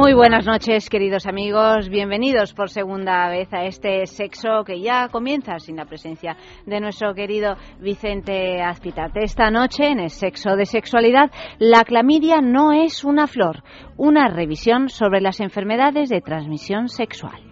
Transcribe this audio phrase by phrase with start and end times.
[0.00, 1.88] Muy buenas noches, queridos amigos.
[1.88, 6.36] Bienvenidos por segunda vez a este sexo que ya comienza sin la presencia
[6.66, 9.24] de nuestro querido Vicente Azpitate.
[9.24, 13.64] Esta noche, en el sexo de sexualidad, la clamidia no es una flor,
[13.96, 17.42] una revisión sobre las enfermedades de transmisión sexual.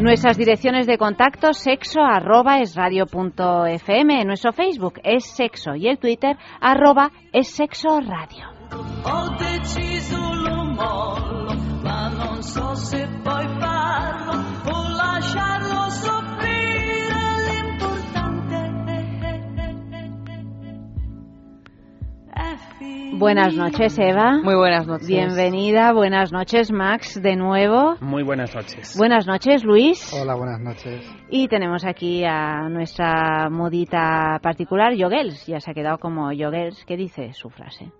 [0.00, 5.98] Nuestras direcciones de contacto sexo arroba radio punto fm, nuestro Facebook es sexo y el
[5.98, 8.59] Twitter arroba es sexo radio.
[8.72, 14.32] Ho deciso lo mollo, ma non so se poi farlo
[14.64, 18.58] o lasciarlo soffrire l'importante.
[23.18, 24.38] Buenas noches, Eva.
[24.42, 25.08] Muy buenas noches.
[25.08, 25.92] Bienvenida.
[25.92, 27.96] Buenas noches, Max, de nuevo.
[28.00, 28.96] Muy buenas noches.
[28.96, 30.12] Buenas noches, Luis.
[30.14, 31.04] Hola, buenas noches.
[31.28, 35.44] Y tenemos aquí a nuestra modita particular, Yogels.
[35.46, 36.84] Ya se ha quedado como Yogels.
[36.84, 37.90] ¿Qué dice su frase?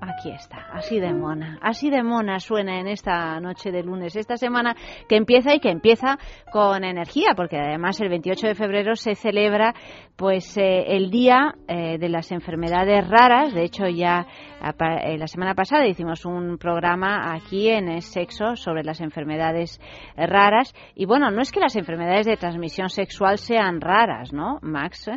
[0.00, 4.36] Aquí está, así de mona, así de mona suena en esta noche de lunes, esta
[4.36, 4.76] semana
[5.08, 6.18] que empieza y que empieza
[6.52, 9.74] con energía, porque además el 28 de febrero se celebra
[10.14, 13.52] pues eh, el día eh, de las enfermedades raras.
[13.52, 14.24] De hecho ya
[14.62, 19.80] eh, la semana pasada hicimos un programa aquí en el sexo sobre las enfermedades
[20.16, 25.10] raras y bueno, no es que las enfermedades de transmisión sexual sean raras, ¿no, Max?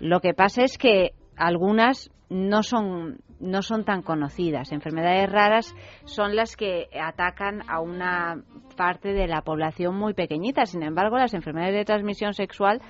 [0.00, 4.72] Lo que pasa es que algunas no son no son tan conocidas.
[4.72, 8.42] Enfermedades raras son las que atacan a una
[8.76, 10.66] parte de la población muy pequeñita.
[10.66, 12.80] Sin embargo, las enfermedades de transmisión sexual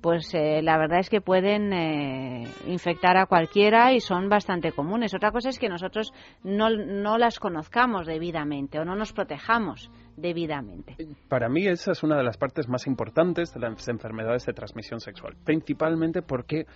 [0.00, 5.14] pues eh, la verdad es que pueden eh, infectar a cualquiera y son bastante comunes.
[5.14, 6.12] Otra cosa es que nosotros
[6.44, 10.96] no, no las conozcamos debidamente o no nos protejamos debidamente.
[11.28, 15.00] Para mí esa es una de las partes más importantes de las enfermedades de transmisión
[15.00, 16.66] sexual, principalmente porque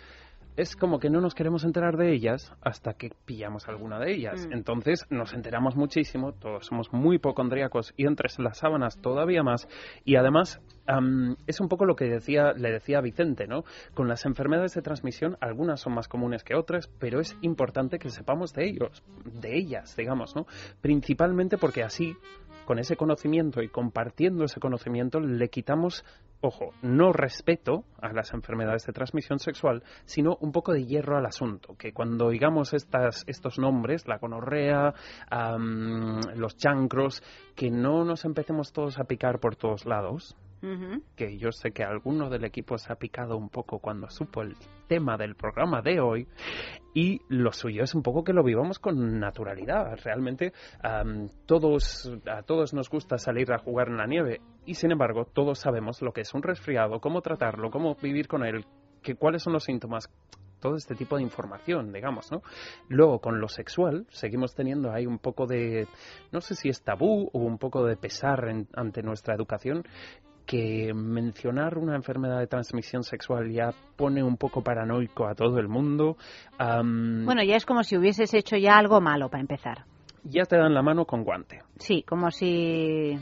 [0.56, 4.46] es como que no nos queremos enterar de ellas hasta que pillamos alguna de ellas.
[4.46, 4.52] Mm.
[4.52, 9.68] Entonces nos enteramos muchísimo, todos somos muy hipocondríacos y entre las sábanas todavía más.
[10.04, 10.60] Y además
[11.46, 13.62] es un poco lo que decía, le decía a Vicente, ¿no?
[13.94, 18.10] Con las enfermedades de transmisión, algunas son más comunes que otras, pero es importante que
[18.10, 20.46] sepamos de ellos, de ellas, digamos, ¿no?
[20.80, 22.16] Principalmente porque así
[22.64, 26.04] con ese conocimiento y compartiendo ese conocimiento le quitamos,
[26.40, 31.26] ojo, no respeto a las enfermedades de transmisión sexual, sino un poco de hierro al
[31.26, 34.94] asunto, que cuando oigamos estas, estos nombres, la gonorrea,
[36.34, 37.22] los chancros,
[37.54, 40.36] que no nos empecemos todos a picar por todos lados,
[41.16, 44.56] que yo sé que alguno del equipo se ha picado un poco cuando supo el
[44.86, 46.28] tema del programa de hoy
[46.94, 49.98] y lo suyo es un poco que lo vivamos con naturalidad.
[50.04, 50.52] Realmente
[51.46, 55.58] todos, a todos nos gusta salir a jugar en la nieve y sin embargo todos
[55.58, 58.66] sabemos lo que es un resfriado, cómo tratarlo, cómo vivir con él,
[59.02, 60.10] que, cuáles son los síntomas
[60.60, 62.42] todo este tipo de información, digamos, ¿no?
[62.88, 65.88] Luego, con lo sexual, seguimos teniendo ahí un poco de,
[66.32, 69.84] no sé si es tabú o un poco de pesar ante nuestra educación,
[70.50, 75.68] que mencionar una enfermedad de transmisión sexual ya pone un poco paranoico a todo el
[75.68, 76.16] mundo.
[76.58, 79.84] bueno, ya es como si hubieses hecho ya algo malo para empezar.
[80.24, 81.60] Ya te dan la mano con guante.
[81.78, 83.16] Sí, como si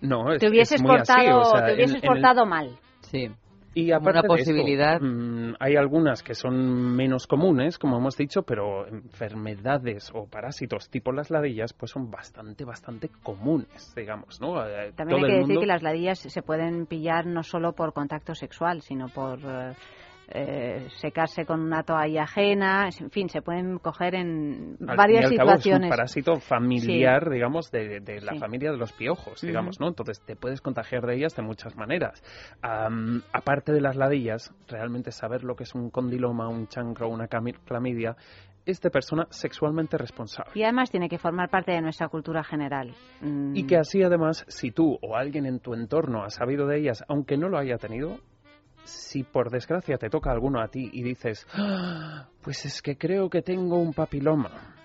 [0.00, 2.76] no, te hubieses portado, te hubieses portado mal.
[3.02, 3.30] Sí.
[3.74, 5.00] Y aparte una posibilidad.
[5.00, 11.12] Mm, hay algunas que son menos comunes, como hemos dicho, pero enfermedades o parásitos tipo
[11.12, 14.66] las ladillas, pues son bastante, bastante comunes, digamos, ¿no?
[14.66, 18.34] Eh, También hay que decir que las ladillas se pueden pillar no solo por contacto
[18.34, 19.38] sexual, sino por
[20.30, 25.86] eh, secarse con una toalla ajena, en fin, se pueden coger en varias situaciones.
[25.86, 29.88] es un parásito familiar, digamos, de, la familia de los piojos, digamos, ¿no?
[29.88, 32.22] Entonces te puedes contagiar de ellas de muchas maneras.
[33.32, 38.16] aparte de las ladillas, realmente saber lo que es un condiloma, un chancro, una clamidia,
[38.66, 40.52] es de persona sexualmente responsable.
[40.54, 42.94] Y además tiene que formar parte de nuestra cultura general.
[43.54, 47.02] Y que así además, si tú o alguien en tu entorno ha sabido de ellas,
[47.08, 48.18] aunque no lo haya tenido,
[48.88, 53.28] si por desgracia te toca alguno a ti y dices, ah, pues es que creo
[53.30, 54.78] que tengo un papiloma,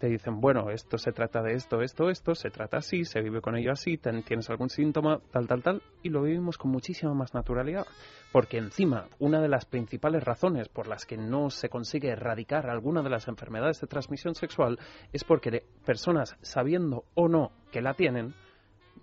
[0.00, 3.42] te dicen, bueno, esto se trata de esto, esto, esto, se trata así, se vive
[3.42, 7.34] con ello así, tienes algún síntoma, tal, tal, tal, y lo vivimos con muchísima más
[7.34, 7.86] naturalidad.
[8.32, 13.02] Porque encima, una de las principales razones por las que no se consigue erradicar alguna
[13.02, 14.78] de las enfermedades de transmisión sexual
[15.12, 18.32] es porque personas, sabiendo o no que la tienen,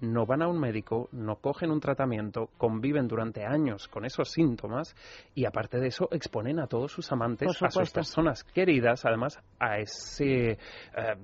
[0.02, 4.96] no van a un médico, no cogen un tratamiento, conviven durante años con esos síntomas
[5.34, 9.80] y aparte de eso exponen a todos sus amantes, a sus personas queridas, además a
[9.80, 10.58] ese, eh,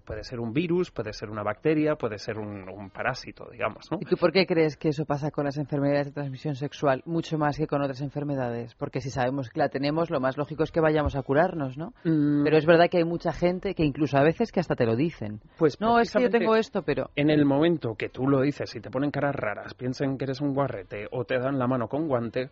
[0.05, 3.91] puede ser un virus, puede ser una bacteria, puede ser un, parásito, digamos.
[3.91, 3.97] ¿no?
[4.01, 7.37] ¿Y tú por qué crees que eso pasa con las enfermedades de transmisión sexual mucho
[7.37, 8.75] más que con otras enfermedades?
[8.75, 11.93] Porque si sabemos que la tenemos, lo más lógico es que vayamos a curarnos, ¿no?
[12.03, 12.43] Mm.
[12.43, 14.95] Pero es verdad que hay mucha gente que incluso a veces que hasta te lo
[14.95, 15.41] dicen.
[15.57, 17.09] Pues no, es que yo tengo esto, pero...
[17.15, 20.41] En el momento que tú lo dices, si te ponen caras raras, piensen que eres
[20.41, 22.49] un guarrete o te dan la mano con guante,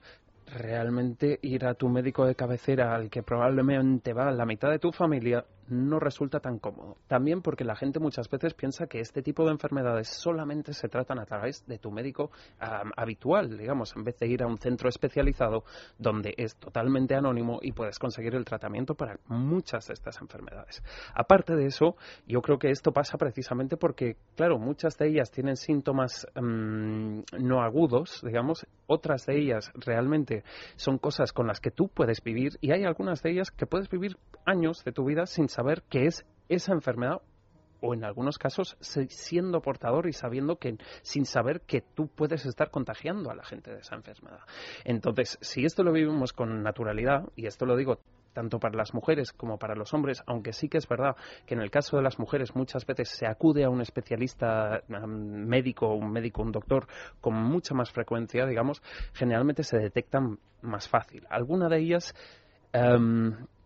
[0.58, 4.92] realmente ir a tu médico de cabecera, al que probablemente va la mitad de tu
[4.92, 6.98] familia, no resulta tan cómodo.
[7.08, 11.20] También porque la gente muchas veces piensa que este tipo de enfermedades solamente se tratan
[11.20, 15.64] a través de tu médico habitual, digamos, en vez de ir a un centro especializado
[15.98, 20.84] donde es totalmente anónimo y puedes conseguir el tratamiento para muchas de estas enfermedades.
[21.16, 21.96] Aparte de eso,
[22.28, 27.62] yo creo que esto pasa precisamente porque, claro, muchas de ellas tienen síntomas mm, no
[27.62, 30.41] agudos, digamos, otras de ellas realmente
[30.76, 33.90] son cosas con las que tú puedes vivir y hay algunas de ellas que puedes
[33.90, 37.22] vivir años de tu vida sin saber qué es esa enfermedad
[37.82, 42.70] o en algunos casos siendo portador y sabiendo que sin saber que tú puedes estar
[42.70, 44.42] contagiando a la gente de esa enfermedad.
[44.86, 48.00] Entonces, si esto lo vivimos con naturalidad, y esto lo digo
[48.34, 51.62] tanto para las mujeres como para los hombres, aunque sí que es verdad que en
[51.62, 56.42] el caso de las mujeres muchas veces se acude a un especialista médico, un médico,
[56.42, 56.88] un doctor,
[57.20, 58.82] con mucha más frecuencia, digamos,
[59.14, 61.26] generalmente se detectan más fácil.
[61.30, 62.16] Alguna de ellas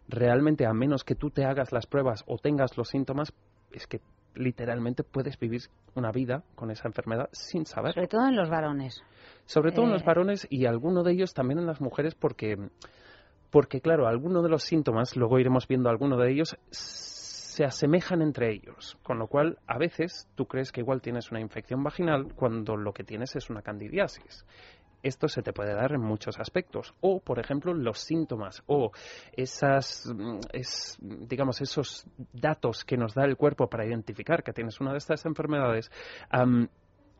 [0.07, 3.33] realmente a menos que tú te hagas las pruebas o tengas los síntomas,
[3.71, 4.01] es que
[4.35, 5.61] literalmente puedes vivir
[5.95, 7.93] una vida con esa enfermedad sin saber.
[7.93, 9.01] Sobre todo en los varones.
[9.45, 10.05] Sobre todo en los eh.
[10.05, 12.57] varones y alguno de ellos también en las mujeres porque,
[13.55, 18.51] porque claro, algunos de los síntomas, luego iremos viendo alguno de ellos, se asemejan entre
[18.51, 22.75] ellos, con lo cual a veces tú crees que igual tienes una infección vaginal cuando
[22.75, 24.45] lo que tienes es una candidiasis
[25.03, 26.95] esto se te puede dar en muchos aspectos.
[26.99, 28.91] O, por ejemplo, los síntomas o
[29.33, 34.81] esas, mm, es, digamos, esos datos que nos da el cuerpo para identificar que tienes
[34.81, 35.91] una de estas enfermedades.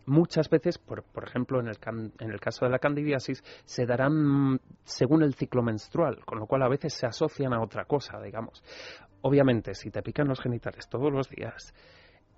[0.06, 1.78] Muchas veces, por, por ejemplo, en el,
[2.20, 6.64] en el, caso de la candidiasis, se darán según el ciclo menstrual, con lo cual
[6.64, 8.64] a veces se asocian a otra cosa, digamos.
[9.22, 11.74] Obviamente, si te pican los genitales todos los días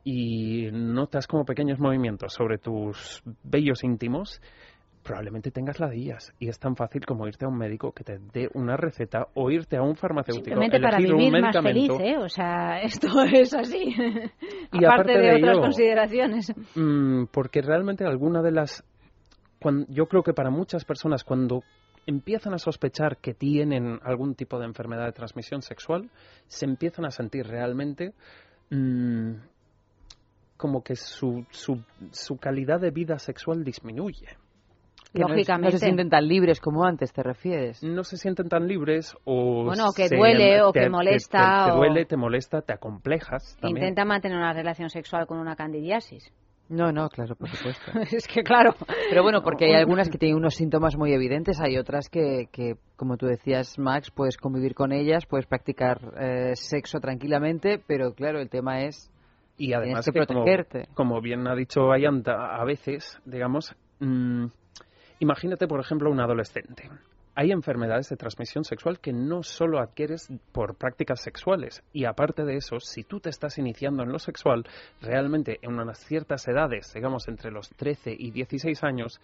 [0.04, 4.42] y notas como pequeños movimientos sobre tus vellos íntimos,
[5.08, 8.50] probablemente tengas ladillas y es tan fácil como irte a un médico que te dé
[8.54, 12.18] una receta o irte a un farmacéutico Simplemente para vivir más feliz, ¿eh?
[12.18, 13.96] O sea, esto es así.
[14.74, 16.54] y aparte, de, otras consideraciones.
[16.76, 18.84] Mm, porque realmente alguna de las...
[19.88, 21.64] yo creo que para muchas personas cuando
[22.06, 26.10] empiezan a sospechar que tienen algún tipo de enfermedad de transmisión sexual,
[26.48, 28.14] se empiezan a sentir realmente...
[28.70, 29.36] Mm,
[30.58, 34.28] como que su, su, su calidad de vida sexual disminuye.
[35.14, 35.74] Lógicamente.
[35.74, 37.82] No, se sienten tan libres como antes, ¿te refieres?
[37.84, 39.66] No se sienten tan libres o...
[39.66, 41.68] Bueno, que duele o que molesta.
[41.68, 43.58] Te, duele, te molesta, te acomplejas.
[43.64, 46.32] Intenta mantener una relación sexual con una candidiasis.
[46.70, 47.92] No, no, claro, por supuesto.
[48.12, 48.76] es que claro.
[49.10, 52.76] Pero bueno, porque hay algunas que tienen unos síntomas muy evidentes, hay otras que, que
[52.96, 58.40] como tú decías, Max, puedes convivir con ellas, puedes practicar eh, sexo tranquilamente, pero claro,
[58.40, 59.10] el tema es
[59.58, 60.88] y además que, protegerte.
[60.94, 64.46] Como, bien ha dicho Ayanta, a veces, digamos, mm,
[65.20, 66.90] Imagínate, por ejemplo, un adolescente.
[67.34, 71.84] Hay enfermedades de transmisión sexual que no solo adquieres por prácticas sexuales.
[71.94, 74.66] Y aparte de eso, si tú te estás iniciando en lo sexual,
[75.02, 79.22] realmente en unas ciertas edades, digamos entre los 13 y 16 años,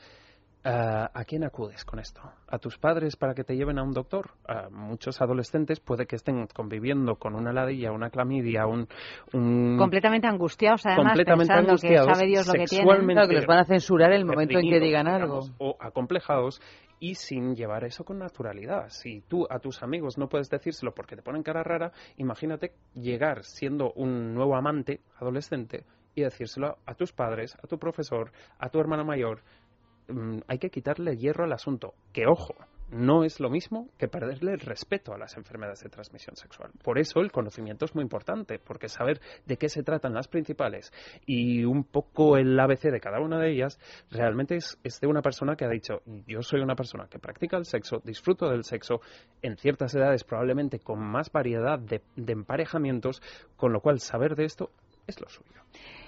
[0.65, 2.21] Uh, ¿A quién acudes con esto?
[2.47, 4.31] ¿A tus padres para que te lleven a un doctor?
[4.47, 8.87] Uh, muchos adolescentes puede que estén conviviendo con una ladilla, una clamidia, un...
[9.33, 13.07] un completamente angustiados, además, completamente pensando angustiados, que sabe Dios lo que tienen.
[13.07, 15.41] Claro, que los van a censurar el momento en que digan algo.
[15.57, 16.61] o acomplejados
[17.03, 18.87] y sin llevar eso con naturalidad.
[18.87, 23.43] Si tú a tus amigos no puedes decírselo porque te ponen cara rara, imagínate llegar
[23.43, 25.83] siendo un nuevo amante adolescente
[26.15, 29.41] y decírselo a tus padres, a tu profesor, a tu hermano mayor,
[30.47, 31.93] hay que quitarle hierro al asunto.
[32.11, 32.55] Que ojo,
[32.93, 36.71] no es lo mismo que perderle el respeto a las enfermedades de transmisión sexual.
[36.83, 40.91] Por eso el conocimiento es muy importante, porque saber de qué se tratan las principales
[41.25, 43.79] y un poco el ABC de cada una de ellas
[44.11, 47.65] realmente es, de una persona que ha dicho, yo soy una persona que practica el
[47.65, 49.01] sexo, disfruto del sexo,
[49.41, 53.21] en ciertas edades probablemente con más variedad de emparejamientos,
[53.55, 54.69] con lo cual saber de esto
[55.07, 55.63] es lo suyo.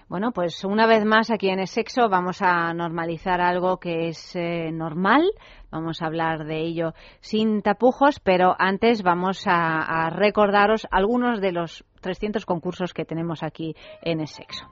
[0.08, 4.72] Bueno, pues una vez más aquí en sexo vamos a normalizar algo que es eh,
[4.72, 5.24] normal.
[5.72, 11.86] Vamos a hablar de ello sin tapujos, pero antes vamos a, recordaros algunos de los
[12.02, 14.68] 300 concursos que tenemos aquí en sexo.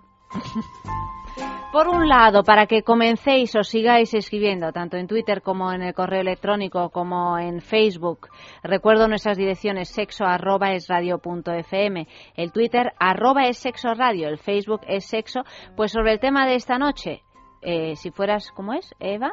[1.71, 5.95] Por un lado, para que comencéis o sigáis escribiendo, tanto en Twitter como en el
[5.95, 8.29] correo electrónico como en Facebook,
[8.61, 14.27] recuerdo nuestras direcciones sexo arroba es radio punto fm, el Twitter arroba es sexo radio,
[14.27, 17.23] el Facebook es sexo, pues sobre el tema de esta noche,
[17.63, 19.31] eh, si fueras, ¿cómo es, Eva?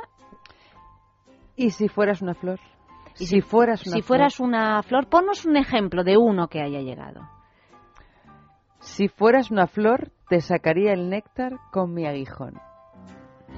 [1.57, 2.59] ¿Y si fueras una flor?
[3.19, 6.81] ¿Y si, fueras una si fueras una flor, ponnos un ejemplo de uno que haya
[6.81, 7.29] llegado.
[8.79, 12.55] Si fueras una flor, te sacaría el néctar con mi aguijón.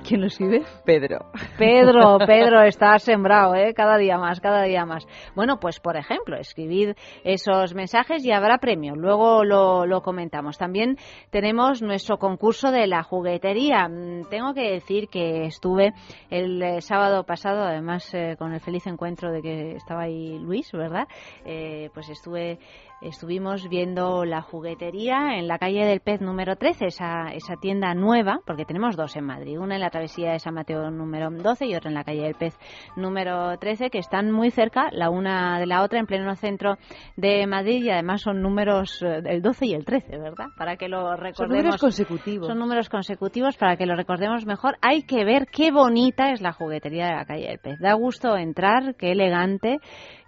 [0.08, 0.62] ¿Quién lo escribe?
[0.86, 1.26] Pedro.
[1.58, 3.74] Pedro, Pedro, está sembrado, ¿eh?
[3.74, 5.06] Cada día más, cada día más.
[5.36, 8.96] Bueno, pues por ejemplo, escribid esos mensajes y habrá premio.
[8.96, 10.56] Luego lo, lo comentamos.
[10.56, 10.96] También
[11.30, 13.86] tenemos nuestro concurso de la juguetería.
[13.86, 15.92] Mm, tengo que decir que estuve
[16.30, 20.72] el eh, sábado pasado, además eh, con el feliz encuentro de que estaba ahí Luis,
[20.72, 21.06] ¿verdad?
[21.44, 22.58] Eh, pues estuve
[23.02, 28.40] estuvimos viendo la juguetería en la calle del Pez número 13, esa, esa tienda nueva,
[28.46, 31.74] porque tenemos dos en Madrid, una en la travesía de San Mateo número 12 y
[31.74, 32.56] otra en la calle del Pez
[32.96, 36.76] número 13, que están muy cerca la una de la otra en pleno centro
[37.16, 40.46] de Madrid y además son números eh, el 12 y el 13, ¿verdad?
[40.56, 41.36] Para que lo recordemos.
[41.36, 42.46] Son números consecutivos.
[42.46, 44.76] Son números consecutivos para que lo recordemos mejor.
[44.80, 47.78] Hay que ver qué bonita es la juguetería de la calle del Pez.
[47.80, 49.78] Da gusto entrar, qué elegante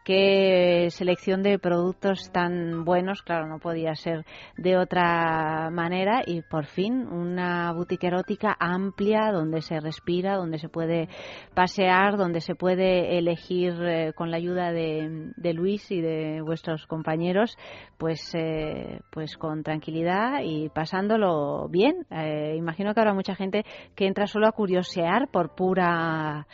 [0.05, 4.25] qué selección de productos tan buenos, claro, no podía ser
[4.57, 10.69] de otra manera y por fin una boutique erótica amplia donde se respira, donde se
[10.69, 11.09] puede
[11.55, 17.57] pasear, donde se puede elegir eh, con la ayuda de, Luis y de vuestros compañeros,
[17.97, 22.07] pues, eh, pues con tranquilidad y pasándolo bien.
[22.11, 26.47] Eh, imagino que habrá mucha gente que entra solo a curiosear por pura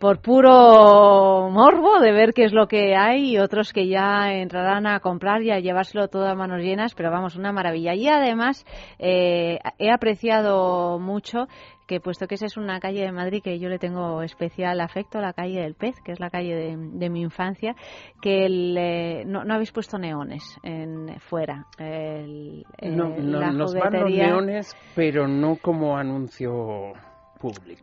[0.00, 4.86] por puro morbo de ver qué es lo que hay y otros que ya entrarán
[4.86, 7.94] a comprar y a llevárselo todo a manos llenas, pero vamos, una maravilla.
[7.94, 8.64] Y además
[8.98, 11.46] eh, he apreciado mucho
[11.86, 15.20] que puesto que esa es una calle de Madrid que yo le tengo especial afecto,
[15.20, 17.74] la calle del Pez, que es la calle de, mi infancia,
[18.22, 21.66] que eh, no, habéis puesto neones en, fuera.
[21.78, 26.94] El, no, no nos van los neones, pero no como anuncio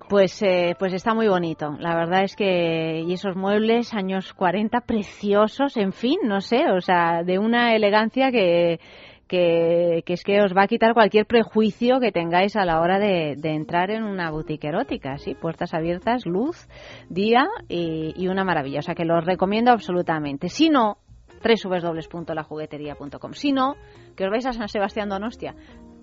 [0.09, 1.75] pues, eh, pues está muy bonito.
[1.79, 6.81] La verdad es que y esos muebles años 40 preciosos, en fin, no sé, o
[6.81, 8.79] sea, de una elegancia que,
[9.27, 13.35] que, es que os va a quitar cualquier prejuicio que tengáis a la hora de,
[13.43, 15.35] entrar en una boutique erótica, ¿sí?
[15.35, 16.67] Puertas abiertas, luz,
[17.09, 18.79] día y, una maravilla.
[18.79, 20.49] O sea que lo recomiendo absolutamente.
[20.49, 20.97] Si no,
[21.43, 23.33] www.lajugueteria.com.
[23.33, 23.75] Si no,
[24.15, 25.55] que os vais a San Sebastián Donostia,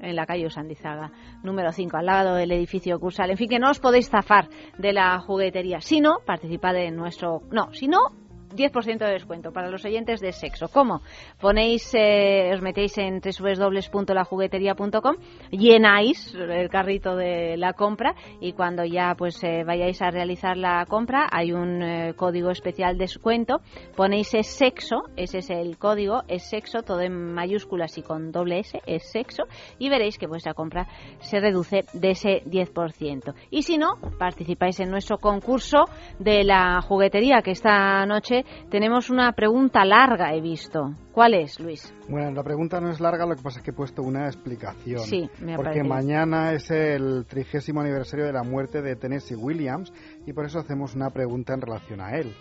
[0.05, 1.11] en la calle Usandizaga,
[1.43, 3.31] número 5, al lado del edificio Cursal.
[3.31, 5.81] En fin, que no os podéis zafar de la juguetería.
[5.81, 7.43] Si no, participad en nuestro...
[7.51, 8.24] No, si no,
[8.55, 10.69] 10% de descuento para los oyentes de sexo.
[10.69, 11.03] ¿Cómo?
[11.41, 15.17] Ponéis, eh, os metéis en www.lajugueteria.com,
[15.51, 20.85] llenáis el carrito de la compra y cuando ya pues eh, vayáis a realizar la
[20.87, 23.61] compra hay un eh, código especial de descuento.
[23.97, 28.61] Ponéis es sexo, ese es el código, es sexo, todo en mayúsculas y con doble
[28.61, 29.45] S, es sexo,
[29.79, 30.89] y veréis que vuestra compra
[31.21, 33.35] se reduce de ese 10%.
[33.51, 35.85] Y si no, participáis en nuestro concurso
[36.19, 40.95] de la juguetería que esta noche tenemos una pregunta larga, he visto.
[41.13, 41.95] ¿Cuál es, Luis?
[42.09, 45.01] Bueno, la pregunta no es larga, lo que pasa es que he puesto una explicación.
[45.01, 49.93] Sí, me Porque mañana es el trigésimo aniversario de la muerte de Tennessee Williams
[50.27, 52.35] y por eso hacemos una pregunta en relación a él.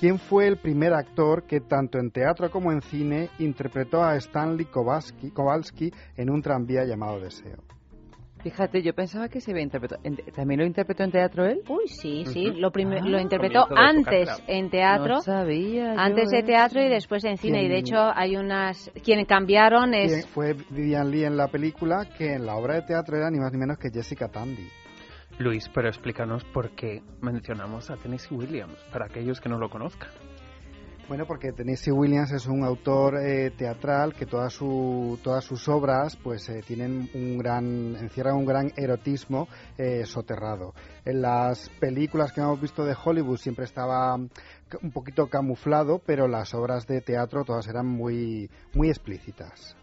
[0.00, 4.66] ¿Quién fue el primer actor que tanto en teatro como en cine interpretó a Stanley
[4.66, 7.73] Kowalski en un tranvía llamado Deseo?
[8.44, 10.02] Fíjate, yo pensaba que se había interpretado.
[10.36, 11.62] ¿También lo interpretó en teatro él?
[11.66, 12.52] Uy, sí, sí.
[12.52, 15.14] Lo, lo interpretó antes en teatro.
[15.14, 15.94] No sabía.
[15.96, 17.62] Antes de teatro y después en cine.
[17.62, 18.90] Y de hecho, hay unas.
[19.02, 20.26] Quienes cambiaron es.
[20.26, 23.50] Fue Vivian Lee en la película, que en la obra de teatro era ni más
[23.50, 24.68] ni menos que Jessica Tandy.
[25.38, 30.10] Luis, pero explícanos por qué mencionamos a Tennessee Williams, para aquellos que no lo conozcan.
[31.06, 36.16] Bueno, porque Tennessee Williams es un autor eh, teatral que todas su, todas sus obras
[36.16, 39.46] pues eh, tienen un gran encierran un gran erotismo
[39.76, 40.72] eh, soterrado.
[41.04, 46.54] En las películas que hemos visto de Hollywood siempre estaba un poquito camuflado, pero las
[46.54, 49.76] obras de teatro todas eran muy muy explícitas.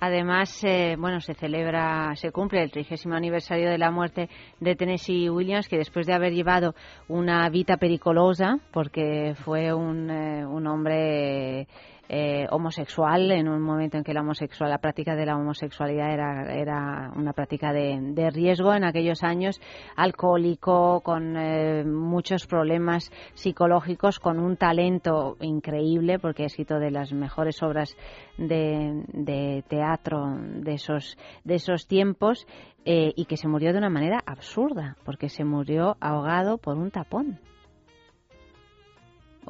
[0.00, 5.28] Además, eh, bueno, se celebra, se cumple el trigésimo aniversario de la muerte de Tennessee
[5.28, 6.74] Williams, que después de haber llevado
[7.06, 11.68] una vida pericolosa, porque fue un, eh, un hombre
[12.12, 16.52] eh, homosexual en un momento en que la homosexual la práctica de la homosexualidad era,
[16.52, 19.60] era una práctica de, riesgo en aquellos años
[19.94, 27.12] alcohólico con eh, muchos problemas psicológicos con un talento increíble porque ha escrito de las
[27.12, 27.96] mejores obras
[28.36, 32.44] de, de teatro de esos de esos tiempos
[32.84, 36.90] eh, y que se murió de una manera absurda porque se murió ahogado por un
[36.90, 37.38] tapón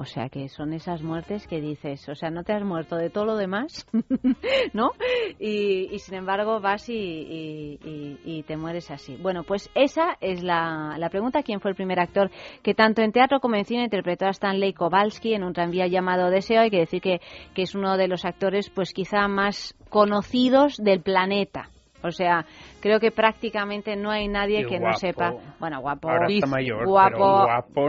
[0.01, 3.11] o sea que son esas muertes que dices, o sea, no te has muerto de
[3.11, 3.87] todo lo demás,
[4.73, 4.93] ¿no?
[5.39, 7.79] Y, sin embargo vas y,
[8.25, 9.19] y, te mueres así.
[9.21, 11.43] Bueno, pues esa es la, pregunta.
[11.43, 12.31] ¿Quién fue el primer actor
[12.63, 16.31] que tanto en teatro como en cine interpretó a Stanley Kowalski en un tranvía llamado
[16.31, 16.63] Deseo?
[16.63, 17.21] Hay que decir que,
[17.53, 21.69] que es uno de los actores, pues quizá más conocidos del planeta.
[22.03, 22.45] O sea,
[22.81, 25.35] creo que prácticamente no hay nadie que no sepa.
[25.59, 26.09] Bueno, guapo,
[26.85, 27.47] guapo,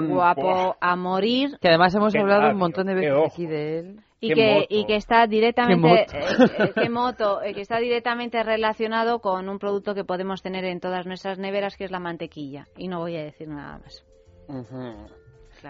[0.08, 1.58] guapo, a morir.
[1.62, 4.00] Que además hemos hablado un montón de veces aquí de él.
[4.24, 6.06] Y que, y que está directamente
[6.75, 7.41] ¿Qué moto?
[7.41, 11.39] Eh, eh, que está directamente relacionado con un producto que podemos tener en todas nuestras
[11.39, 14.06] neveras que es la mantequilla y no voy a decir nada más.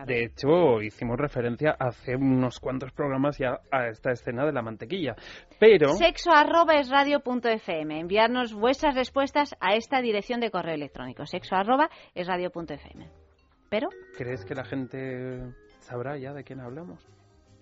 [0.05, 5.15] De hecho, hicimos referencia hace unos cuantos programas ya a esta escena de la mantequilla.
[5.59, 5.89] Pero.
[5.93, 7.99] Sexo arroba es radio.fm.
[7.99, 11.25] Enviarnos vuestras respuestas a esta dirección de correo electrónico.
[11.25, 13.09] Sexo arroba es radio.fm.
[13.69, 13.89] Pero.
[14.17, 17.05] ¿Crees que la gente sabrá ya de quién hablamos?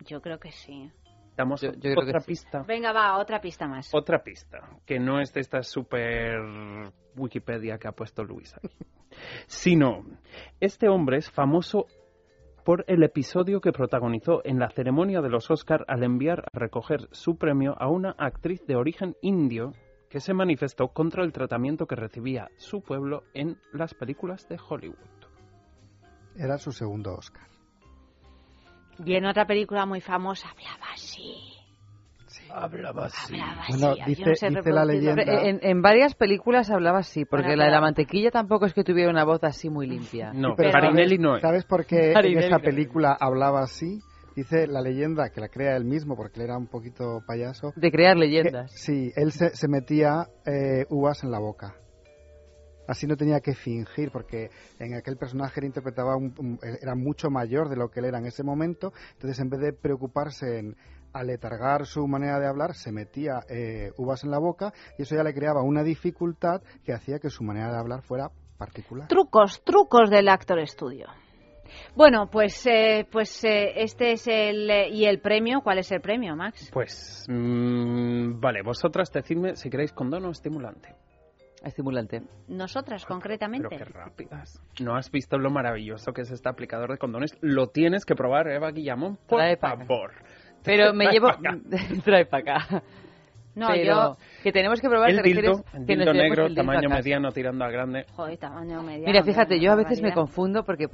[0.05, 0.91] Yo creo que sí.
[1.36, 2.63] Damos otra pista.
[2.67, 3.89] Venga, va, otra pista más.
[3.93, 6.38] Otra pista, que no es de esta super
[7.15, 8.59] Wikipedia que ha puesto Luisa,
[9.48, 10.03] sino
[10.59, 11.86] este hombre es famoso
[12.63, 17.07] por el episodio que protagonizó en la ceremonia de los Oscar al enviar a recoger
[17.11, 19.73] su premio a una actriz de origen indio
[20.09, 24.97] que se manifestó contra el tratamiento que recibía su pueblo en las películas de Hollywood.
[26.35, 27.47] Era su segundo Oscar.
[29.05, 31.58] Y en otra película muy famosa hablaba así.
[32.51, 33.36] Hablaba así.
[33.70, 35.24] Bueno, dice, la leyenda.
[35.24, 39.24] En, varias películas hablaba así, porque la de la mantequilla tampoco es que tuviera una
[39.24, 40.32] voz así muy limpia.
[40.34, 41.41] No, pero Farinelli no es.
[41.41, 44.01] ¿Sabes por qué en esa película hablaba así?
[44.36, 47.74] Dice la leyenda, que la crea él mismo, porque él era un poquito payaso.
[47.75, 48.72] De crear leyendas.
[48.72, 51.75] sí, él se, metía eh, uvas en la boca.
[52.88, 56.16] Así no tenía que fingir, porque en aquel personaje él interpretaba
[56.81, 58.94] era mucho mayor de lo que él era en ese momento.
[59.14, 60.75] Entonces, en vez de preocuparse en,
[61.13, 65.24] aletargar su manera de hablar, se metía eh, uvas en la boca y eso ya
[65.24, 69.07] le creaba una dificultad que hacía que su manera de hablar fuera particular.
[69.07, 71.07] Trucos, trucos del actor estudio.
[71.95, 75.61] Bueno, pues, eh, pues eh, este es el y el premio.
[75.61, 76.69] ¿Cuál es el premio, Max?
[76.74, 80.95] Pues mm, vale, vosotras decidme si queréis condón o estimulante.
[81.63, 82.22] Estimulante.
[82.48, 83.67] Nosotras, concretamente.
[83.69, 84.61] Pero qué rápidas.
[84.81, 87.37] ¿No has visto lo maravilloso que es este aplicador de condones?
[87.41, 90.13] Lo tienes que probar, Eva Guillamón, por favor.
[90.63, 91.29] Pero me llevo...
[92.03, 92.83] Trae para acá.
[93.55, 94.17] No, yo...
[94.43, 95.09] Que tenemos que probar...
[95.09, 95.63] El tildo,
[96.13, 98.05] negro, tamaño mediano tirando a grande.
[98.13, 99.05] Joder, tamaño mediano.
[99.07, 100.87] Mira, fíjate, yo a veces me confundo porque...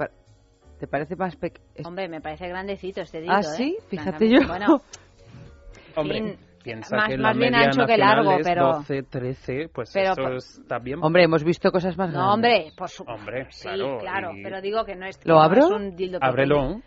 [0.78, 1.88] ¿Te parece más pequeño?
[1.88, 3.76] Hombre, me parece grandecito este dildo, ¿Ah, sí?
[3.78, 3.82] ¿eh?
[3.88, 4.46] Fíjate yo.
[4.46, 4.82] Bueno,
[5.96, 10.78] Hombre, piensa más, que la bien ancho que largo, pero 12, 13, pues eso está
[10.78, 10.98] bien.
[11.02, 12.26] Hombre, hemos visto cosas más grandes.
[12.26, 13.20] No, hombre, por supuesto.
[13.20, 13.68] Hombre, sí,
[14.00, 15.68] claro, pero digo que no es ¿Lo abro?
[15.68, 16.82] un dildo Ábrelo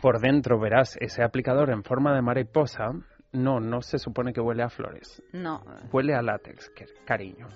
[0.00, 2.90] por dentro verás ese aplicador en forma de mariposa.
[3.30, 5.22] No, no se supone que huele a flores.
[5.32, 5.62] No.
[5.92, 6.72] Huele a látex,
[7.04, 7.46] cariño.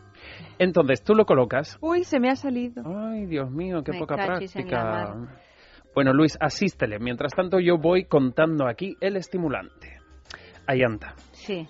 [0.59, 1.79] Entonces tú lo colocas.
[1.81, 2.83] Uy, se me ha salido.
[2.85, 5.15] Ay, Dios mío, qué poca práctica.
[5.95, 6.99] Bueno, Luis, asístele.
[6.99, 9.99] Mientras tanto, yo voy contando aquí el estimulante.
[10.67, 11.15] Ayanta.
[11.33, 11.67] Sí.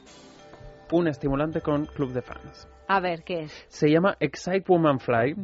[0.92, 2.68] Un estimulante con club de fans.
[2.88, 3.64] A ver, ¿qué es?
[3.68, 5.34] Se llama Excite Woman Fly.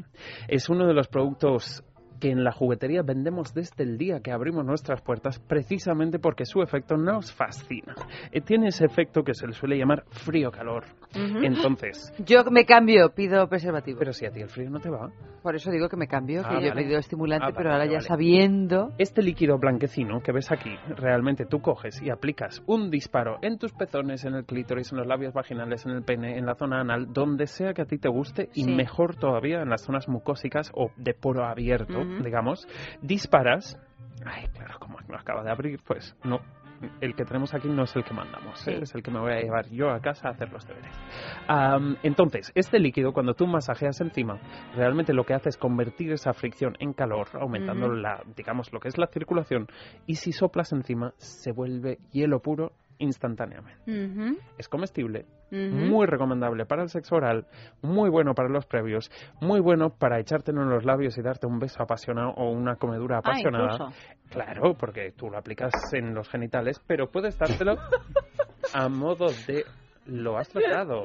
[0.48, 1.82] Es uno de los productos
[2.18, 6.62] que en la juguetería vendemos desde el día que abrimos nuestras puertas precisamente porque su
[6.62, 7.94] efecto nos fascina.
[8.32, 10.84] Eh, tiene ese efecto que se le suele llamar frío-calor.
[11.14, 12.12] Entonces...
[12.24, 13.98] Yo me cambio, pido preservativo.
[13.98, 15.10] Pero si a ti el frío no te va.
[15.42, 17.86] Por eso digo que me cambio, que ah, yo he pedido estimulante, ah, pero ahora
[17.86, 18.92] ya sabiendo...
[18.98, 23.72] Este líquido blanquecino que ves aquí, realmente tú coges y aplicas un disparo en tus
[23.72, 27.12] pezones, en el clítoris, en los labios vaginales, en el pene, en la zona anal,
[27.12, 30.90] donde sea que a ti te guste y mejor todavía en las zonas mucósicas o
[30.96, 32.66] de poro abierto digamos,
[33.02, 33.78] disparas
[34.24, 36.40] Ay, claro, como no acaba de abrir, pues no,
[37.00, 38.78] el que tenemos aquí no es el que mandamos, ¿eh?
[38.82, 40.94] es el que me voy a llevar yo a casa a hacer los deberes.
[42.02, 44.40] entonces, este líquido, cuando tú masajeas encima,
[44.74, 48.88] realmente lo que hace es convertir esa fricción en calor, aumentando la, digamos, lo que
[48.88, 49.66] es la circulación,
[50.06, 54.36] y si soplas encima, se vuelve hielo puro instantáneamente.
[54.58, 57.46] Es comestible, muy recomendable para el sexo oral,
[57.82, 61.58] muy bueno para los previos, muy bueno para echártelo en los labios y darte un
[61.58, 63.92] beso apasionado o una comedura ah, apasionada.
[64.30, 67.76] claro, porque tú lo aplicas en los genitales, pero puedes dártelo
[68.74, 69.64] a modo de
[70.06, 71.04] lo has tratado.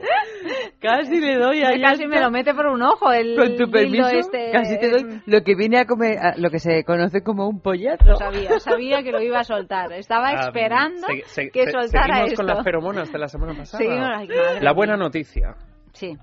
[0.79, 4.07] Casi le doy a Casi me lo mete por un ojo el Con tu permiso,
[4.07, 7.61] este, casi te doy lo que viene a comer, lo que se conoce como un
[7.61, 8.05] pollazo.
[8.05, 9.91] Lo sabía, sabía que lo iba a soltar.
[9.93, 14.23] Estaba ah, esperando que soltara seguimos con las feromonas de la semana pasada.
[14.61, 15.55] la buena noticia.
[15.93, 16.17] Sí.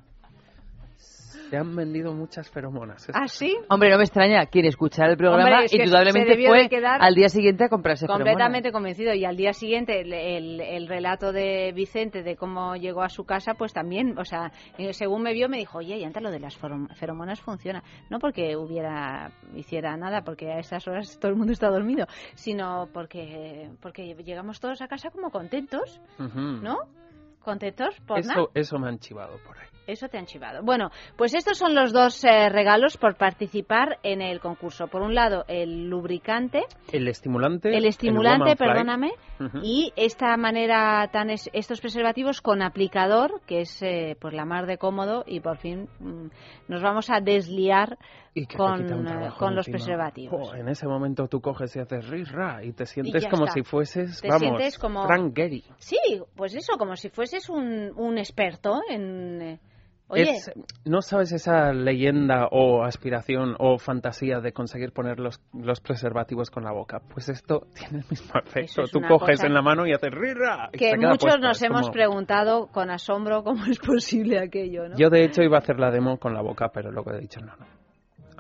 [1.51, 3.11] Se han vendido muchas feromonas.
[3.13, 3.57] ¿Ah, sí?
[3.69, 4.47] Hombre, no me extraña.
[4.47, 9.13] Quien escuchara el programa indudablemente fue al día siguiente a comprarse Completamente convencido.
[9.15, 13.55] Y al día siguiente el, el, relato de Vicente de cómo llegó a su casa,
[13.55, 16.39] pues también, o sea, eh, según me vio me dijo, oye, y antes lo de
[16.39, 17.83] las feromonas funciona.
[18.11, 22.89] No porque hubiera, hiciera nada, porque a esas horas todo el mundo está dormido, sino
[22.93, 26.79] porque, porque llegamos todos a casa como contentos, ¿no?
[27.41, 27.99] ¿Contentos?
[28.07, 29.70] Por eso, eso me han chivado por ahí.
[29.87, 30.63] Eso te han chivado.
[30.63, 34.87] Bueno, pues estos son los dos eh, regalos por participar en el concurso.
[34.87, 36.65] Por un lado, el lubricante.
[36.93, 37.77] El estimulante.
[37.77, 39.13] El estimulante, perdóname.
[39.63, 44.79] Y esta manera, tan estos preservativos con aplicador, que es eh, pues la mar de
[44.79, 45.25] cómodo.
[45.27, 46.27] Y por fin mm,
[46.69, 47.99] nos vamos a desliar
[48.57, 50.55] con, eh, con los preservativos.
[50.55, 54.79] en ese momento tú coges y haces rirra y te sientes como si fueses, vamos,
[54.79, 55.05] como...
[55.05, 55.65] Frank Gehry.
[55.79, 55.99] Sí,
[56.37, 59.61] pues eso, como si fueses un, un experto en
[60.85, 66.65] ¿No sabes esa leyenda o aspiración o fantasía de conseguir poner los, los preservativos con
[66.65, 67.01] la boca?
[67.13, 68.85] Pues esto tiene el mismo efecto.
[68.91, 70.71] Tú coges en la mano y haces rirra.
[70.73, 74.97] Que muchos nos hemos preguntado con asombro cómo es posible aquello, ¿no?
[74.97, 77.41] Yo de hecho iba a hacer la demo con la boca, pero luego he dicho
[77.41, 77.80] no, no.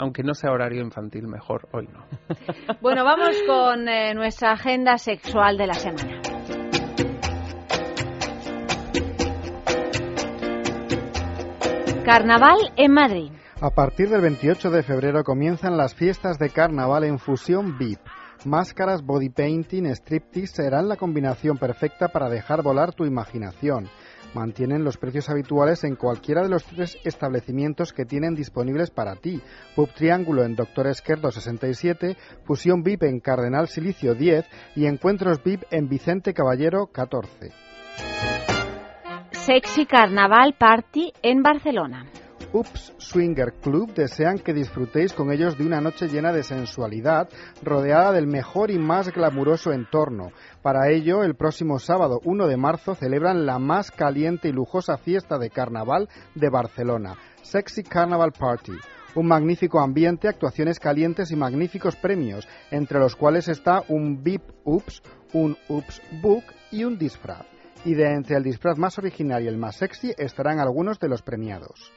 [0.01, 2.07] Aunque no sea horario infantil, mejor hoy no.
[2.81, 6.23] Bueno, vamos con eh, nuestra agenda sexual de la semana.
[12.03, 13.31] Carnaval en Madrid.
[13.61, 18.01] A partir del 28 de febrero comienzan las fiestas de carnaval en fusión VIP.
[18.47, 23.91] Máscaras, body painting, striptease serán la combinación perfecta para dejar volar tu imaginación.
[24.35, 29.41] Mantienen los precios habituales en cualquiera de los tres establecimientos que tienen disponibles para ti.
[29.75, 35.65] Pub Triángulo en Doctor Esquerdo 67, Fusión VIP en Cardenal Silicio 10 y Encuentros VIP
[35.71, 37.51] en Vicente Caballero 14.
[39.33, 42.07] Sexy Carnaval Party en Barcelona.
[42.53, 47.29] Ups Swinger Club desean que disfrutéis con ellos de una noche llena de sensualidad,
[47.63, 50.33] rodeada del mejor y más glamuroso entorno.
[50.61, 55.39] Para ello, el próximo sábado 1 de marzo celebran la más caliente y lujosa fiesta
[55.39, 58.73] de carnaval de Barcelona, Sexy Carnaval Party.
[59.15, 65.03] Un magnífico ambiente, actuaciones calientes y magníficos premios, entre los cuales está un VIP Ups,
[65.33, 67.47] un Ups Book y un disfraz
[67.85, 71.23] y de entre el disfraz más original y el más sexy estarán algunos de los
[71.23, 71.91] premiados.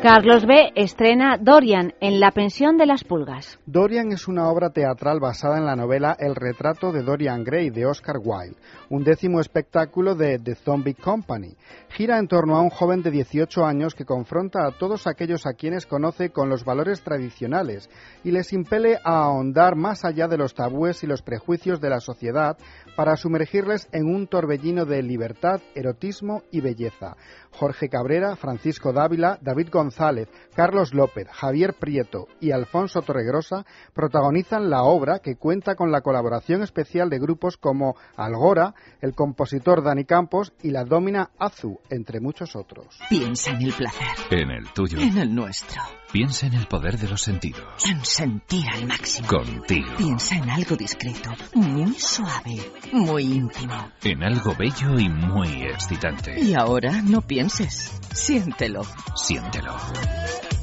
[0.00, 0.70] Carlos B.
[0.76, 3.58] estrena Dorian en La pensión de las pulgas.
[3.66, 7.84] Dorian es una obra teatral basada en la novela El retrato de Dorian Gray de
[7.84, 8.56] Oscar Wilde,
[8.90, 11.56] un décimo espectáculo de The Zombie Company.
[11.88, 15.54] Gira en torno a un joven de 18 años que confronta a todos aquellos a
[15.54, 17.90] quienes conoce con los valores tradicionales
[18.22, 21.98] y les impele a ahondar más allá de los tabúes y los prejuicios de la
[21.98, 22.56] sociedad
[22.98, 27.16] para sumergirles en un torbellino de libertad, erotismo y belleza.
[27.52, 34.82] Jorge Cabrera, Francisco Dávila, David González, Carlos López, Javier Prieto y Alfonso Torregrosa protagonizan la
[34.82, 40.52] obra que cuenta con la colaboración especial de grupos como Algora, el compositor Dani Campos
[40.60, 42.98] y la Domina Azu, entre muchos otros.
[43.08, 44.08] Piensa en el placer.
[44.30, 44.98] En el tuyo.
[44.98, 45.80] En el nuestro.
[46.10, 47.84] Piensa en el poder de los sentidos.
[47.86, 49.28] En sentir al máximo.
[49.28, 49.88] Contigo.
[49.98, 52.56] Piensa en algo discreto, muy suave,
[52.92, 53.92] muy íntimo.
[54.02, 56.40] En algo bello y muy excitante.
[56.40, 57.92] Y ahora no pienses.
[58.12, 58.82] Siéntelo.
[59.14, 59.76] Siéntelo.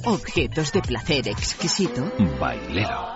[0.06, 2.12] Objetos de placer exquisito.
[2.40, 3.16] Bailero.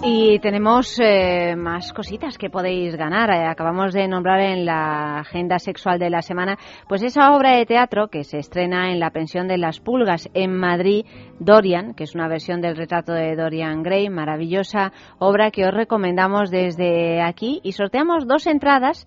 [0.00, 3.30] Y tenemos eh, más cositas que podéis ganar.
[3.30, 6.56] Eh, acabamos de nombrar en la agenda sexual de la semana,
[6.88, 10.56] pues esa obra de teatro que se estrena en la pensión de las pulgas en
[10.56, 11.04] Madrid,
[11.40, 16.50] Dorian, que es una versión del retrato de Dorian Gray, maravillosa obra que os recomendamos
[16.50, 19.04] desde aquí y sorteamos dos entradas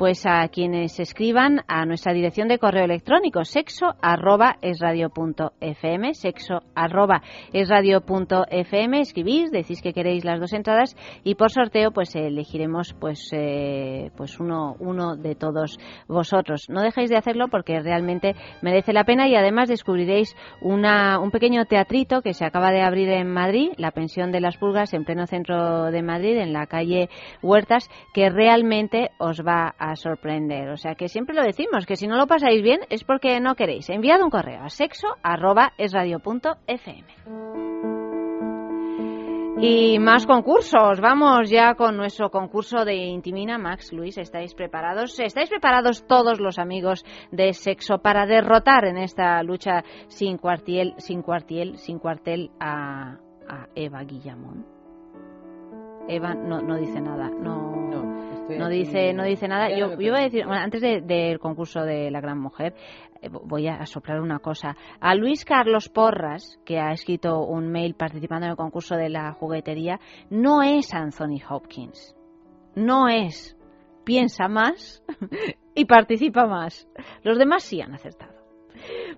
[0.00, 5.52] pues a quienes escriban a nuestra dirección de correo electrónico sexo arroba es radio punto
[5.60, 7.20] fm, sexo arroba
[7.52, 12.16] es radio punto fm, escribís, decís que queréis las dos entradas y por sorteo pues
[12.16, 15.76] elegiremos pues eh, pues uno, uno de todos
[16.08, 16.70] vosotros.
[16.70, 21.66] No dejéis de hacerlo porque realmente merece la pena y además descubriréis una, un pequeño
[21.66, 25.26] teatrito que se acaba de abrir en Madrid, la pensión de las pulgas en pleno
[25.26, 27.10] centro de Madrid, en la calle
[27.42, 30.68] Huertas, que realmente os va a sorprender.
[30.70, 33.54] O sea que siempre lo decimos, que si no lo pasáis bien es porque no
[33.54, 33.88] queréis.
[33.90, 35.72] Enviad un correo a sexo arroba
[39.58, 41.00] Y más concursos.
[41.00, 43.58] Vamos ya con nuestro concurso de Intimina.
[43.58, 45.18] Max, Luis, ¿estáis preparados?
[45.20, 51.22] ¿Estáis preparados todos los amigos de sexo para derrotar en esta lucha sin cuartiel, sin
[51.22, 54.66] cuartiel, sin cuartel a, a Eva Guillamón?
[56.08, 57.28] Eva no, no dice nada.
[57.28, 57.80] No
[58.68, 59.70] dice, no dice nada.
[59.70, 62.74] Yo, yo, voy a decir, antes del concurso de la gran mujer,
[63.22, 64.76] eh, voy a soplar una cosa.
[65.00, 69.32] A Luis Carlos Porras, que ha escrito un mail participando en el concurso de la
[69.32, 72.16] juguetería, no es Anthony Hopkins.
[72.74, 73.56] No es.
[74.04, 75.02] Piensa más
[75.74, 76.88] y participa más.
[77.22, 78.29] Los demás sí han acertado.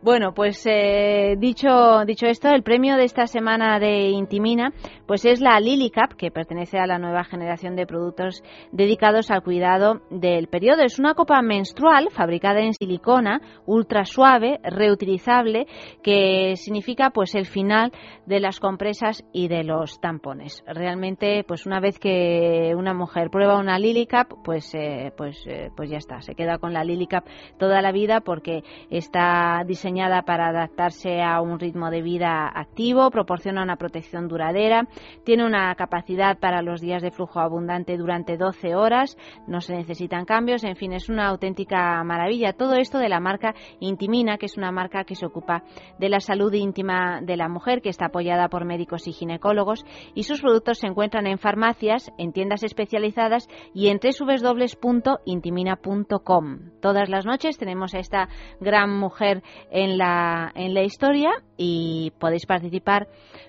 [0.02, 4.72] Bueno, pues eh, dicho, dicho esto, el premio de esta semana de Intimina
[5.12, 9.42] pues es la Lily Cup, que pertenece a la nueva generación de productos dedicados al
[9.42, 10.82] cuidado del periodo.
[10.84, 15.66] Es una copa menstrual fabricada en silicona, ultra suave, reutilizable,
[16.02, 17.92] que significa pues el final
[18.24, 20.64] de las compresas y de los tampones.
[20.66, 25.68] Realmente, pues una vez que una mujer prueba una Lily Cup, pues, eh, pues, eh,
[25.76, 27.24] pues ya está, se queda con la Lily Cup
[27.58, 33.62] toda la vida porque está diseñada para adaptarse a un ritmo de vida activo, proporciona
[33.62, 34.86] una protección duradera,
[35.24, 40.24] tiene una capacidad para los días de flujo abundante durante 12 horas, no se necesitan
[40.24, 42.52] cambios, en fin, es una auténtica maravilla.
[42.52, 45.62] Todo esto de la marca Intimina, que es una marca que se ocupa
[45.98, 49.84] de la salud íntima de la mujer, que está apoyada por médicos y ginecólogos,
[50.14, 56.58] y sus productos se encuentran en farmacias, en tiendas especializadas y en www.intimina.com.
[56.80, 58.28] Todas las noches tenemos a esta
[58.60, 63.08] gran mujer en la, en la historia y podéis participar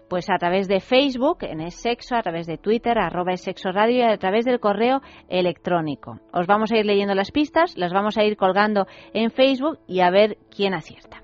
[0.10, 3.97] pues a través de Facebook, en Sexo, a través de Twitter, arroba es Sexo Radio
[3.97, 6.19] y a través del correo electrónico.
[6.32, 10.01] Os vamos a ir leyendo las pistas, las vamos a ir colgando en Facebook y
[10.01, 11.23] a ver quién acierta.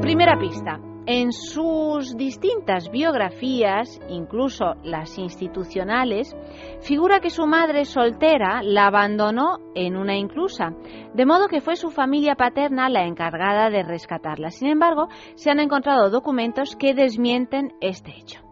[0.00, 0.89] Primera pista.
[1.12, 6.36] En sus distintas biografías, incluso las institucionales,
[6.82, 10.72] figura que su madre soltera la abandonó en una inclusa,
[11.12, 14.50] de modo que fue su familia paterna la encargada de rescatarla.
[14.50, 18.42] Sin embargo, se han encontrado documentos que desmienten este hecho.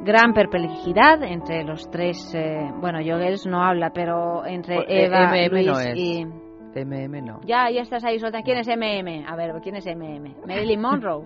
[0.00, 2.32] gran perplejidad entre los tres.
[2.32, 6.26] Eh, bueno, Joggles no habla, pero entre pues, eh, Eva, Luis y
[6.84, 7.40] MM no.
[7.44, 8.42] Ya, ya estás ahí solta.
[8.42, 9.24] ¿Quién es MM?
[9.26, 10.34] A ver, ¿quién es MM?
[10.46, 11.24] ¿Marilyn Monroe?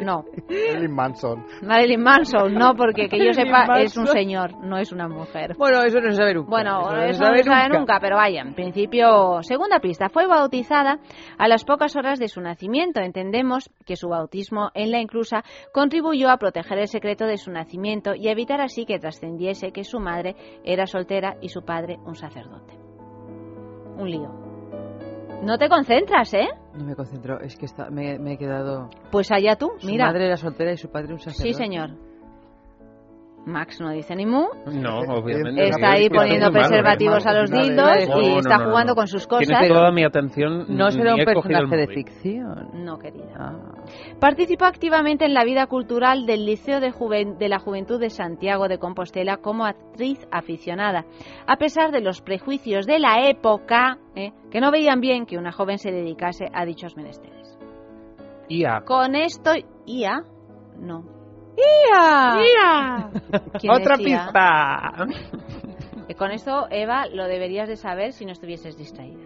[0.00, 0.24] No.
[0.48, 1.44] Marilyn Manson.
[1.62, 5.54] Marilyn Manson, no, porque que yo sepa es un señor, no es una mujer.
[5.56, 6.50] Bueno, eso no se sabe nunca.
[6.50, 7.98] Bueno, eso no se sabe, nunca.
[8.00, 10.98] pero vaya, en principio, segunda pista, fue bautizada
[11.38, 13.00] a las pocas horas de su nacimiento.
[13.00, 18.14] Entendemos que su bautismo en la inclusa contribuyó a proteger el secreto de su nacimiento
[18.14, 22.74] y evitar así que trascendiese que su madre era soltera y su padre un sacerdote.
[23.96, 24.47] Un lío.
[25.42, 26.48] No te concentras, ¿eh?
[26.74, 28.90] No me concentro, es que está, me, me he quedado...
[29.10, 30.06] Pues allá tú, mira.
[30.06, 31.52] Su madre era soltera y su padre un sacerdote.
[31.52, 31.90] Sí, señor.
[33.48, 34.46] Max no dice ni mu.
[34.66, 35.68] No, obviamente.
[35.68, 39.46] Está ahí poniendo preservativos a los dildos y está jugando con sus cosas.
[39.46, 40.66] Tiene toda mi atención.
[40.68, 42.84] No será un personaje de ficción.
[42.84, 43.34] No, querida.
[43.36, 43.78] Ah.
[44.20, 46.92] Participó activamente en la vida cultural del Liceo de,
[47.38, 51.04] de la Juventud de Santiago de Compostela como actriz aficionada,
[51.46, 54.32] a pesar de los prejuicios de la época ¿eh?
[54.50, 57.58] que no veían bien que una joven se dedicase a dichos menesteres.
[58.48, 58.82] IA.
[58.84, 59.52] Con esto,
[59.86, 60.22] IA
[60.78, 61.17] No.
[61.58, 62.40] ¡Ia!
[62.40, 63.10] ¡Ia!
[63.72, 65.06] ¡Otra pista!
[66.16, 69.24] con esto, Eva, lo deberías de saber si no estuvieses distraída.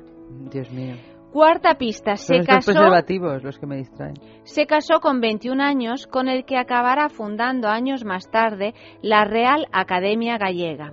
[0.50, 0.96] Dios mío.
[1.32, 4.14] Cuarta pista, Son se estos casó, preservativos los que me distraen.
[4.44, 9.66] se casó con 21 años con el que acabará fundando años más tarde la Real
[9.72, 10.92] Academia Gallega.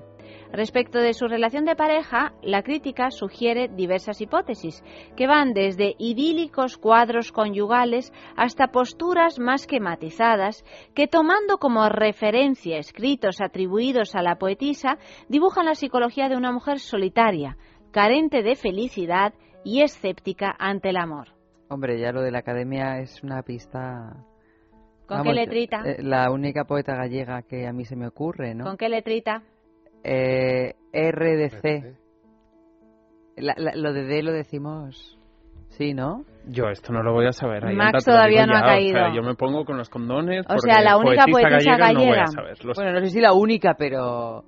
[0.51, 4.83] Respecto de su relación de pareja, la crítica sugiere diversas hipótesis,
[5.15, 12.79] que van desde idílicos cuadros conyugales hasta posturas más que matizadas, que tomando como referencia
[12.79, 17.57] escritos atribuidos a la poetisa, dibujan la psicología de una mujer solitaria,
[17.91, 19.33] carente de felicidad
[19.63, 21.27] y escéptica ante el amor.
[21.69, 24.25] Hombre, ya lo de la academia es una pista.
[25.05, 25.81] ¿Con Vamos, qué letrita?
[25.85, 28.63] eh, la única poeta gallega que a mí se me ocurre, ¿no?
[28.63, 29.43] ¿Con qué letrita?
[30.03, 31.95] Eh, RDC.
[33.37, 35.17] La- la- lo de D lo decimos.
[35.69, 36.25] Sí, ¿no?
[36.47, 37.65] Yo esto no lo voy a saber.
[37.65, 38.97] ahí Max todavía no ha ya, o caído.
[38.97, 40.45] sea, yo me pongo con los condones.
[40.49, 42.23] O sea, la única poetisa poetisa gallega no voy gallega.
[42.23, 42.65] a saber.
[42.65, 44.43] Lo Bueno, no sé si la única, pero.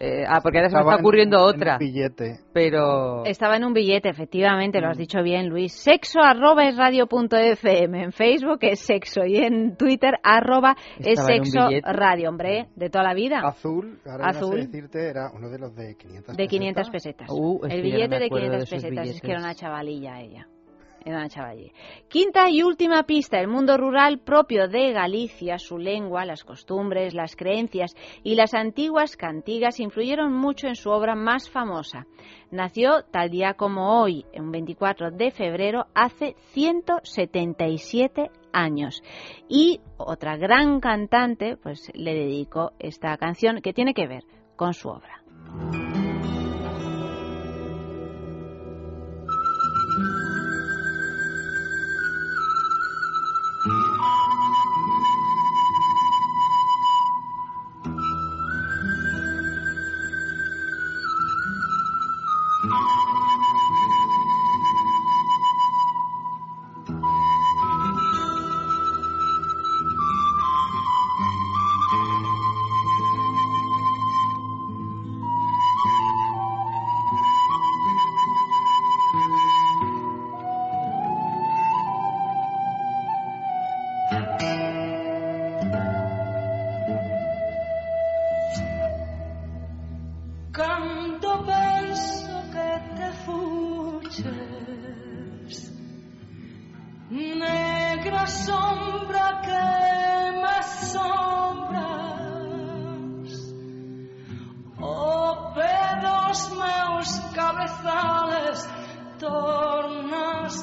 [0.00, 1.72] Eh, ah, porque ahora se me Estaba está en- ocurriendo en otra.
[1.74, 2.40] un billete.
[2.52, 3.24] Pero.
[3.24, 4.82] Estaba en un billete, efectivamente, Mm.
[4.82, 5.72] lo has dicho bien, Luis.
[5.72, 8.02] Sexo arroba es radio.fm.
[8.04, 12.66] En Facebook es sexo y en Twitter arroba es Estaba en un sexo radio, hombre,
[12.76, 13.40] de toda la vida.
[13.40, 14.50] Azul, ahora Azul.
[14.56, 17.26] no sé decirte, era uno de los de 500 De 500 pesetas.
[17.28, 17.28] pesetas.
[17.30, 19.60] Uh, es el billete de acuerdo de 500 esos pesetas, es que era una billetes.
[19.60, 20.46] chavalilla ella.
[22.08, 27.36] Quinta y última pista, el mundo rural propio de Galicia, su lengua, las costumbres, las
[27.36, 32.06] creencias y las antiguas cantigas influyeron mucho en su obra más famosa.
[32.50, 39.02] Nació tal día como hoy, un 24 de febrero, hace 177 años.
[39.48, 44.24] Y otra gran cantante, pues le dedicó esta canción que tiene que ver
[44.56, 45.22] con su obra.
[94.46, 95.72] deserts.
[97.10, 99.66] Negra sombra que
[100.42, 101.94] me sombras,
[104.80, 108.68] oh pedos meus cabezales,
[109.18, 110.54] tornas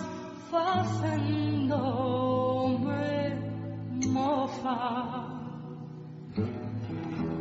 [0.51, 2.13] facendome
[4.07, 5.29] mofa.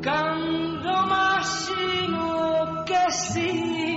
[0.02, 3.91] Cando máximo que sim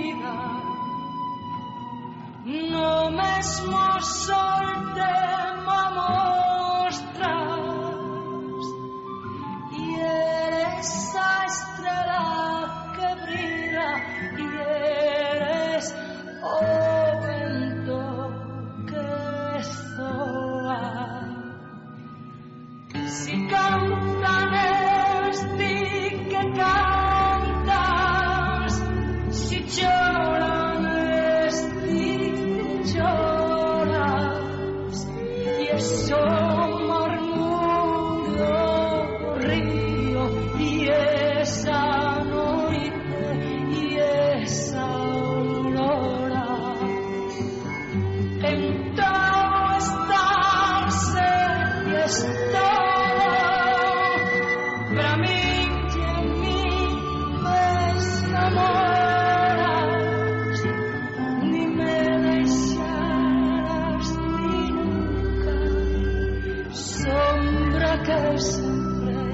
[2.76, 5.45] No mesmo sol te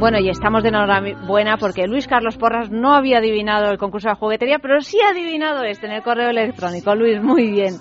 [0.02, 4.16] Bueno, y estamos de enhorabuena porque Luis Carlos Porras no había adivinado el concurso de
[4.16, 6.92] juguetería, pero sí ha adivinado este en el correo electrónico.
[6.96, 7.74] Luis, muy bien.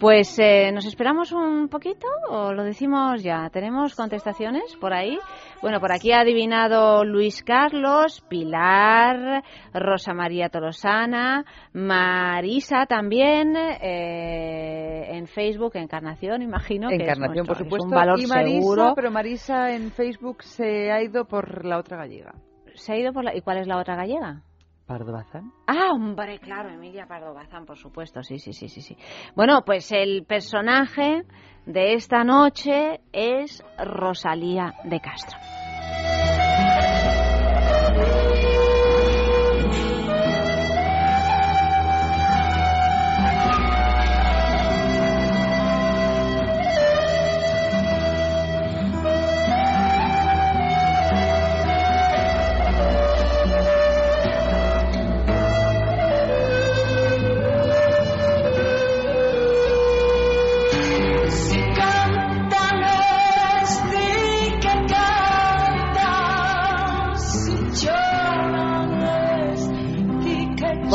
[0.00, 3.50] Pues eh, nos esperamos un poquito o lo decimos ya.
[3.50, 5.18] ¿Tenemos contestaciones por ahí?
[5.60, 9.42] Bueno, por aquí ha adivinado Luis Carlos, Pilar,
[9.74, 16.88] Rosa María Tolosana, Marisa también, eh, en Facebook, Encarnación, imagino.
[16.90, 17.84] que es por nuestro- es supuesto.
[17.88, 18.92] un valor y Marisa, seguro.
[18.94, 22.34] pero Marisa en Facebook se ha ido por la otra gallega.
[22.74, 23.34] Se ha ido por la...
[23.34, 24.42] ¿Y cuál es la otra gallega?
[24.88, 25.52] Pardo Bazán.
[25.66, 28.96] Ah, hombre, claro, Emilia Pardo Bazán, por supuesto, sí, sí, sí, sí, sí.
[29.36, 31.24] Bueno, pues el personaje
[31.66, 35.38] de esta noche es Rosalía de Castro.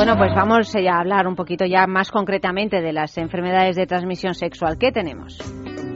[0.03, 4.35] Bueno, pues vamos a hablar un poquito ya más concretamente de las enfermedades de transmisión
[4.35, 4.77] sexual.
[4.77, 5.39] ¿Qué tenemos?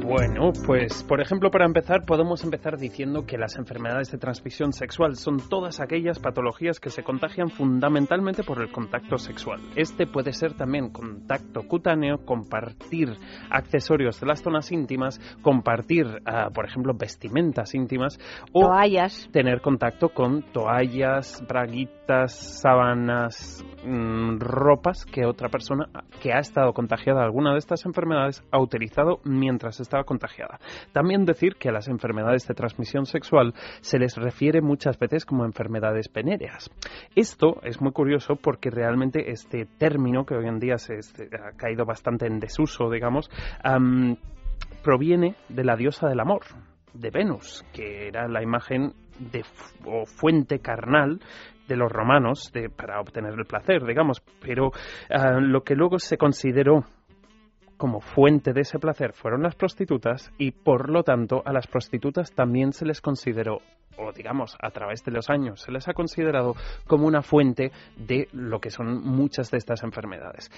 [0.08, 5.18] Bueno, pues por ejemplo, para empezar, podemos empezar diciendo que las enfermedades de transmisión sexual
[5.18, 9.60] son todas aquellas patologías que se contagian fundamentalmente por el contacto sexual.
[9.76, 13.18] Este puede ser también contacto cutáneo, compartir
[13.50, 18.18] accesorios de las zonas íntimas, compartir, ah, por ejemplo, vestimentas íntimas
[18.54, 19.28] o Toallas.
[19.34, 25.90] tener contacto con toallas, braguitas, sábanas, mm, ropas que otra persona
[26.22, 30.60] que ha estado contagiada de alguna de estas enfermedades ha utilizado mientras contagiada.
[30.92, 35.46] También decir que a las enfermedades de transmisión sexual se les refiere muchas veces como
[35.46, 36.70] enfermedades venéreas.
[37.16, 41.86] Esto es muy curioso porque realmente este término, que hoy en día se, ha caído
[41.86, 43.30] bastante en desuso, digamos,
[43.64, 44.18] am,
[44.84, 46.42] proviene de la diosa del amor,
[46.94, 48.94] de Venus, que era la imagen
[49.86, 51.20] o fuente carnal
[51.68, 54.72] de los romanos para obtener el placer, digamos, pero
[55.10, 56.86] ah, lo que luego se consideró
[57.78, 62.32] como fuente de ese placer fueron las prostitutas y por lo tanto a las prostitutas
[62.32, 63.62] también se les consideró
[64.00, 66.56] o digamos a través de los años se les ha considerado
[66.86, 70.52] como una fuente de lo que son muchas de estas enfermedades.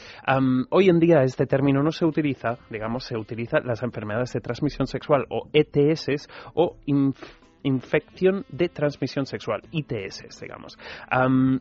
[0.72, 4.88] Hoy en día este término no se utiliza, digamos, se utiliza las enfermedades de transmisión
[4.88, 7.16] sexual o ETS o inf-
[7.64, 10.78] infección de transmisión sexual, ITS, digamos.
[11.10, 11.60] Am,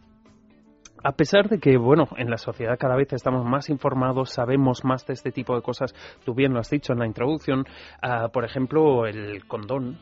[1.03, 5.07] a pesar de que, bueno, en la sociedad cada vez estamos más informados, sabemos más
[5.07, 5.95] de este tipo de cosas,
[6.25, 7.65] tú bien lo has dicho en la introducción,
[8.03, 9.99] ah, por ejemplo, el condón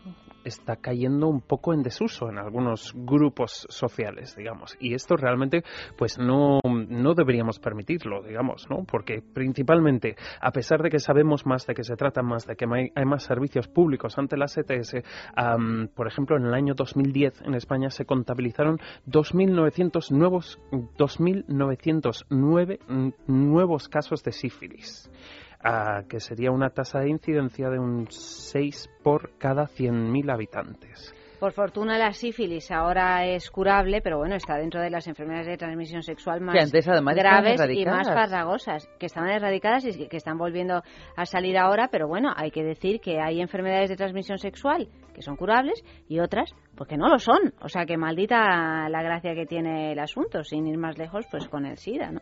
[0.46, 5.64] está cayendo un poco en desuso en algunos grupos sociales, digamos, y esto realmente,
[5.96, 8.84] pues no, no deberíamos permitirlo, digamos, ¿no?
[8.84, 12.64] Porque principalmente, a pesar de que sabemos más, de que se trata más, de que
[12.64, 14.96] hay, más servicios públicos ante las ETS,
[15.34, 23.08] am, por ejemplo, en el año 2010 en España se contabilizaron 2.900 nuevos 2.909 mm,
[23.26, 25.10] nuevos casos de sífilis,
[25.66, 31.12] ah, que sería una tasa de incidencia de un 6 por cada 100.000 habitantes.
[31.38, 35.58] Por fortuna la sífilis ahora es curable, pero bueno, está dentro de las enfermedades de
[35.58, 36.86] transmisión sexual más antes,
[37.22, 40.82] graves y más farragosas, que estaban erradicadas y que- que están volviendo
[41.14, 45.20] a salir ahora, pero bueno, hay que decir que hay enfermedades de transmisión sexual que
[45.20, 47.54] son curables y otras pues que no lo son.
[47.62, 51.48] O sea, que maldita la gracia que tiene el asunto, sin ir más lejos, pues
[51.48, 52.20] con el SIDA, ¿no?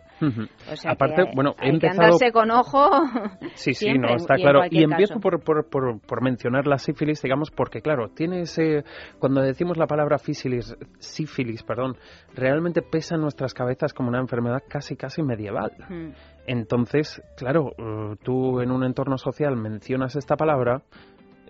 [0.73, 2.03] O sea, Aparte, que hay, bueno, he hay que empezado...
[2.03, 2.89] andarse con ojo
[3.55, 4.61] Sí, sí, siempre no, está y claro.
[4.71, 8.85] Y empiezo por, por, por, por mencionar la sífilis, digamos, porque claro, tiene ese...
[9.19, 11.97] Cuando decimos la palabra sífilis, sífilis, perdón,
[12.35, 15.73] realmente pesa en nuestras cabezas como una enfermedad casi, casi medieval.
[15.89, 16.11] Mm.
[16.47, 20.83] Entonces, claro, eh, tú en un entorno social mencionas esta palabra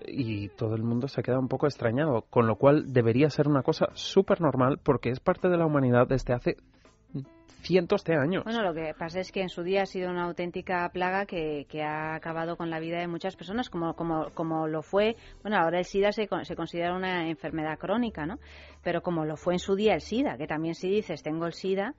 [0.06, 3.62] y todo el mundo se queda un poco extrañado, con lo cual debería ser una
[3.62, 6.56] cosa súper normal porque es parte de la humanidad desde hace
[7.64, 8.44] cientos de años.
[8.44, 11.66] Bueno, lo que pasa es que en su día ha sido una auténtica plaga que,
[11.68, 15.56] que ha acabado con la vida de muchas personas, como, como, como lo fue, bueno,
[15.56, 18.38] ahora el SIDA se, se considera una enfermedad crónica, ¿no?
[18.82, 21.54] Pero como lo fue en su día el SIDA, que también si dices tengo el
[21.54, 21.94] SIDA,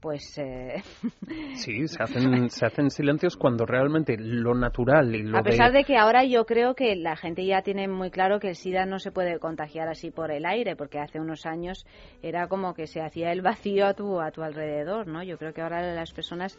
[0.00, 0.38] pues...
[0.38, 0.82] eh,
[1.54, 5.78] Sí, se hacen, se hacen silencios cuando realmente lo natural y lo a pesar de...
[5.78, 8.86] de que ahora yo creo que la gente ya tiene muy claro que el SIDA
[8.86, 11.86] no se puede contagiar así por el aire, porque hace unos años
[12.22, 15.22] era como que se hacía el vacío a tu, a tu alrededor, ¿no?
[15.22, 16.58] Yo creo que ahora las personas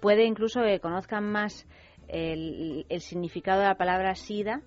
[0.00, 1.66] puede incluso que conozcan más
[2.08, 4.62] el, el significado de la palabra SIDA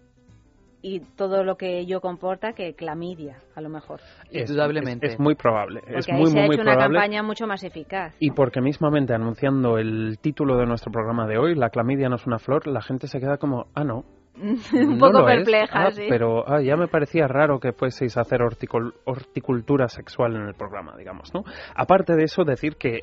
[0.82, 4.00] y todo lo que ello comporta que clamidia, a lo mejor.
[4.32, 5.08] es- Indudablemente.
[5.08, 6.98] Es, es muy probable, Porque es ahí muy, se muy, ha muy hecho una probable.
[7.00, 8.16] campaña mucho más eficaz.
[8.20, 12.26] Y porque mismamente anunciando el título de nuestro programa de hoy, La clamidia no es
[12.26, 14.04] una flor, la gente se queda como, ah, no.
[14.42, 16.06] Un no poco perpleja, Ah, sí.
[16.10, 20.54] Pero ah, ya me parecía raro que fueseis a hacer horticul- horticultura sexual en el
[20.56, 21.44] programa, digamos, ¿no?
[21.76, 23.02] Aparte de eso, decir que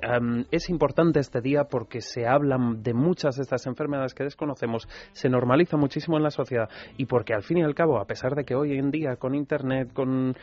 [0.51, 5.29] es importante este día porque se habla de muchas de estas enfermedades que desconocemos, se
[5.29, 8.45] normaliza muchísimo en la sociedad y porque al fin y al cabo, a pesar de
[8.45, 10.35] que hoy en día con Internet, con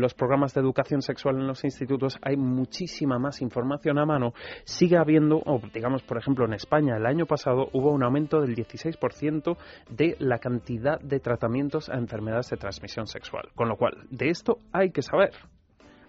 [0.00, 4.32] los programas de educación sexual en los institutos, hay muchísima más información a mano,
[4.64, 8.54] sigue habiendo, o digamos, por ejemplo, en España el año pasado hubo un aumento del
[8.54, 9.56] 16%
[9.90, 13.48] de la cantidad de tratamientos a enfermedades de transmisión sexual.
[13.54, 15.32] Con lo cual, de esto hay que saber.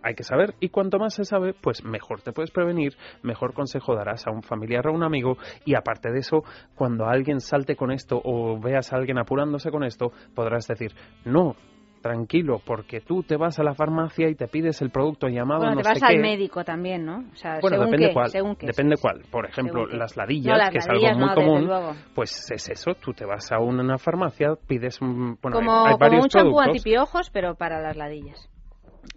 [0.02, 3.95] Hay que saber y cuanto más se sabe, pues mejor te puedes prevenir, mejor consejo
[3.95, 6.43] darás a un familiar o a un amigo y aparte de eso,
[6.76, 10.93] cuando alguien salte con esto o veas a alguien apurándose con esto, podrás decir,
[11.26, 11.58] no,
[12.02, 15.76] tranquilo, porque tú te vas a la farmacia y te pides el producto llamado Bueno,
[15.76, 16.20] no te vas sé al qué.
[16.20, 17.26] médico también, ¿no?
[17.32, 18.30] O sea, Bueno, según depende qué, cuál.
[18.30, 19.22] según qué, depende sí, cuál.
[19.30, 19.97] Por ejemplo, qué.
[19.97, 21.70] las ladillas, No, las que es algo muy no, común,
[22.16, 22.93] pues es eso.
[22.95, 25.38] Tú te vas a una farmacia, pides un...
[25.41, 28.50] Bueno, como, hay, como varios un champú antipiojos, pero para las ladillas.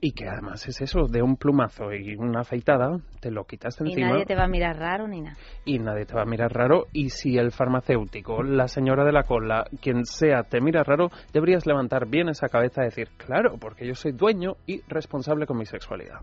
[0.01, 3.89] Y que además es eso, de un plumazo y una afeitada, te lo quitas de
[3.89, 4.11] Y encima.
[4.11, 5.37] nadie te va a mirar raro ni nada.
[5.65, 6.87] y nadie te va a mirar raro.
[6.93, 11.67] Y si el farmacéutico, la señora de la cola, quien sea, te mira raro, deberías
[11.67, 15.67] levantar bien esa cabeza y decir, claro, porque yo soy dueño y responsable con mi
[15.67, 16.21] sexualidad.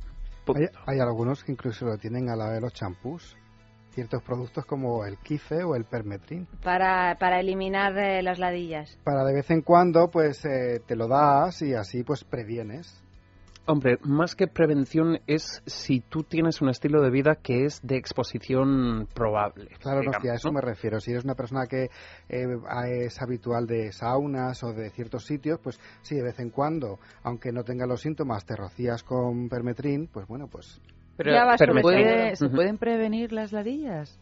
[0.56, 3.36] Hay, hay algunos que incluso lo tienen a la de los champús.
[3.92, 6.48] Ciertos productos como el Kife o el Permetrin.
[6.64, 8.98] Para, para eliminar eh, las ladillas.
[9.04, 13.04] Para de vez en cuando, pues eh, te lo das y así pues previenes.
[13.72, 17.98] Hombre, más que prevención es si tú tienes un estilo de vida que es de
[17.98, 19.68] exposición probable.
[19.80, 20.56] Claro, no, que a eso ¿no?
[20.56, 21.00] me refiero.
[21.00, 21.84] Si eres una persona que
[22.30, 22.46] eh,
[23.06, 27.52] es habitual de saunas o de ciertos sitios, pues sí, de vez en cuando, aunque
[27.52, 30.82] no tengas los síntomas, te rocías con Permetrin, pues bueno, pues
[31.16, 34.18] Pero, Ya vas con puede- ¿se pueden prevenir las ladillas?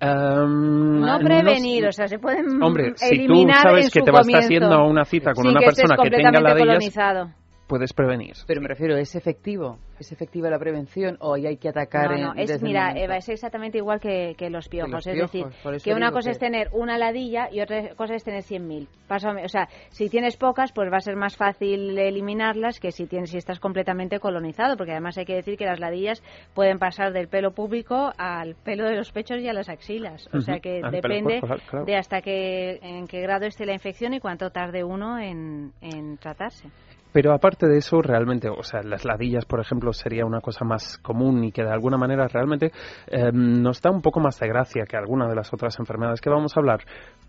[0.00, 3.90] Em, No no prevenir, sé- o sea, se pueden Hombre, si tú eliminar sabes en
[3.90, 6.58] que te vas comienzo, haciendo a una cita con una que persona que tenga ladillas,
[6.66, 7.30] colonizado.
[7.68, 8.34] Puedes prevenir.
[8.46, 9.78] Pero me refiero, ¿es efectivo?
[10.00, 12.92] ¿Es efectiva la prevención o ahí hay que atacar No, en- no, es, mira?
[12.96, 14.90] Eva, es exactamente igual que, que los piojos.
[14.92, 18.14] los es piojos, decir, que una cosa que- es tener una ladilla y otra cosa
[18.14, 18.88] es tener 100.000.
[19.08, 23.06] Pásame- O sea, si tienes pocas, pues va a ser más fácil eliminarlas que si,
[23.06, 26.22] tienes, si estás completamente colonizado, porque además hay que decir que las ladillas
[26.54, 30.28] pueden pasar del pelo público al pelo de los pechos y a las axilas.
[30.32, 31.84] O sea que al pelo depende corporal, claro.
[31.84, 36.16] de hasta qué, en qué grado esté la infección y cuánto tarde uno en, en
[36.18, 36.68] tratarse.
[37.12, 40.98] Pero aparte de eso, realmente, o sea, las ladillas, por ejemplo, sería una cosa más
[40.98, 42.72] común y que de alguna manera realmente
[43.06, 46.30] eh, nos da un poco más de gracia que alguna de las otras enfermedades que
[46.30, 46.80] vamos a hablar.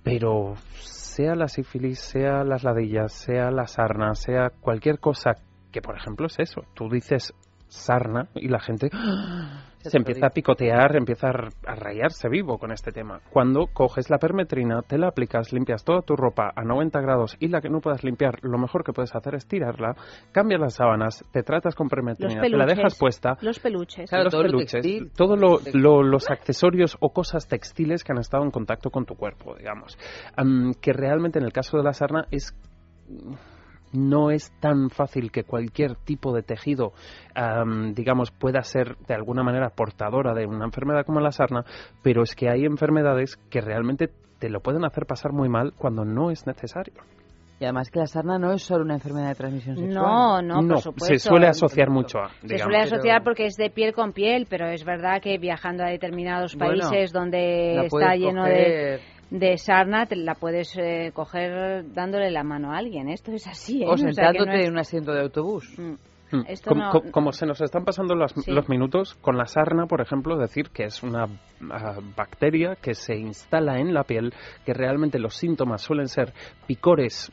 [0.03, 5.35] Pero sea la sífilis, sea las ladillas, sea la sarna, sea cualquier cosa
[5.71, 6.61] que, por ejemplo, es eso.
[6.73, 7.33] Tú dices
[7.67, 8.89] sarna y la gente
[9.79, 13.21] se empieza a picotear, empieza a rayarse vivo con este tema.
[13.31, 17.47] Cuando coges la permetrina, te la aplicas, limpias toda tu ropa a 90 grados y
[17.47, 19.95] la que no puedas limpiar, lo mejor que puedes hacer es tirarla,
[20.31, 22.51] cambias las sábanas, te tratas con permetrina, peluches.
[22.51, 24.09] te la dejas puesta, Los peluches.
[24.09, 25.11] Claro, los todo lo peluches, textil.
[25.15, 29.15] todo lo- lo- los accesorios o cosas textiles que han estado en contacto con tu
[29.15, 29.97] cuerpo, digamos.
[30.35, 32.53] Am, que realmente en el caso de la sarna es
[33.93, 36.93] no es tan fácil que cualquier tipo de tejido,
[37.35, 41.63] am, digamos, pueda ser de alguna manera portadora de una enfermedad como la sarna,
[42.03, 44.09] pero es que hay enfermedades que realmente
[44.39, 46.93] te lo pueden hacer pasar muy mal cuando no es necesario.
[47.59, 49.93] Y además que la sarna no es solo una enfermedad de transmisión sexual.
[50.05, 51.13] No, no, No, por supuesto.
[51.13, 54.47] se suele asociar mucho a, Se suele asociar Pero- porque es de piel con piel,
[54.49, 58.99] pero es verdad que viajando a determinados Bueno, países donde está lleno coger de
[59.57, 63.09] sarna, te la puedes eh, coger dándole la mano a alguien.
[63.09, 63.87] Esto es así, ¿eh?
[63.87, 65.73] O O sea, sentándote no es- en un asiento de autobús.
[65.77, 65.93] Mm.
[66.31, 66.43] Mm.
[66.47, 68.51] Esto como, no- co- como se nos están pasando los, Sí.
[68.51, 71.25] los minutos, con la sarna, por ejemplo, decir que es una
[71.71, 74.31] ah, bacteria que se instala en la piel,
[74.63, 76.33] que realmente los síntomas suelen ser
[76.67, 77.31] picores,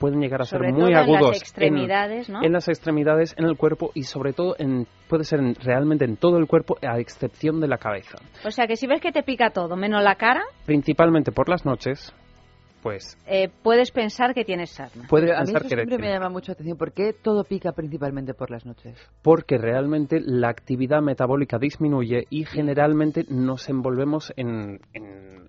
[0.00, 2.42] pueden llegar a Sobre ser todo muy en agudos las extremidades, ¿no?
[2.42, 6.16] en las extremidades, en el cuerpo y sobre todo en, puede ser en- realmente en
[6.16, 8.16] todo el cuerpo, a excepción de la cabeza.
[8.44, 11.64] O sea que si ves que te pica todo, menos la cara, Principalmente por las
[11.66, 12.12] noches,
[12.82, 15.06] pues eh, puedes pensar que tienes sarna.
[15.08, 16.76] puedes a mí pensar eso que siempre eres- me llama mucho atención.
[16.78, 18.96] ¿Por qué todo pica principalmente por las noches?
[19.22, 25.40] porque realmente la actividad metabólica disminuye y generalmente nos envolvemos en, en-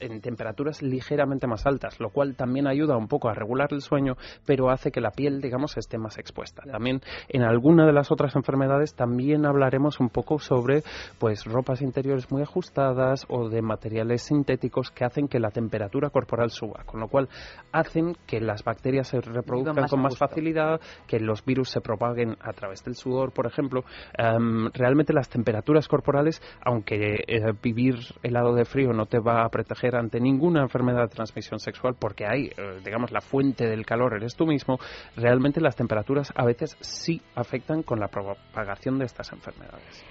[0.00, 4.16] en temperaturas ligeramente más altas, lo cual también ayuda un poco a regular el sueño,
[4.44, 6.62] pero hace que la piel, digamos, esté más expuesta.
[6.70, 10.82] También en alguna de las otras enfermedades también hablaremos un poco sobre
[11.18, 16.50] pues ropas interiores muy ajustadas o de materiales sintéticos que hacen que la temperatura corporal
[16.50, 17.28] suba, con lo cual
[17.72, 20.26] hacen que las bacterias se reproduzcan más con más gusto.
[20.26, 23.84] facilidad, que los virus se propaguen a través del sudor, por ejemplo.
[24.16, 29.48] Em, realmente las temperaturas corporales, aunque eh, vivir helado de frío no te va a
[29.48, 34.14] proteger ante ninguna enfermedad de transmisión sexual, porque hay, eh, digamos, la fuente del calor
[34.16, 34.78] eres tú mismo,
[35.16, 40.04] realmente las temperaturas a veces sí afectan con la propagación de estas enfermedades.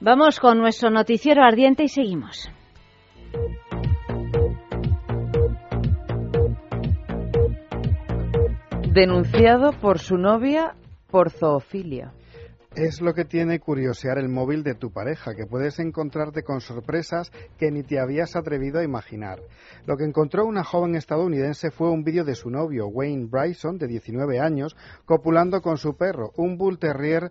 [0.00, 2.50] Vamos con nuestro noticiero ardiente y seguimos.
[8.92, 10.74] Denunciado por su novia
[11.12, 12.12] por zoofilia.
[12.74, 17.30] Es lo que tiene curiosear el móvil de tu pareja, que puedes encontrarte con sorpresas
[17.56, 19.38] que ni te habías atrevido a imaginar.
[19.86, 23.86] Lo que encontró una joven estadounidense fue un vídeo de su novio, Wayne Bryson, de
[23.86, 27.30] 19 años, copulando con su perro, un Bull Terrier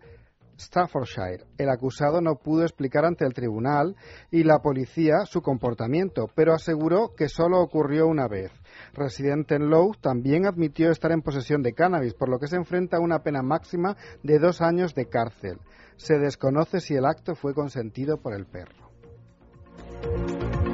[0.60, 1.46] Staffordshire.
[1.58, 3.96] El acusado no pudo explicar ante el tribunal
[4.30, 8.52] y la policía su comportamiento, pero aseguró que solo ocurrió una vez.
[8.94, 12.98] Residente en Lowe también admitió estar en posesión de cannabis, por lo que se enfrenta
[12.98, 15.60] a una pena máxima de dos años de cárcel.
[15.96, 18.90] Se desconoce si el acto fue consentido por el perro.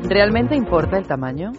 [0.07, 1.51] ¿Realmente importa el tamaño?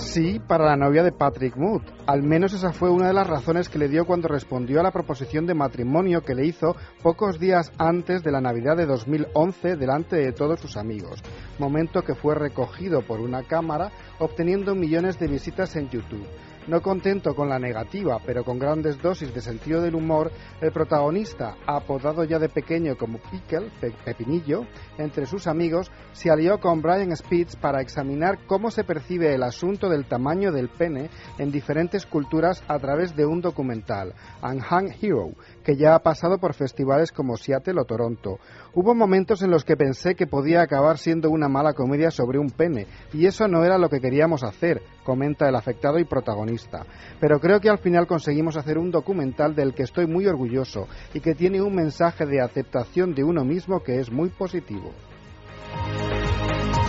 [0.00, 1.82] Sí, para la novia de Patrick Mood.
[2.06, 4.90] Al menos esa fue una de las razones que le dio cuando respondió a la
[4.90, 10.16] proposición de matrimonio que le hizo pocos días antes de la Navidad de 2011 delante
[10.16, 11.22] de todos sus amigos,
[11.58, 16.26] momento que fue recogido por una cámara obteniendo millones de visitas en YouTube.
[16.70, 21.56] No contento con la negativa, pero con grandes dosis de sentido del humor, el protagonista,
[21.66, 23.72] apodado ya de pequeño como Pickle,
[24.04, 24.66] Pepinillo,
[24.96, 29.88] entre sus amigos, se alió con Brian Spitz para examinar cómo se percibe el asunto
[29.88, 35.32] del tamaño del pene en diferentes culturas a través de un documental, Unhung Hero,
[35.64, 38.38] que ya ha pasado por festivales como Seattle o Toronto.
[38.72, 42.50] Hubo momentos en los que pensé que podía acabar siendo una mala comedia sobre un
[42.50, 46.86] pene, y eso no era lo que queríamos hacer, comenta el afectado y protagonista.
[47.20, 51.20] Pero creo que al final conseguimos hacer un documental del que estoy muy orgulloso y
[51.20, 54.92] que tiene un mensaje de aceptación de uno mismo que es muy positivo.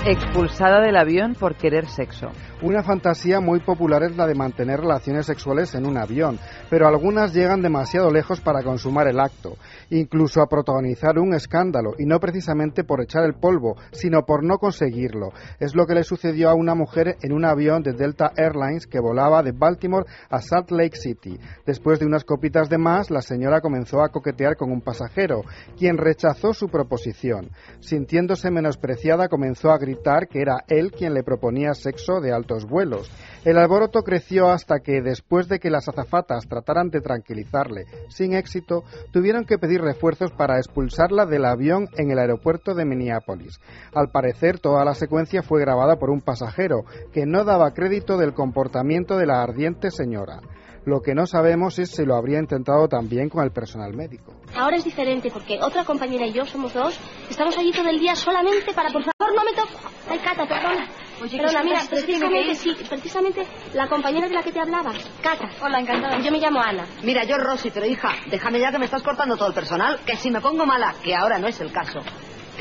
[0.05, 2.31] Expulsada del avión por querer sexo.
[2.63, 6.37] Una fantasía muy popular es la de mantener relaciones sexuales en un avión,
[6.69, 9.57] pero algunas llegan demasiado lejos para consumar el acto,
[9.89, 14.59] incluso a protagonizar un escándalo, y no precisamente por echar el polvo, sino por no
[14.59, 15.31] conseguirlo.
[15.59, 18.99] Es lo que le sucedió a una mujer en un avión de Delta Airlines que
[18.99, 21.39] volaba de Baltimore a Salt Lake City.
[21.65, 25.41] Después de unas copitas de más, la señora comenzó a coquetear con un pasajero,
[25.79, 27.49] quien rechazó su proposición.
[27.79, 33.09] Sintiéndose menospreciada, comenzó a gritar que era él quien le proponía sexo de alto vuelos.
[33.43, 38.83] El alboroto creció hasta que, después de que las azafatas trataran de tranquilizarle sin éxito,
[39.11, 43.59] tuvieron que pedir refuerzos para expulsarla del avión en el aeropuerto de Minneapolis.
[43.93, 48.33] Al parecer, toda la secuencia fue grabada por un pasajero que no daba crédito del
[48.33, 50.41] comportamiento de la ardiente señora.
[50.83, 54.33] Lo que no sabemos es si lo habría intentado también con el personal médico.
[54.55, 56.99] Ahora es diferente porque otra compañera y yo somos dos.
[57.29, 59.77] Estamos allí todo el día solamente para, por favor, no me toques.
[60.09, 60.89] Ay, Cata, perdona.
[61.21, 64.91] Oye, perdona, ¿qué mira, precisamente, sí, precisamente la compañera de la que te hablaba,
[65.21, 65.49] Cata.
[65.61, 66.19] Hola, encantada.
[66.19, 66.87] Yo me llamo Ana.
[67.03, 70.15] Mira, yo Rosy, pero hija, déjame ya que me estás cortando todo el personal, que
[70.17, 72.01] si me pongo mala, que ahora no es el caso.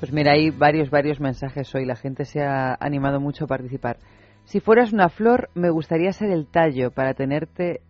[0.00, 1.86] Pues mira, hay varios, varios mensajes hoy.
[1.86, 3.98] La gente se ha animado mucho a participar.
[4.44, 7.80] Si fueras una flor, me gustaría ser el tallo para tenerte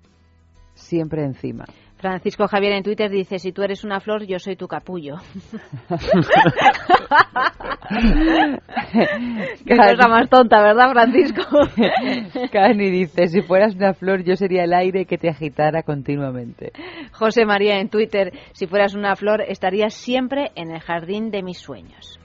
[0.75, 1.65] siempre encima.
[2.03, 5.19] Francisco Javier en Twitter dice, si tú eres una flor, yo soy tu capullo.
[9.65, 11.43] Qué cosa más tonta, ¿verdad, Francisco?
[12.53, 16.73] Cani dice, si fueras una flor, yo sería el aire que te agitara continuamente.
[17.13, 21.59] José María en Twitter, si fueras una flor, estarías siempre en el jardín de mis
[21.59, 22.19] sueños.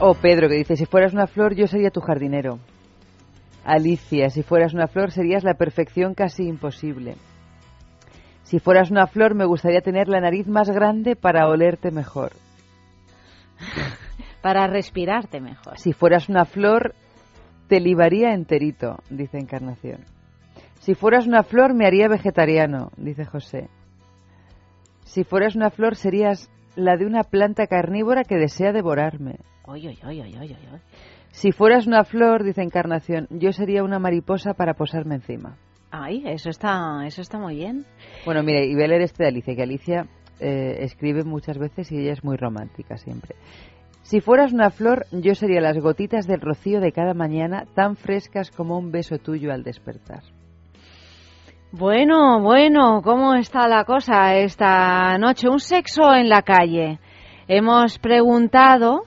[0.00, 2.60] O Pedro que dice, si fueras una flor, yo sería tu jardinero.
[3.62, 7.16] Alicia, si fueras una flor, serías la perfección casi imposible.
[8.52, 12.32] Si fueras una flor, me gustaría tener la nariz más grande para olerte mejor.
[14.42, 15.78] Para respirarte mejor.
[15.78, 16.94] Si fueras una flor,
[17.68, 20.04] te libaría enterito, dice Encarnación.
[20.80, 23.70] Si fueras una flor, me haría vegetariano, dice José.
[25.04, 29.36] Si fueras una flor, serías la de una planta carnívora que desea devorarme.
[29.64, 30.80] Oy, oy, oy, oy, oy, oy.
[31.30, 35.56] Si fueras una flor, dice Encarnación, yo sería una mariposa para posarme encima.
[35.94, 37.84] Ay, eso está, eso está muy bien.
[38.24, 40.06] Bueno, mire, y voy a leer este de Alicia, que Alicia
[40.40, 43.36] eh, escribe muchas veces y ella es muy romántica siempre.
[44.00, 48.50] Si fueras una flor, yo sería las gotitas del rocío de cada mañana, tan frescas
[48.50, 50.22] como un beso tuyo al despertar.
[51.72, 55.48] Bueno, bueno, ¿cómo está la cosa esta noche?
[55.48, 57.00] Un sexo en la calle.
[57.48, 59.02] Hemos preguntado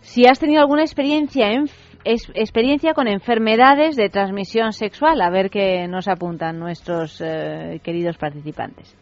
[0.00, 1.68] si has tenido alguna experiencia en,
[2.04, 5.20] experiencia con enfermedades de transmisión sexual.
[5.20, 8.96] A ver qué nos apuntan nuestros eh, queridos participantes.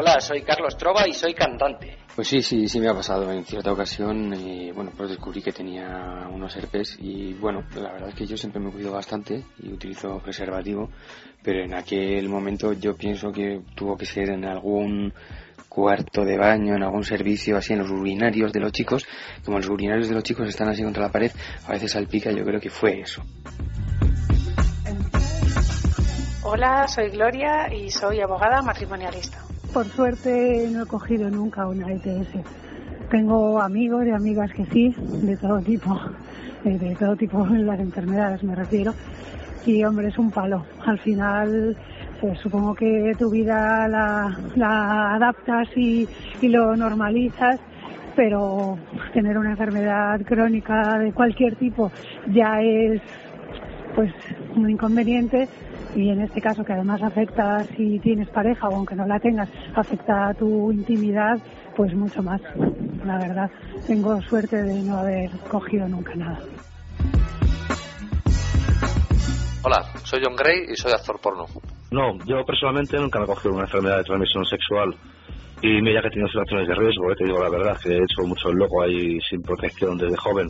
[0.00, 2.07] Hola, soy Carlos Trova y soy cantante.
[2.18, 4.34] Pues sí, sí, sí me ha pasado en cierta ocasión.
[4.34, 8.36] Y, bueno, pues descubrí que tenía unos herpes y bueno, la verdad es que yo
[8.36, 10.90] siempre me cuido bastante y utilizo preservativo,
[11.44, 15.14] pero en aquel momento yo pienso que tuvo que ser en algún
[15.68, 19.06] cuarto de baño, en algún servicio así, en los urinarios de los chicos.
[19.44, 21.30] Como los urinarios de los chicos están así contra la pared,
[21.68, 23.22] a veces salpica, yo creo que fue eso.
[26.42, 29.38] Hola, soy Gloria y soy abogada matrimonialista.
[29.72, 32.28] Por suerte no he cogido nunca una ETS.
[33.10, 35.98] Tengo amigos y amigas que sí, de todo tipo,
[36.64, 38.94] eh, de todo tipo de las enfermedades me refiero.
[39.66, 40.64] Y hombre, es un palo.
[40.86, 41.76] Al final,
[42.20, 46.08] pues, supongo que tu vida la, adaptas y,
[46.40, 47.60] y lo normalizas
[48.16, 48.76] pero
[49.12, 51.92] tener una enfermedad crónica de cualquier tipo
[52.32, 53.00] ya es
[53.94, 54.12] pues
[54.56, 55.48] muy inconveniente
[55.94, 59.48] y en este caso que además afecta si tienes pareja o aunque no la tengas,
[59.74, 61.38] afecta a tu intimidad,
[61.76, 62.40] pues mucho más.
[63.04, 63.50] La verdad,
[63.86, 66.38] tengo suerte de no haber cogido nunca nada.
[69.62, 71.46] Hola, soy John Gray y soy actor porno.
[71.90, 74.94] No, yo personalmente nunca me he cogido una enfermedad de transmisión sexual.
[75.60, 77.96] Y mira que he tenido situaciones de riesgo, eh, te digo la verdad, que he
[77.96, 80.48] hecho mucho loco ahí sin protección desde joven.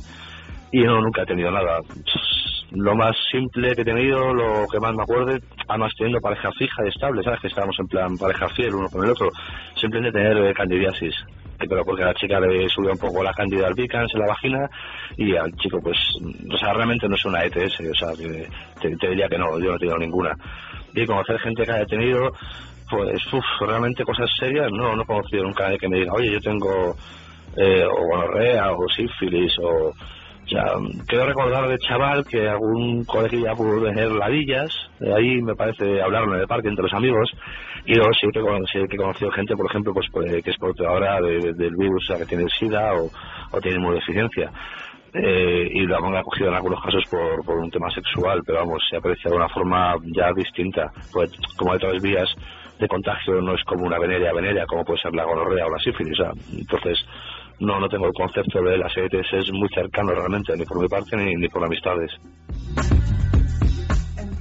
[0.71, 1.81] Y no, nunca he tenido nada
[2.73, 6.85] lo más simple que he tenido, lo que más me acuerdo, además teniendo pareja fija
[6.85, 7.41] y estable, ¿sabes?
[7.41, 9.31] Que estábamos en plan pareja fiel uno con el otro,
[9.75, 11.15] simplemente tener eh, candidiasis.
[11.59, 14.71] Pero porque a la chica le subió un poco la candida albicans en la vagina
[15.17, 15.97] y al chico, pues,
[16.53, 19.71] o sea, realmente no es una ETS, o sea, te, te diría que no, yo
[19.71, 20.37] no he tenido ninguna.
[20.95, 22.31] Y conocer gente que haya tenido,
[22.89, 26.13] pues, uff, realmente cosas serias, no, no he conocido nunca a nadie que me diga,
[26.13, 26.95] oye, yo tengo
[27.57, 29.93] eh, o gonorrea o sífilis o
[30.49, 30.65] ya,
[31.07, 36.35] quiero recordar de chaval que algún colegio pudo tener ladillas, de ahí me parece hablaron
[36.35, 37.31] en el parque entre los amigos,
[37.85, 41.53] y que, sí que he conocido gente, por ejemplo, pues, pues que es portadora de,
[41.55, 43.11] del virus, o que tiene SIDA o,
[43.53, 44.51] o tiene inmunodeficiencia.
[45.15, 48.97] Eh, y lo han cogido en algunos casos por, un tema sexual, pero vamos, se
[48.99, 52.29] aprecia de una forma ya distinta, pues como hay otras vías
[52.79, 55.79] de contagio no es como una veneria veneria, como puede ser la gonorrea o la
[55.79, 56.19] sífilis,
[56.57, 56.99] entonces
[57.61, 60.89] no, no tengo el concepto de las ETS, es muy cercano realmente, ni por mi
[60.89, 62.13] parte ni, ni por amistades.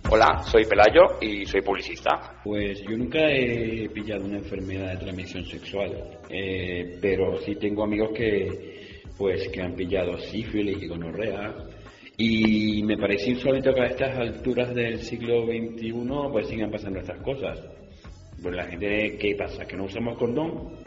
[0.09, 2.39] Hola, soy Pelayo y soy publicista.
[2.41, 5.91] Pues yo nunca he pillado una enfermedad de transmisión sexual,
[6.29, 11.53] eh, pero sí tengo amigos que, pues, que han pillado sífilis y gonorrea.
[12.15, 15.93] Y me parece insólito que a estas alturas del siglo XXI
[16.31, 17.59] pues sigan pasando estas cosas.
[18.41, 19.65] Pues la gente, ¿qué pasa?
[19.65, 20.86] ¿Que no usamos condón?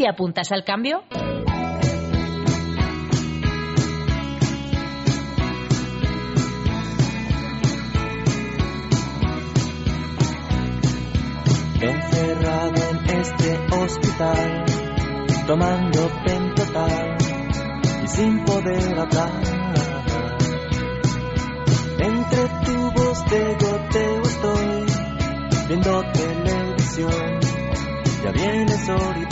[0.00, 1.02] ¿Te apuntas al cambio?
[11.82, 14.64] Encerrado en este hospital,
[15.46, 17.16] tomando pentotal
[18.02, 19.42] y sin poder hablar.
[21.98, 24.86] Entre tubos de goteo estoy
[25.68, 27.40] viendo televisión,
[28.24, 29.29] ya viene Soribón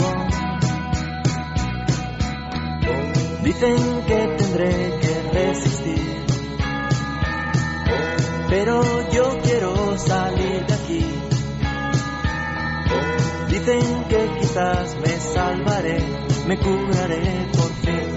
[3.59, 6.19] Dicen que tendré que resistir.
[8.49, 8.81] pero
[9.11, 11.05] yo quiero salir de aquí.
[13.49, 15.99] Dicen que quizás me salvaré,
[16.47, 18.09] me curaré por fin.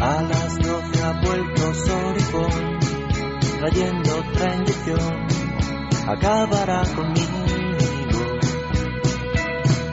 [0.00, 2.78] A las doce ha vuelto Soripón,
[3.60, 5.39] trayendo otra inyección,
[6.12, 7.38] acabará conmigo.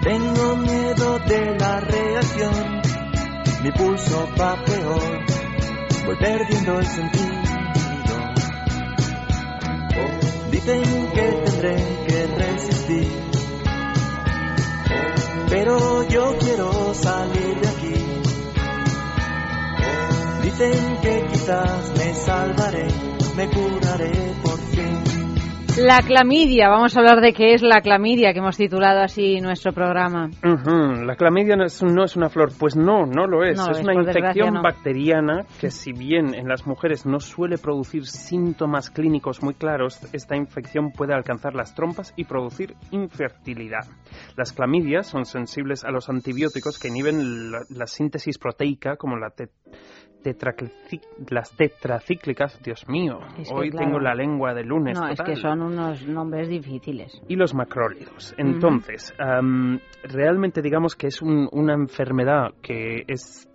[0.01, 2.82] Tengo miedo de la reacción,
[3.63, 5.26] mi pulso va peor,
[6.05, 7.28] voy perdiendo el sentido.
[10.51, 11.76] Dicen que tendré
[12.07, 13.11] que resistir,
[15.49, 17.93] pero yo quiero salir de aquí.
[20.43, 22.88] Dicen que quizás me salvaré,
[23.36, 25.16] me curaré por fin.
[25.80, 29.73] La clamidia, vamos a hablar de qué es la clamidia, que hemos titulado así nuestro
[29.73, 30.28] programa.
[30.43, 33.57] La clamidia no es, no es una flor, pues no, no lo es.
[33.57, 34.61] No es es, una infección no.
[34.63, 40.36] bacteriana que si bien en las mujeres no suele producir síntomas clínicos muy claros, esta
[40.36, 43.86] infección puede alcanzar las trompas y producir infertilidad.
[44.36, 49.30] Las clamidias son sensibles a los antibióticos que inhiben la, la síntesis proteica como la
[49.30, 49.49] te-
[51.30, 53.86] las tetracíclicas, Dios mío, Es que, hoy claro.
[53.86, 54.99] tengo la lengua de lunes.
[54.99, 57.22] No, es que son unos nombres difíciles.
[57.28, 58.34] y los macrólidos.
[58.38, 63.49] Entonces, am, realmente digamos que es un- una enfermedad que es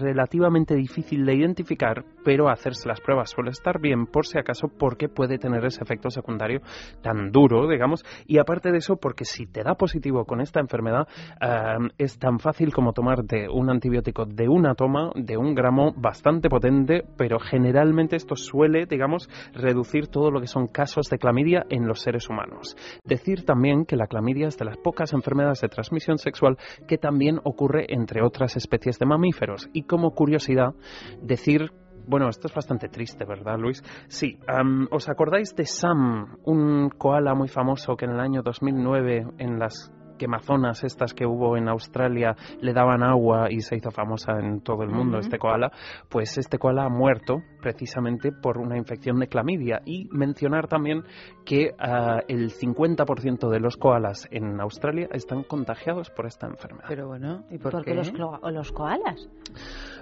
[0.00, 5.08] relativamente difícil de identificar, pero hacerse las pruebas suele estar bien por si acaso porque
[5.08, 6.60] puede tener ese efecto secundario
[7.00, 11.06] tan duro, digamos, y aparte de eso porque si te da positivo con esta enfermedad
[11.40, 16.48] am, es tan fácil como tomarte un antibiótico de una toma, de un gramo bastante
[16.48, 21.86] potente, pero generalmente esto suele, digamos, reducir todo lo que son casos de clamidia en
[21.86, 22.76] los seres humanos.
[23.04, 26.56] Decir también que la clamidia es de las pocas enfermedades de transmisión sexual
[26.88, 29.70] que también ocurre entre otras especies de mamíferos.
[29.72, 30.74] Y como curiosidad,
[31.22, 31.70] decir
[32.06, 33.82] bueno, esto es bastante triste, ¿verdad, Luis?
[34.08, 39.26] Sí, am, ¿os acordáis de Sam, un koala muy famoso que en el año 2009
[39.38, 44.38] en las quemazonas estas que hubo en Australia le daban agua y se hizo famosa
[44.38, 45.70] en todo el mundo este koala?
[46.08, 49.80] Pues este koala ha muerto precisamente por una infección de clamidia.
[49.84, 51.02] Y mencionar también
[51.44, 56.86] que ah, el 50% de los koalas en Australia están contagiados por esta enfermedad.
[56.88, 57.96] Pero bueno, ¿y por Porque qué?
[57.96, 59.28] los, koalas.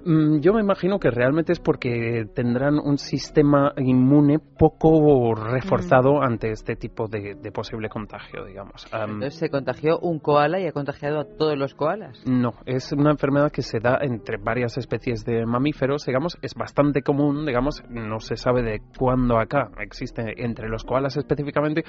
[0.05, 6.51] Mm, Yo me imagino que realmente es porque tendrán un sistema inmune poco reforzado ante
[6.51, 8.87] este tipo de, de posible contagio, digamos.
[8.93, 12.23] Am, Entonces se contagió un koala y ha contagiado a todos los koalas.
[12.27, 17.03] no, es una enfermedad que se da entre varias especies de mamíferos, digamos, es bastante
[17.03, 21.85] común, digamos, no se sabe de cuándo acá existe entre los koalas específicamente,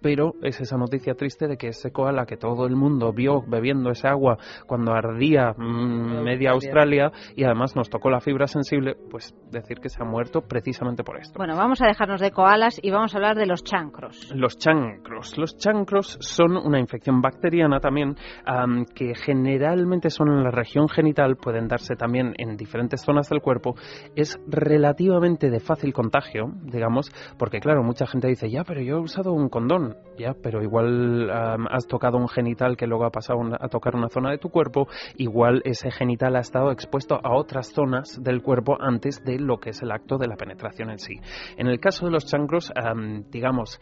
[0.00, 3.90] pero es esa noticia triste de que ese koala que todo el mundo vio bebiendo
[3.90, 9.34] esa agua cuando ardía mm, media Australia y además nos tocó la fibra sensible, pues
[9.50, 11.36] decir que se ha muerto precisamente por esto.
[11.36, 14.32] Bueno, vamos a dejarnos de koalas y vamos a hablar de los chancros.
[14.34, 15.36] Los chancros.
[15.38, 21.36] Los chancros son una infección bacteriana también am, que generalmente son en la región genital,
[21.36, 23.74] pueden darse también en diferentes zonas del cuerpo.
[24.14, 29.00] Es relativamente de fácil contagio, digamos, porque claro, mucha gente dice, ya, pero yo he
[29.00, 33.68] usado un condón, ya, pero igual has tocado un genital que luego ha pasado a
[33.68, 34.86] tocar una zona de tu cuerpo,
[35.16, 39.70] igual ese genital ha estado expuesto a otras zonas del cuerpo antes de lo que
[39.70, 41.14] es el acto de la penetración en sí.
[41.56, 43.80] En el caso de los chancros, am, digamos,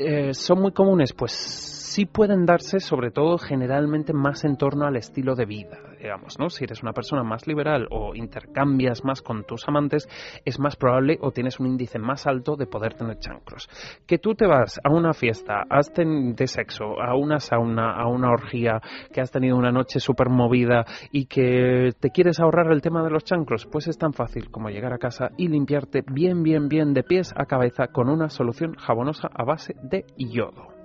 [0.00, 1.12] eh, ¿Son muy comunes?
[1.12, 6.38] Pues sí pueden darse, sobre todo generalmente más en torno al estilo de vida, digamos,
[6.38, 6.50] ¿no?
[6.50, 10.08] Si eres una persona más liberal o intercambias más con tus amantes,
[10.44, 13.68] es más probable o tienes un índice más alto de poder tener chancros.
[14.06, 18.30] Que tú te vas a una fiesta has de sexo, a una sauna, a una
[18.30, 18.80] orgía,
[19.12, 23.10] que has tenido una noche súper movida y que te quieres ahorrar el tema de
[23.10, 26.94] los chancros, pues es tan fácil como llegar a casa y limpiarte bien, bien, bien
[26.94, 30.77] de pies a cabeza con una solución jabonosa a base de yodo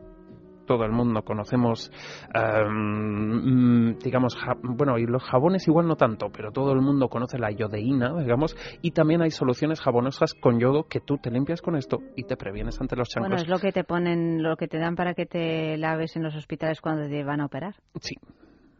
[0.66, 1.92] todo el mundo conocemos,
[2.34, 7.08] em, mm, digamos, ja- bueno, y los jabones igual no tanto, pero todo el mundo
[7.10, 11.62] conoce la yodeína, digamos, y también hay soluciones jabonosas con yodo que tú te limpias
[11.62, 13.44] con esto y te previenes ante los Bueno, chancros.
[13.44, 16.36] es lo que te ponen, lo que te dan para que te laves en los
[16.36, 17.76] hospitales cuando te van a operar.
[18.00, 18.16] Sí.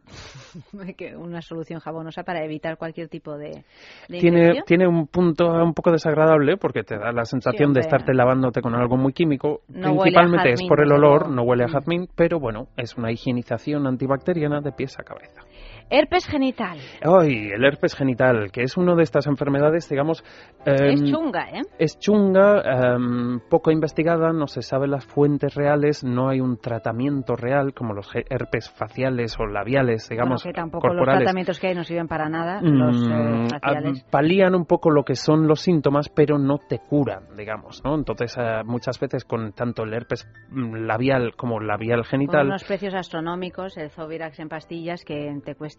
[1.18, 3.64] Una solución jabonosa para evitar cualquier tipo de,
[4.08, 8.12] de Tiene, tiene un punto un poco desagradable porque te da la sensación de estarte
[8.14, 9.62] lavándote con algo muy químico.
[9.68, 13.86] No Principalmente es por el olor, no huele a jazmín, pero bueno, es una higienización
[13.86, 15.42] antibacteriana de pies a cabeza.
[15.90, 16.78] Herpes genital.
[17.02, 20.24] Ay, el herpes genital, que es una de estas enfermedades, digamos...
[20.64, 21.60] es em, chunga, ¿eh?
[21.78, 22.62] Es chunga,
[22.94, 27.92] em, poco investigada, no se saben las fuentes reales, no hay un tratamiento real como
[27.94, 31.24] los herpes faciales o labiales, digamos, Bueno, que tampoco los corporales.
[31.24, 34.04] tratamientos que hay no sirven para nada, los eh, Mm, faciales.
[34.10, 37.94] palían un poco lo que son los síntomas, pero no te curan, digamos, ¿no?
[37.94, 42.64] Entonces, eh, muchas veces con tanto el herpes mm, labial como labial Con genital, unos
[42.64, 45.73] precios astronómicos, el Zovirax en pastillas que te cuesta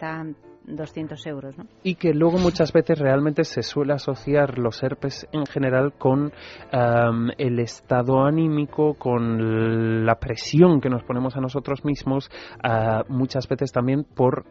[0.68, 1.66] 200 euros, ¿no?
[1.84, 6.34] y que luego muchas veces realmente se suele asociar los herpes en general con
[7.38, 12.30] el estado anímico, con la presión que nos ponemos a nosotros mismos,
[12.64, 14.46] ah, muchas veces también por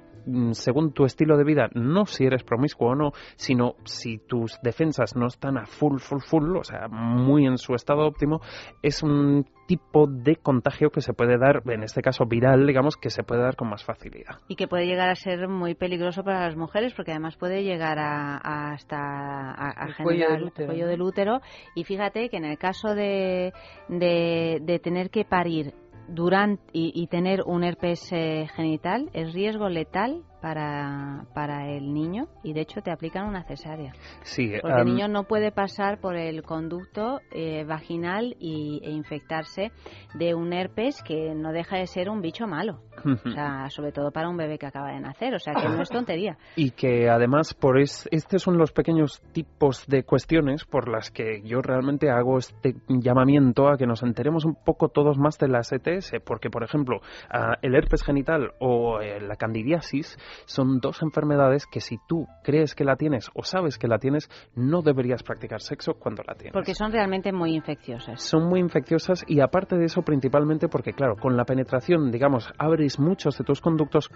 [0.53, 5.16] según tu estilo de vida, no si eres promiscuo o no, sino si tus defensas
[5.16, 8.41] no están a full, full, full, o sea, muy en su estado óptimo,
[8.83, 13.11] es un tipo de contagio que se puede dar, en este caso viral, digamos, que
[13.11, 14.41] se puede dar con más facilidad.
[14.49, 17.99] Y que puede llegar a ser muy peligroso para las mujeres porque además puede llegar
[17.99, 21.41] a, a hasta a, a El cuello generar del útero, cuello del útero.
[21.75, 23.53] Y fíjate que en el caso de,
[23.89, 25.75] de, de tener que parir
[26.09, 32.29] durante y, y tener un herpes eh, genital es riesgo letal para, para el niño
[32.43, 33.95] y de hecho te aplican una cesárea.
[34.25, 39.73] Sí, Porque el niño no puede pasar por el conducto eh, vaginal y, e infectarse
[40.13, 42.83] de un herpes que no deja de ser un bicho malo.
[43.05, 45.35] O sea, sobre todo para un bebé que acaba de nacer.
[45.35, 46.39] O sea, que no es tontería.
[46.57, 51.43] Y que además, por es, estos son los pequeños tipos de cuestiones por las que
[51.43, 55.73] yo realmente hago este llamamiento a que nos enteremos un poco todos más de las
[55.73, 61.66] ETS, porque, por ejemplo, ah, el herpes genital o eh, la candidiasis son dos enfermedades
[61.66, 65.61] que si tú crees que la tienes o sabes que la tienes, no deberías practicar
[65.61, 66.53] sexo cuando la tienes.
[66.53, 68.22] Porque son realmente muy infecciosas.
[68.22, 72.99] Son muy infecciosas y aparte de eso, principalmente porque, claro, con la penetración, digamos, abres
[72.99, 74.11] muchos de tus conductos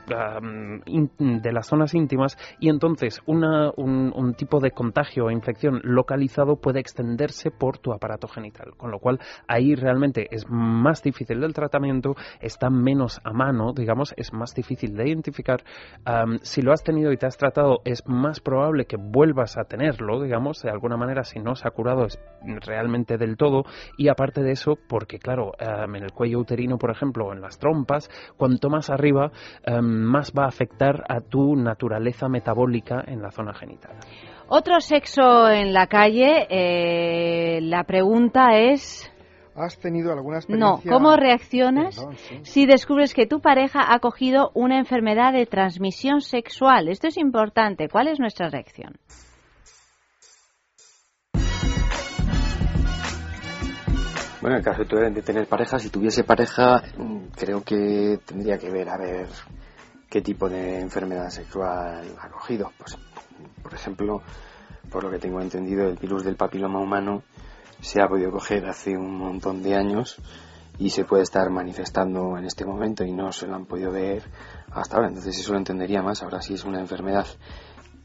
[0.87, 1.11] in-
[1.43, 6.57] de las zonas íntimas y entonces una, un, un tipo de contagio o infección localizado
[6.57, 8.73] puede extenderse por tu aparato genital.
[8.77, 14.15] Con lo cual, ahí realmente es más difícil el tratamiento, está menos a mano, digamos,
[14.17, 15.63] es más difícil de identificar.
[16.43, 20.23] Si lo has tenido y te has tratado, es más probable que vuelvas a tenerlo,
[20.23, 22.19] digamos, de alguna manera, si no se ha curado es
[22.65, 23.65] realmente del todo.
[23.97, 27.59] Y aparte de eso, porque claro, en el cuello uterino, por ejemplo, o en las
[27.59, 29.31] trompas, cuanto más arriba,
[29.83, 33.97] más va a afectar a tu naturaleza metabólica en la zona genital.
[34.49, 39.13] Otro sexo en la calle, eh, la pregunta es...
[39.59, 40.93] ¿Has tenido alguna No, experiencia?
[40.93, 42.41] ¿cómo reaccionas Perdón, sí.
[42.45, 46.89] si descubres que tu pareja ha cogido una enfermedad de transmisión sexual?
[46.89, 47.89] Esto es importante.
[47.89, 48.95] ¿Cuál es nuestra reacción?
[54.41, 58.57] Bueno, en el caso de de tener pareja, si tuviese pareja, mm, creo que tendría
[58.59, 59.27] que ver a ver
[60.09, 62.71] qué tipo de enfermedad sexual ha cogido.
[62.79, 62.97] Pues,
[63.63, 64.23] por ejemplo,
[64.91, 67.25] por lo que tengo entendido, el virus del papiloma humano
[67.81, 70.17] se ha podido coger hace un montón de años
[70.79, 74.23] y se puede estar manifestando en este momento y no se lo han podido ver
[74.71, 75.09] hasta ahora.
[75.09, 76.23] Entonces eso lo entendería más.
[76.23, 77.27] Ahora si es una enfermedad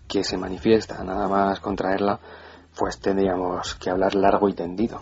[0.08, 2.20] que se manifiesta nada más contraerla,
[2.78, 5.00] pues tendríamos que hablar largo y tendido.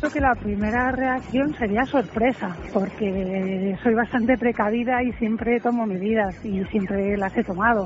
[0.00, 6.36] Creo que la primera reacción sería sorpresa, porque soy bastante precavida y siempre tomo medidas
[6.44, 7.84] y siempre las he tomado.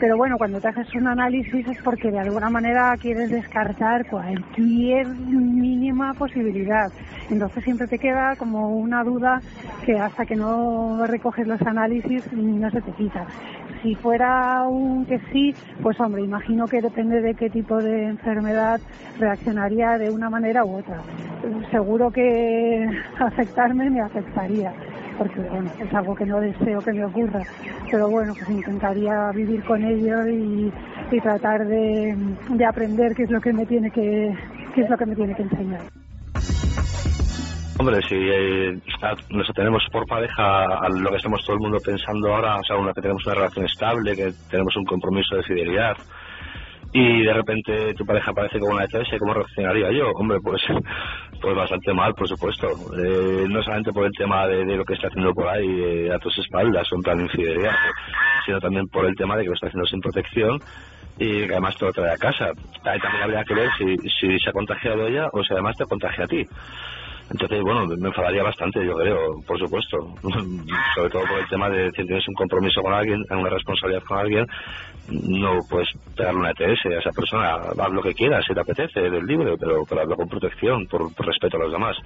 [0.00, 5.08] Pero bueno, cuando te haces un análisis es porque de alguna manera quieres descartar cualquier
[5.08, 6.86] mínima posibilidad.
[7.30, 9.40] Entonces siempre te queda como una duda
[9.84, 13.26] que hasta que no recoges los análisis no se te quita.
[13.82, 18.80] Si fuera un que sí, pues hombre, imagino que depende de qué tipo de enfermedad
[19.18, 21.00] reaccionaría de una manera u otra.
[21.70, 22.86] Seguro que
[23.18, 24.72] afectarme me afectaría,
[25.18, 27.42] porque bueno, es algo que no deseo que me ocurra.
[27.90, 30.72] Pero bueno, pues intentaría vivir con ello y,
[31.10, 32.16] y tratar de,
[32.50, 34.34] de aprender qué es lo que me tiene que
[34.74, 35.80] qué es lo que me tiene que enseñar.
[37.80, 38.76] Hombre, si eh,
[39.30, 42.76] nos tenemos por pareja a lo que estamos todo el mundo pensando ahora, o sea,
[42.76, 45.96] una que tenemos una relación estable, que tenemos un compromiso de fidelidad,
[46.92, 50.10] y de repente tu pareja aparece con una ETS, ¿cómo reaccionaría yo?
[50.16, 50.62] Hombre, pues,
[51.40, 52.68] pues bastante mal, por supuesto.
[52.96, 56.12] Eh, no solamente por el tema de, de lo que está haciendo por ahí eh,
[56.12, 57.74] a tus espaldas, en plan infidelidad,
[58.44, 60.60] sino también por el tema de que lo está haciendo sin protección
[61.18, 62.52] y que además te lo trae a casa.
[62.84, 65.84] Ahí también habría que ver si, si se ha contagiado ella o si además te
[65.84, 66.44] contagia a ti.
[67.30, 69.96] Entonces, bueno, me enfadaría bastante, yo creo, por supuesto.
[70.94, 74.18] Sobre todo por el tema de si tienes un compromiso con alguien, una responsabilidad con
[74.18, 74.46] alguien,
[75.08, 77.54] no puedes pegarle una ETS a esa persona.
[77.78, 81.26] Haz lo que quieras, si te apetece, eres libre, pero, pero con protección, por, por
[81.26, 81.96] respeto a los demás.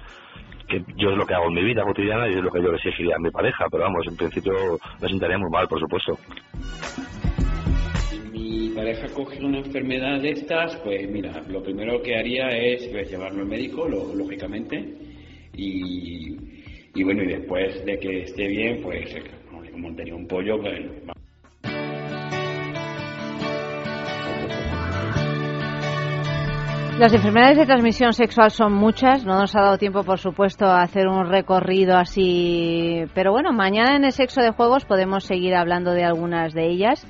[0.67, 2.69] que yo es lo que hago en mi vida cotidiana y es lo que yo
[2.69, 4.53] le exigiría a mi pareja, pero vamos, en principio
[5.01, 6.17] me sentaría muy mal, por supuesto.
[8.09, 12.87] Si mi pareja coge una enfermedad de estas, pues mira, lo primero que haría es
[12.91, 14.95] pues, llevarlo al médico, lo- lógicamente,
[15.53, 16.37] y,
[16.95, 19.23] y bueno, y después de que esté bien, pues eh,
[19.75, 20.81] montaría un pollo, pues,
[26.99, 30.83] Las enfermedades de transmisión sexual son muchas, no nos ha dado tiempo, por supuesto, a
[30.83, 35.91] hacer un recorrido así, pero bueno, mañana en el sexo de juegos podemos seguir hablando
[35.91, 37.07] de algunas de ellas.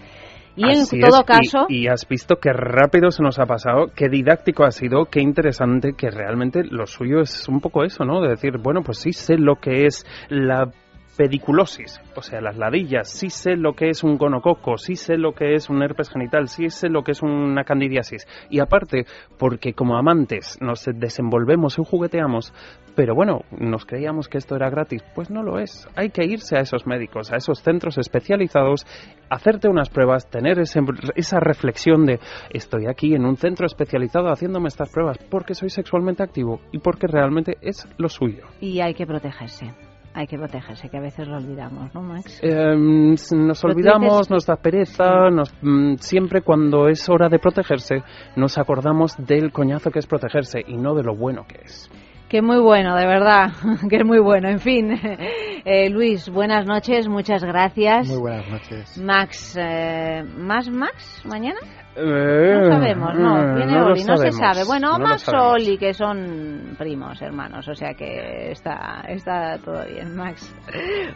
[0.56, 3.46] Y Así en todo es, y- caso, Y, has visto qué rápido se nos ha
[3.46, 8.06] pasado, qué didáctico ha sido, qué interesante, que realmente lo suyo es un poco eso,
[8.06, 8.22] ¿no?
[8.22, 10.70] De decir, bueno, pues sí sé lo que es la
[11.18, 15.34] pediculosis, o sea, las ladillas, sí sé lo que es un gonococo, sí sé lo
[15.34, 18.28] que es un herpes genital, sí sé lo que es una candidiasis.
[18.50, 19.06] Y aparte,
[19.38, 22.54] porque como amantes nos desenvolvemos y jugueteamos,
[22.96, 25.88] pero bueno, nos creíamos que esto era gratis, pues no lo es.
[25.96, 28.86] Hay que irse a esos médicos, a esos centros especializados,
[29.30, 30.82] hacerte unas pruebas, tener ese-
[31.16, 32.20] esa reflexión de
[32.52, 37.08] estoy aquí en un centro especializado haciéndome estas pruebas porque soy sexualmente activo y porque
[37.08, 38.46] realmente es lo suyo.
[38.60, 39.72] y hay que protegerse.
[40.16, 42.40] Hay que protegerse, que a veces lo olvidamos, ¿no, Max?
[42.44, 48.04] Eh, nos tú olvidamos, nos da pereza, nos, mm, siempre cuando es hora de protegerse
[48.36, 51.90] nos acordamos del coñazo que es protegerse y no de lo bueno que es.
[52.30, 53.52] Que muy bueno, de verdad,
[53.90, 54.50] que es muy bueno.
[54.50, 54.92] En fin,
[55.66, 58.08] eh, Luis, buenas noches, muchas gracias.
[58.08, 59.02] Muy buenas noches.
[59.02, 61.60] Max, eh, ¿más Max mañana?
[61.96, 64.64] Eh, No sabemos, no, viene no lo Oli, no se sabe.
[64.66, 65.52] Bueno, no Max o.
[65.52, 70.56] Oli, que son primos, hermanos, o sea que está, está todo bien, Max.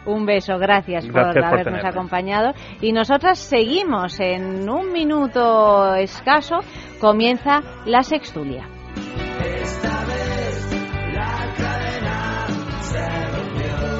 [0.06, 1.88] Un beso, gracias, Gracias por por habernos tenerme.
[1.88, 2.52] acompañado.
[2.80, 6.60] Y nosotras seguimos en un minuto escaso,
[7.00, 8.68] comienza la sextulia.
[8.94, 12.46] Esta vez la cadena
[12.82, 13.98] se rompió.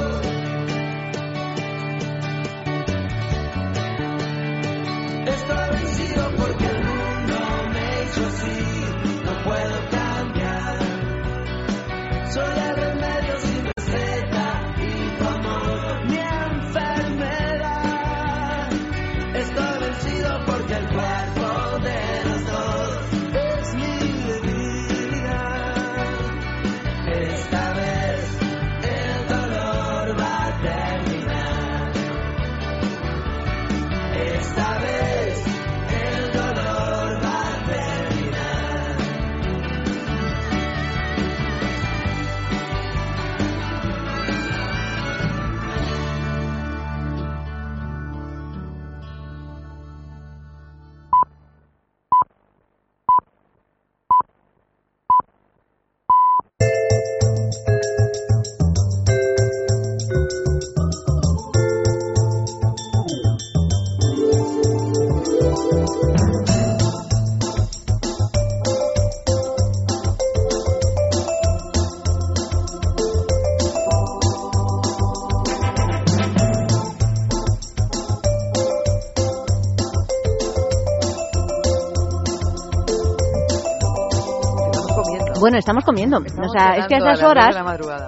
[5.73, 6.68] Vencido porque
[8.09, 8.61] hizo así,
[9.25, 10.79] no puedo cambiar.
[12.33, 14.18] Soy el remedio sin receta
[85.41, 86.19] Bueno, estamos comiendo.
[86.19, 87.57] o sea, es que a estas horas,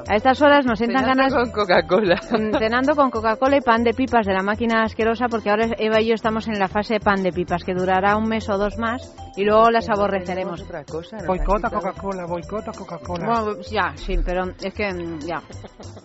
[0.09, 2.21] a estas horas nos entran Cenando ganas con Coca-Cola.
[2.31, 6.01] Mm, cenando con Coca-Cola y pan de pipas de la máquina asquerosa, porque ahora Eva
[6.01, 8.59] y yo estamos en la fase de pan de pipas, que durará un mes o
[8.59, 10.63] dos más, y luego las aborreceremos.
[10.63, 11.17] otra cosa.
[11.17, 11.71] nos Boicota.
[11.71, 13.27] Coca-Cola, boicota Coca-Cola.
[13.27, 14.91] Bueno, ya, sí, pero es que
[15.27, 15.43] ya.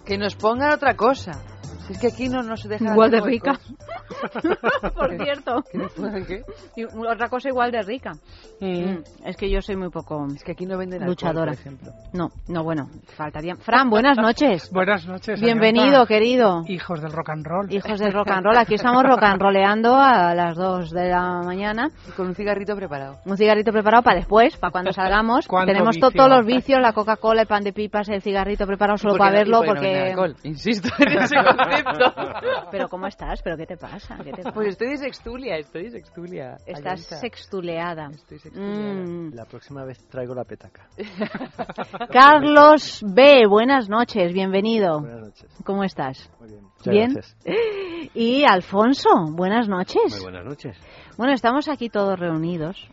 [0.06, 1.32] Que nos pongan otra cosa.
[1.88, 3.60] Si es que aquí no, no se deja Igual de rica.
[4.96, 5.64] Por cierto.
[5.72, 5.94] ¿Que nos
[6.28, 6.44] qué?
[6.76, 8.14] Y otra cosa igual de rica.
[8.60, 11.52] Mm, Es que yo soy muy poco Es que aquí no venden alcohol, luchadora.
[11.52, 11.92] por ejemplo.
[12.14, 13.56] No, no, bueno, faltaría.
[13.56, 14.70] Fran, buenas noches.
[14.74, 15.40] Buenas noches.
[15.40, 16.64] Bienvenido, querido.
[16.68, 17.72] Hijos del rock and roll.
[17.74, 18.58] Hijos del rock and roll.
[18.58, 21.90] Aquí estamos rock and rolleando a las 2 de la mañana.
[22.16, 23.18] Con un cigarrito preparado.
[23.26, 25.48] Un cigarrito preparado para después, para cuando salgamos.
[25.48, 28.98] ¿Cuánto Tenemos to- todos los vicios, la Coca-Cola, el pan de pipas, el cigarrito preparado
[28.98, 30.16] solo ¿Y para y verlo porque...
[30.44, 31.36] Insisto en ese
[32.72, 33.42] Pero ¿cómo estás?
[33.42, 34.18] ¿Pero qué te pasa?
[34.18, 34.52] ¿Qué te pasa?
[34.54, 36.58] Pues estoy de sextulia, estoy de sextulia.
[36.66, 37.16] Estás Ayanta.
[37.18, 38.08] sextuleada.
[38.14, 38.94] Estoy sextuliada.
[38.94, 39.34] Mm.
[39.34, 40.88] La próxima vez traigo la petaca.
[42.12, 45.00] Carlos B, buenas noches, bienvenido.
[45.02, 45.50] Buenas noches.
[45.64, 46.30] ¿Cómo estás?
[46.40, 46.62] Muy bien.
[46.64, 47.14] Muchas ¿Bien?
[47.14, 47.38] gracias.
[48.14, 50.14] Y Alfonso, buenas noches.
[50.14, 50.78] Muy buenas noches.
[51.18, 52.88] Bueno, estamos aquí todos reunidos.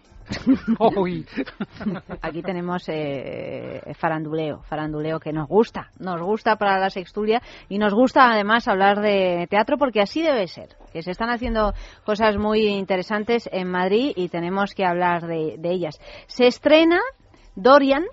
[2.21, 7.95] Aquí tenemos eh, faranduleo, faranduleo que nos gusta, nos gusta para la sextulia y nos
[7.95, 12.67] gusta además hablar de teatro porque así debe ser, que se están haciendo cosas muy
[12.67, 16.01] interesantes en Madrid y tenemos que hablar de, de ellas.
[16.27, 17.01] Se estrena
[17.55, 18.05] Dorian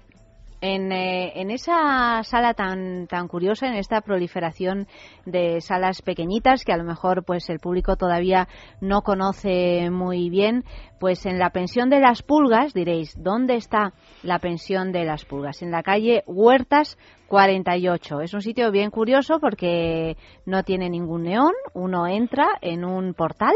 [0.61, 4.87] en, eh, en esa sala tan, tan curiosa, en esta proliferación
[5.25, 8.47] de salas pequeñitas que a lo mejor pues el público todavía
[8.81, 10.63] no conoce muy bien,
[10.99, 15.61] pues en la pensión de las pulgas, diréis, ¿dónde está la pensión de las pulgas?
[15.61, 18.21] En la calle Huertas 48.
[18.21, 23.55] Es un sitio bien curioso porque no tiene ningún neón, uno entra en un portal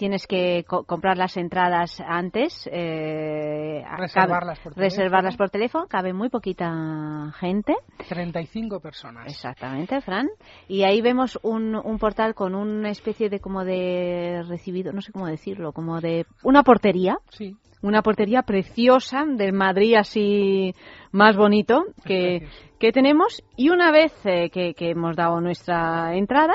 [0.00, 2.66] tienes que co- comprar las entradas antes.
[2.72, 4.74] eh, Reservarlas por teléfono.
[4.76, 5.86] reservarlas por teléfono.
[5.88, 7.74] Cabe muy poquita gente.
[8.08, 9.26] 35 personas.
[9.26, 10.28] Exactamente, Fran.
[10.68, 15.12] Y ahí vemos un, un portal con una especie de como de recibido, no sé
[15.12, 17.18] cómo decirlo, como de una portería.
[17.28, 17.54] Sí.
[17.82, 20.74] Una portería preciosa del Madrid así
[21.12, 22.48] más bonito que,
[22.78, 23.42] que tenemos.
[23.56, 26.54] Y una vez eh, que, que hemos dado nuestra entrada,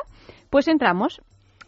[0.49, 1.21] pues entramos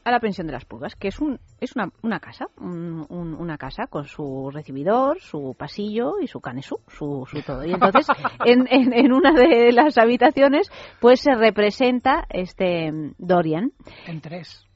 [0.08, 3.34] a la pensión de las pulgas, que es un es una, una casa, un- un-
[3.34, 7.66] una casa con su recibidor, su pasillo y su canesú, su, su todo.
[7.66, 8.08] Y entonces,
[8.46, 13.72] en, en, en una de las habitaciones, pues se representa este mm, Dorian.
[14.06, 14.66] En tres.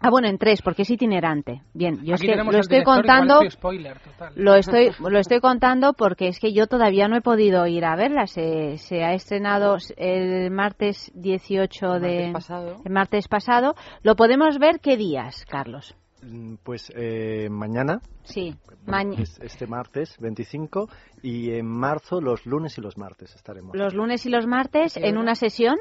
[0.00, 1.62] Ah, bueno, en tres, porque es itinerante.
[1.74, 3.40] Bien, yo Aquí es que lo estoy contando.
[3.50, 4.32] spoiler, total.
[4.36, 7.96] Lo estoy, lo estoy contando porque es que yo todavía no he podido ir a
[7.96, 8.26] verla.
[8.26, 12.00] Se, se ha estrenado el martes 18 de.
[12.00, 12.76] martes pasado.
[12.84, 13.74] El martes pasado.
[14.02, 15.94] ¿Lo podemos ver qué días, Carlos?
[16.22, 18.54] Mm, Pues eh, mañana, Sí,
[18.84, 20.88] bueno, este martes 25,
[21.22, 23.76] y en marzo los lunes y los martes estaremos.
[23.76, 25.76] los lunes y los martes en una sesión.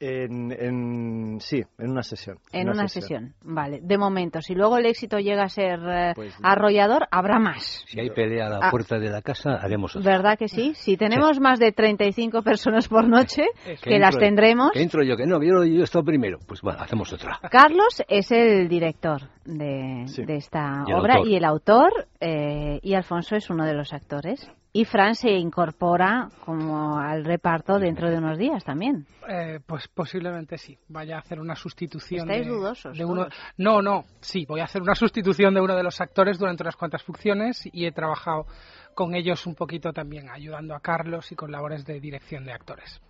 [0.00, 2.38] En, en- sí, en una sesión.
[2.52, 3.34] En una, sesión.
[3.44, 4.40] Vale, de momento.
[4.40, 7.84] Si luego el éxito llega a ser eh, arrollador, habrá más.
[7.86, 8.70] Si hay pelea a la Ah.
[8.70, 10.10] puerta de la casa, haremos otra.
[10.10, 10.72] ¿Verdad que sí?
[10.74, 13.42] Si tenemos más de 35 personas por noche,
[13.82, 14.70] que las tendremos.
[14.72, 16.38] Que entro yo, que no, yo, yo estado primero.
[16.48, 17.38] Pues bueno, hacemos otra.
[17.50, 20.24] Carlos es el director de, Sí.
[20.24, 21.28] de esta Y obra autor.
[21.28, 21.90] y el autor,
[22.20, 24.50] eh, y Alfonso es uno de los actores.
[24.72, 29.04] Y Fran se incorpora como al reparto dentro de unos días también.
[29.28, 30.78] Eh, pues posiblemente sí.
[30.88, 32.30] Vaya a hacer una sustitución.
[32.30, 33.26] Estáis de, dudosos de uno.
[33.56, 34.04] No, no.
[34.20, 37.68] Sí, voy a hacer una sustitución de uno de los actores durante unas cuantas funciones
[37.72, 38.46] y he trabajado
[38.94, 43.00] con ellos un poquito también, ayudando a Carlos y con labores de dirección de actores.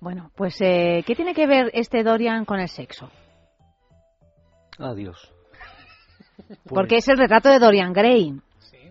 [0.00, 3.10] Bueno, pues eh, ¿qué tiene que ver este Dorian con el sexo?
[4.78, 5.30] Adiós.
[6.64, 8.40] Porque es el retrato de Dorian Gray,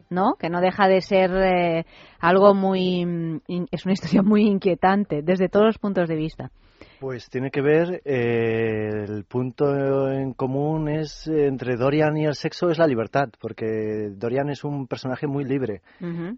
[0.10, 0.36] ¿no?
[0.40, 1.86] Que no deja de ser eh,
[2.20, 3.42] algo muy...
[3.72, 6.52] es una historia muy inquietante desde todos los puntos de vista.
[7.00, 12.70] Pues tiene que ver, eh, el punto en común es entre Dorian y el sexo
[12.70, 15.82] es la libertad, porque Dorian es un personaje muy libre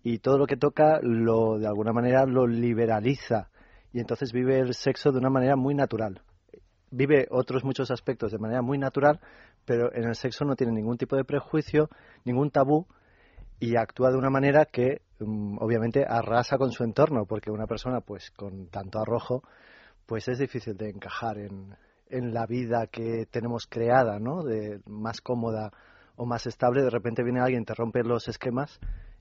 [0.04, 3.50] y todo lo que toca lo de alguna manera lo liberaliza
[3.92, 6.22] y entonces vive el sexo de una manera muy natural.
[6.92, 9.20] Vive otros muchos aspectos de manera muy natural,
[9.66, 11.90] pero en el sexo no tiene ningún tipo de prejuicio,
[12.24, 12.86] ningún tabú
[13.62, 18.02] y actúa de una manera que mm, obviamente arrasa con su entorno, porque una persona
[18.02, 19.44] pues con tanto arrojo
[20.08, 21.76] pues es difícil de encajar en,
[22.10, 24.44] en la vida que tenemos creada, ¿no?
[24.44, 25.72] De más cómoda
[26.16, 28.80] o más estable, de repente viene alguien, te rompe los esquemas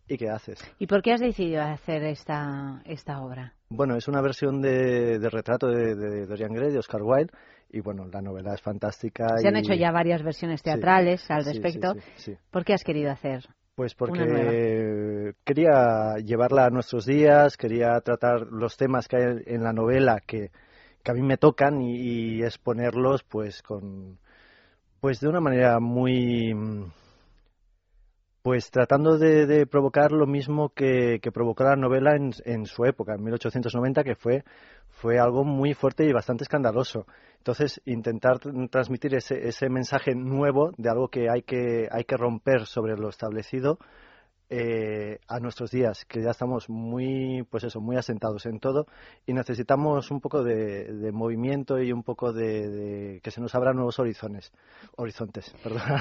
[0.08, 0.58] y ¿qué haces?
[0.78, 3.52] ¿Y por qué has decidido hacer esta, esta obra?
[3.68, 7.32] Bueno, es una versión de, de retrato de, de Dorian Gray, de Oscar Wilde,
[7.70, 9.28] y bueno, la novela es fantástica.
[9.36, 11.92] Se han hecho ya varias versiones teatrales al sí, respecto.
[11.92, 12.36] sí, sí.
[12.50, 13.44] ¿Por qué has querido hacer?
[13.80, 19.72] Pues porque quería llevarla a nuestros días, quería tratar los temas que hay en la
[19.72, 20.50] novela que,
[21.02, 24.18] que a mí me tocan y, y exponerlos pues con
[25.00, 26.52] pues de una manera muy
[28.42, 32.84] pues tratando de, de provocar lo mismo que, que provocó la novela en, en su
[32.84, 34.44] época, en 1890, que fue,
[34.88, 37.06] fue algo muy fuerte y bastante escandaloso.
[37.38, 42.16] Entonces, intentar tr- transmitir ese, ese mensaje nuevo de algo que hay que, hay que
[42.16, 43.78] romper sobre lo establecido
[44.52, 48.86] eh, a nuestros días, que ya estamos muy, pues eso, muy asentados en todo
[49.24, 54.00] y necesitamos un poco de, movimiento y un poco de, que se nos abran nuevos
[54.00, 54.52] horizontes.
[54.96, 55.54] Horizontes.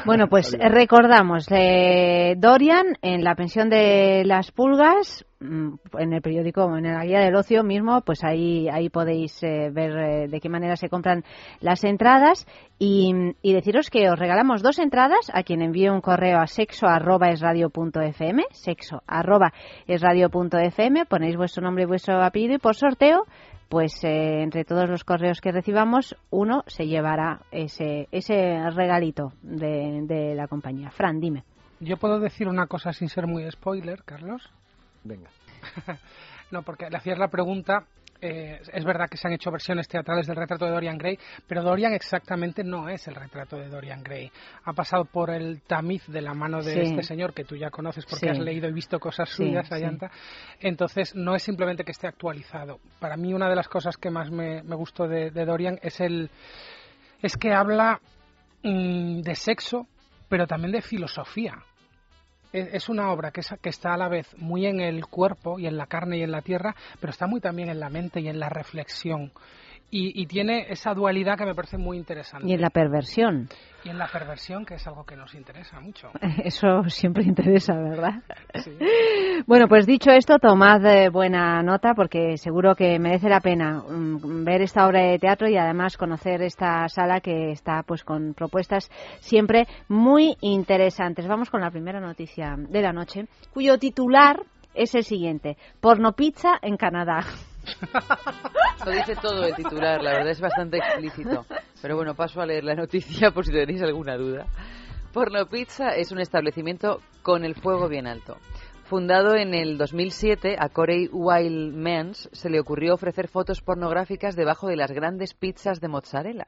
[0.05, 6.75] Bueno, pues eh, recordamos, eh, Dorian en la pensión de las pulgas, en el periódico,
[6.75, 10.49] en la guía del ocio mismo, pues ahí, ahí podéis eh, ver eh, de qué
[10.49, 11.23] manera se compran
[11.61, 12.45] las entradas
[12.77, 16.87] y, y deciros que os regalamos dos entradas a quien envíe un correo a sexo
[16.87, 19.53] arroba es radio punto fm, sexo arroba
[19.87, 23.25] es punto fm, ponéis vuestro nombre y vuestro apellido y por sorteo
[23.69, 30.01] pues eh, entre todos los correos que recibamos, uno se llevará ese, ese regalito de,
[30.07, 30.89] de la compañía.
[30.89, 31.43] Fran, dime.
[31.79, 34.51] Yo puedo decir una cosa sin ser muy spoiler, Carlos.
[35.03, 35.29] Venga.
[36.51, 37.85] no, porque le hacías la pregunta
[38.21, 41.17] eh, es verdad que se han hecho versiones teatrales del retrato de Dorian Gray,
[41.47, 44.29] pero Dorian exactamente no es el retrato de Dorian Gray.
[44.65, 46.79] Ha pasado por el tamiz de la mano de Sí.
[46.81, 48.29] este señor que tú ya conoces porque Sí.
[48.29, 49.73] has leído y visto cosas Sí, suyas, sí.
[49.73, 50.11] Ayanta.
[50.59, 52.79] Entonces, no es simplemente que esté actualizado.
[52.99, 55.99] Para mí, una de las cosas que más me, me gustó de, de Dorian es
[56.01, 56.29] el
[57.21, 58.01] es que habla
[58.63, 59.87] mm, de sexo,
[60.27, 61.55] pero también de filosofía.
[62.51, 65.67] Es, una obra que, es- que está a la vez muy en el cuerpo y
[65.67, 68.27] en la carne y en la tierra, pero está muy también en la mente y
[68.27, 69.31] en la reflexión.
[69.91, 72.47] Y, y tiene esa dualidad que me parece muy interesante.
[72.47, 73.49] Y en la perversión.
[73.83, 76.11] Y en la perversión, que es algo que nos interesa mucho.
[76.43, 78.21] Eso siempre interesa, ¿verdad?
[79.47, 84.43] Bueno, pues dicho esto, tomad eh, buena nota porque seguro que merece la pena mm,
[84.43, 88.89] ver esta obra de teatro y además conocer esta sala que está pues con propuestas
[89.21, 91.27] siempre muy interesantes.
[91.27, 94.41] Vamos con la primera noticia de la noche, cuyo titular
[94.73, 97.23] es el siguiente: Porno pizza en Canadá.
[98.85, 101.45] Lo dice todo el titular, la verdad es bastante explícito.
[101.81, 104.45] Pero bueno, paso a leer la noticia por si tenéis alguna duda.
[105.13, 108.37] Porno Pizza es un establecimiento con el fuego bien alto.
[108.83, 114.75] Fundado en el 2007, a Corey Wildmans se le ocurrió ofrecer fotos pornográficas debajo de
[114.75, 116.45] las grandes pizzas de mozzarella.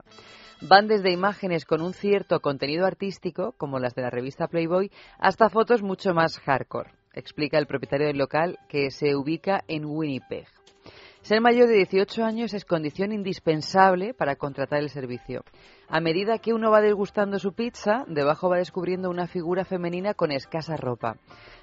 [0.61, 5.49] Van desde imágenes con un cierto contenido artístico, como las de la revista Playboy, hasta
[5.49, 10.47] fotos mucho más hardcore, explica el propietario del local que se ubica en Winnipeg.
[11.21, 15.43] Ser mayor de 18 años es condición indispensable para contratar el servicio.
[15.87, 20.31] A medida que uno va degustando su pizza, debajo va descubriendo una figura femenina con
[20.31, 21.17] escasa ropa.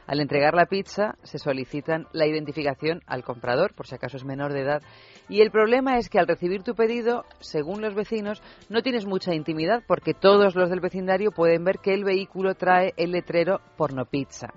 [0.06, 4.52] Al entregar la pizza, se solicitan la identificación al comprador, por si acaso es menor
[4.52, 4.82] de edad.
[5.28, 9.34] Y el problema es que al recibir tu pedido, según los vecinos, no tienes mucha
[9.34, 14.04] intimidad porque todos los del vecindario pueden ver que el vehículo trae el letrero porno
[14.04, 14.54] pizza.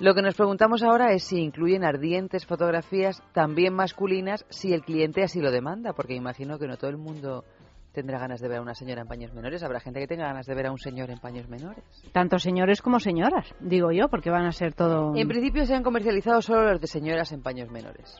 [0.00, 5.24] Lo que nos preguntamos ahora es si incluyen ardientes fotografías también masculinas si el cliente
[5.24, 7.44] así lo demanda, porque imagino que no todo el mundo
[7.92, 9.60] tendrá ganas de ver a una señora en paños menores.
[9.64, 11.82] Habrá gente que tenga ganas de ver a un señor en paños menores.
[12.12, 15.16] Tanto señores como señoras, digo yo, porque van a ser todo.
[15.16, 18.16] En principio se han comercializado solo los de señoras en paños menores.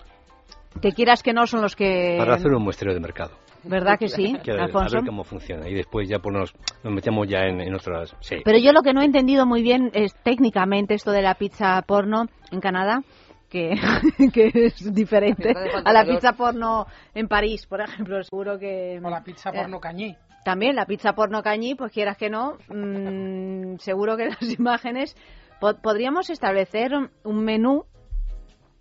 [0.83, 2.17] Que quieras que no son los que.
[2.19, 3.37] Para hacer un muestreo de mercado.
[3.65, 5.69] ¿Verdad que sí, Que a ver, a ver cómo funciona.
[5.69, 6.55] Y después ya pues nos,
[6.85, 8.15] nos metemos ya en, en otras...
[8.21, 8.37] Sí.
[8.45, 11.81] Pero yo lo que no he entendido muy bien es técnicamente esto de la pizza
[11.83, 13.03] porno en Canadá,
[13.49, 13.75] que,
[14.33, 15.55] que es diferente
[15.85, 18.23] a la pizza porno en París, por ejemplo.
[18.23, 19.01] Seguro que...
[19.03, 20.17] O la pizza porno cañí.
[20.45, 25.17] También la pizza porno cañí, pues quieras que no, mm, seguro que las imágenes...
[25.61, 26.93] po- podríamos establecer
[27.25, 27.85] un menú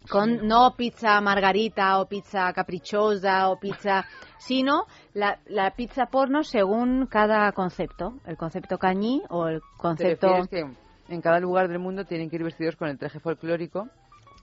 [0.10, 4.06] con no pizza margarita o pizza caprichosa o pizza,
[4.38, 10.28] sino la, la pizza porno según cada concepto, el concepto cañí o el ¿Te concepto
[10.28, 13.88] refieres que en cada lugar del mundo tienen que ir vestidos con el traje folclórico?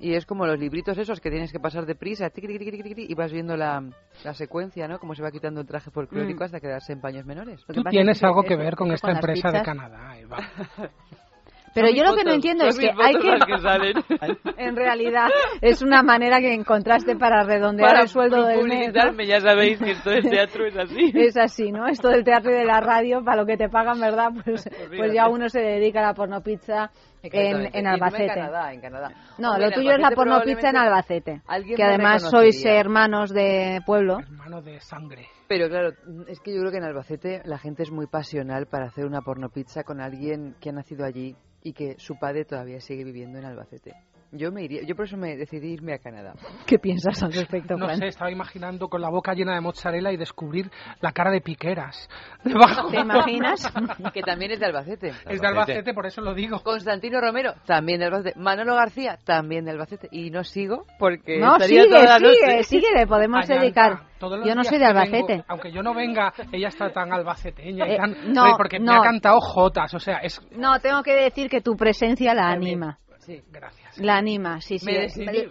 [0.00, 3.80] Y es como los libritos esos que tienes que pasar deprisa, y vas viendo la,
[4.24, 4.98] la secuencia, ¿no?
[4.98, 6.42] Cómo se va quitando el traje folclórico Mm.
[6.42, 7.64] hasta quedarse en paños menores.
[7.72, 10.38] Tú tienes algo que ver con eso esta empresa de Canadá, Eva.
[11.74, 13.38] Pero yo lo que no entiendo es que hay que...
[13.46, 13.94] que salen.
[14.56, 15.28] en realidad
[15.60, 18.68] es una manera que encontraste para redondear Para el sueldo del mes.
[18.68, 18.74] ¿no?
[18.74, 21.12] publicitarme, ya sabéis que esto del teatro es así.
[21.24, 21.86] Es así, ¿no?
[21.86, 24.30] Esto del teatro y de la radio, para lo que te pagan, ¿verdad?
[24.44, 26.90] Pues, pues ya uno se dedica a la pornopizza
[27.22, 28.24] en, en Albacete.
[28.24, 29.10] En Canadá, en Canadá.
[29.38, 31.42] No, Hombre, lo tuyo es la pornopizza en Albacete.
[31.76, 34.18] Que además sois hermanos de pueblo.
[34.20, 35.26] Hermano de sangre.
[35.48, 35.90] Pero claro,
[36.28, 39.20] es que yo creo que en Albacete la gente es muy pasional para hacer una
[39.22, 43.46] pornopizza con alguien que ha nacido allí y que su padre todavía sigue viviendo en
[43.46, 43.94] Albacete.
[44.36, 46.34] Yo me iría, yo por eso me decidí irme a Canadá.
[46.66, 47.98] ¿Qué piensas al respecto, No Juan?
[47.98, 50.70] sé, estaba imaginando con la boca llena de mozzarella y descubrir
[51.00, 52.08] la cara de piqueras
[52.44, 52.90] debajo.
[52.90, 53.72] ¿Te imaginas?
[54.12, 55.12] que también es de Albacete.
[55.28, 56.58] Es de Albacete, por eso lo digo.
[56.64, 58.38] Constantino Romero, también de Albacete.
[58.40, 60.08] Manolo García, también de Albacete.
[60.10, 62.62] Y no sigo porque No, estaría sigue, toda la sigue, noche.
[62.64, 64.02] sigue, le podemos Ayanta, dedicar.
[64.44, 65.32] Yo no soy de Albacete.
[65.34, 68.32] vengo, aunque yo no venga, ella está tan albaceteña y Eh, tan...
[68.32, 70.40] no, porque me ha cantado jotas, o sea, es...
[70.52, 72.98] No, tengo que decir que tu presencia la anima.
[73.18, 73.83] Sí, gracias.
[73.98, 74.90] La anima, sí, sí.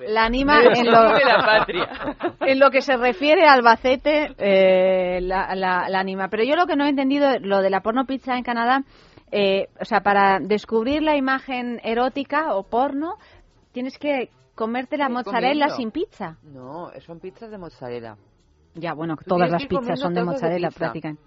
[0.07, 1.89] La anima Me en lo, la patria.
[2.41, 6.27] en lo que se refiere a Albacete, eh, la, la- la anima.
[6.29, 8.83] Pero yo lo que no he entendido, lo de la porno pizza en Canadá,
[9.31, 13.15] eh, o sea, para descubrir la imagen erótica o porno,
[13.71, 15.75] tienes que comerte la mozzarella comiendo.
[15.75, 16.37] sin pizza.
[16.43, 18.15] No, son pizzas de mozzarella.
[18.75, 20.79] Ya, bueno, todas las pizzas son de mozzarella pizza.
[20.79, 21.23] prácticamente.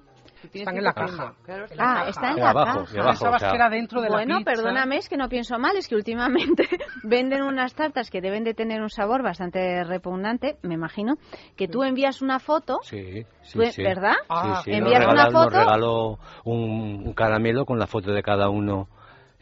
[0.53, 1.35] Están en la caja.
[1.45, 3.01] Claro, Ah, está en De la abajo, caja.
[3.01, 4.53] abajo, Pensabas o sea, que era dentro de Bueno, la pizza.
[4.63, 6.69] perdóname, es que no pienso mal, es que últimamente
[7.03, 11.15] venden unas tartas que deben de tener un sabor bastante repugnante, me imagino,
[11.57, 13.83] que tú envías una foto, Sí, sí, Tú- sí.
[13.83, 14.15] ¿verdad?
[14.29, 15.59] Ah, envías nos una regalan- nos foto.
[15.59, 18.89] regaló un, un caramelo con la foto de cada uno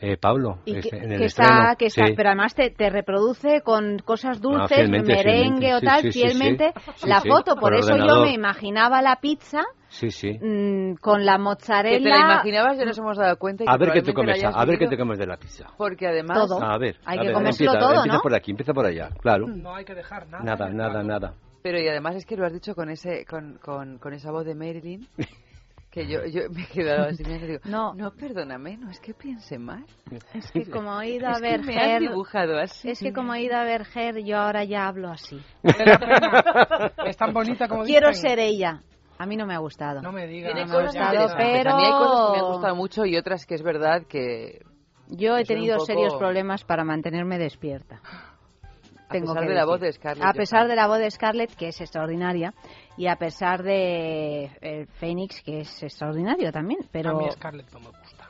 [0.00, 1.52] Eh, Pablo, Y que, en el que estreno.
[1.62, 2.12] está, que está, sí.
[2.16, 5.74] pero además te, te reproduce con cosas dulces, Ah, fielmente, merengue fielmente.
[5.74, 6.72] o tal, sí, sí, fielmente.
[6.74, 6.90] sí.
[6.96, 9.62] Sí, la sí, foto, por por eso yo me imaginaba la pizza
[9.94, 10.32] Sí, sí.
[10.40, 11.98] mm, con la Que mozzarella.
[12.02, 13.64] te la imaginabas y nos hemos dado cuenta.
[13.66, 15.66] A ver qué te comes, a ver qué te comes de la pizza.
[15.76, 16.36] Porque además...
[16.48, 16.60] Todo.
[16.62, 18.22] A ver, Hay a que ver, comérselo empieza, todo, empieza ¿no?
[18.22, 19.46] por aquí, empieza por allá, claro.
[19.46, 20.42] No hay que dejar nada.
[20.44, 21.34] Nada, nada, nada.
[21.62, 24.44] Pero y además es que lo has dicho con ese con, con, con esa voz
[24.44, 25.06] de Marilyn
[25.90, 27.94] que yo, yo me he quedado así y digo, No.
[27.94, 29.84] no, perdóname, no es que piense mal.
[30.34, 32.90] Es que como he ido a Es que ver me has dibujado así.
[32.90, 35.40] es que como he ido a ver Her, yo ahora ya hablo así.
[37.06, 38.28] Es tan bonita como Quiero dicen.
[38.30, 38.82] ser ella.
[39.18, 40.02] A mí no me ha gustado.
[40.02, 40.52] No me digas.
[40.52, 43.16] Tiene me ha gustado, pero A mí hay cosas que me han gustado mucho y
[43.16, 44.62] otras que es verdad que
[45.08, 48.00] yo he tenido poco- serios problemas para mantenerme despierta.
[48.02, 51.10] a Tengo pesar que de la voz de Scarlett A pesar de la voz de
[51.10, 52.54] Scarlett, que es extraordinaria,
[52.96, 57.80] y a pesar de el Phoenix, que es extraordinario también, pero A mí Scarlett no
[57.80, 58.23] me gusta.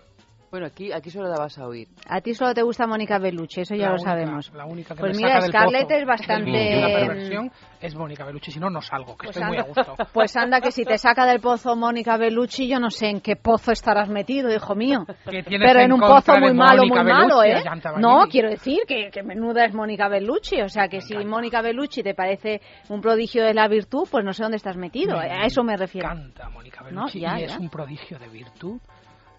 [0.55, 1.89] Bueno, aquí, aquí solo la vas a oír.
[2.09, 4.53] a ti solo te gusta Mónica Bellucci, eso ya La lo única- sabemos.
[4.55, 7.51] La única que Pues me mira, saca del Scarlett pozo es bastante- la perversión
[7.81, 9.95] es Mónica Bellucci, si no, no salgo, que Pues estoy muy a anda, gusto.
[10.15, 13.35] pues anda que si te saca del pozo Mónica Bellucci, yo no sé en qué
[13.35, 15.05] pozo estarás metido, hijo mío.
[15.29, 17.61] ¿Qué tienes Pero en en un pozo muy malo, muy malo, ¿eh?
[17.99, 20.61] No, quiero decir que, que menuda es Mónica Bellucci.
[20.63, 22.61] O sea, que si Mónica Bellucci te parece
[22.91, 25.19] un prodigio de la virtud, pues no sé dónde estás metido.
[25.19, 26.09] Me A eso me refiero.
[26.13, 27.59] encanta Mónica No, Bellucci ya, y es ya.
[27.59, 28.79] un prodigio de virtud,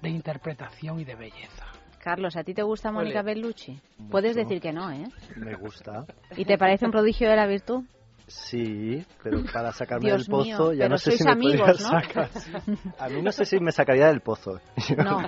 [0.06, 1.65] de interpretación y de belleza.
[1.99, 3.34] Carlos, ¿a ti te gusta Mónica Ole.
[3.34, 3.80] Bellucci?
[4.11, 5.06] Puedes decir que no, ¿eh?
[5.38, 6.06] Me gusta.
[6.38, 7.84] ¿Y te parece un prodigio de la virtud?
[8.27, 11.32] Sí, pero para sacarme Dios del pozo mío, ya pero no sé sois si me
[11.32, 11.88] amigos, ¿no?
[11.90, 12.30] sacar.
[12.99, 14.60] A mí no sé si me sacaría del pozo.
[14.98, 15.22] No,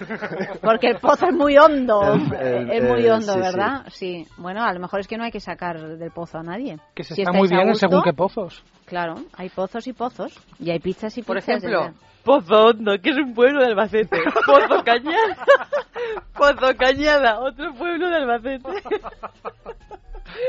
[0.61, 2.01] porque el pozo es muy hondo.
[2.13, 3.85] El- el- es muy el- hondo, sí, ¿verdad?
[3.89, 4.27] Sí.
[4.37, 6.77] Bueno, a lo mejor es que no hay que sacar del pozo a nadie.
[6.95, 8.63] Que se Si está muy bien en según qué pozos.
[8.87, 10.33] Claro, hay pozos y pozos.
[10.59, 11.57] Y hay pizzas y Por pizzas.
[11.57, 11.93] ejemplo, ¿verdad?
[12.23, 14.19] Pozo Hondo, que es un pueblo de Albacete.
[14.45, 15.37] Pozo Cañada.
[16.33, 18.69] Pozo Cañada, otro pueblo de Albacete.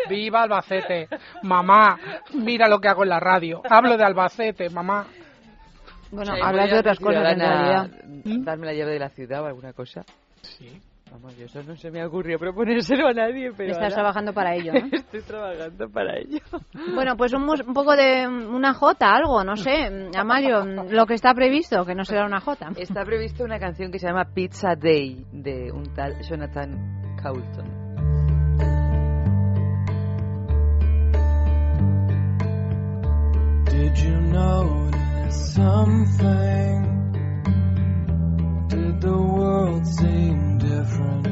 [0.09, 1.09] ¡Viva Albacete!
[1.43, 1.99] Mamá,
[2.35, 3.63] mira lo que hago en la radio.
[3.69, 5.07] Hablo de Albacete, mamá.
[6.11, 7.91] Bueno, Sí, hablas de otras cosas en realidad.
[8.25, 10.05] Darme la llave de la ciudad o alguna cosa.
[10.43, 10.81] Sí.
[11.11, 14.55] Vamos, yo eso no se me ocurrió proponérselo a nadie, pero Estás ahora trabajando para
[14.55, 14.87] ello, ¿no?
[14.93, 16.39] Estoy trabajando para ello.
[16.95, 20.11] Bueno, pues un, un poco de una jota, algo, no sé.
[20.17, 22.69] Amalio, lo que está previsto, que no será una jota.
[22.77, 27.89] Está previsto una canción que se llama Pizza Day de un tal Jonathan Coulton.
[33.65, 37.08] Did you notice something?
[38.69, 41.27] Did the world seem different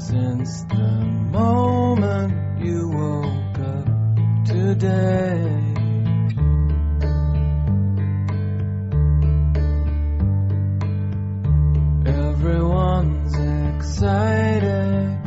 [0.00, 5.74] since the moment you woke up today?
[12.06, 13.34] Everyone's
[13.76, 15.18] excited.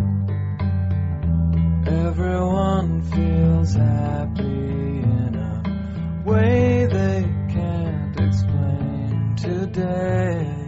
[1.85, 7.21] Everyone feels happy in a way they
[7.53, 10.60] can't explain today.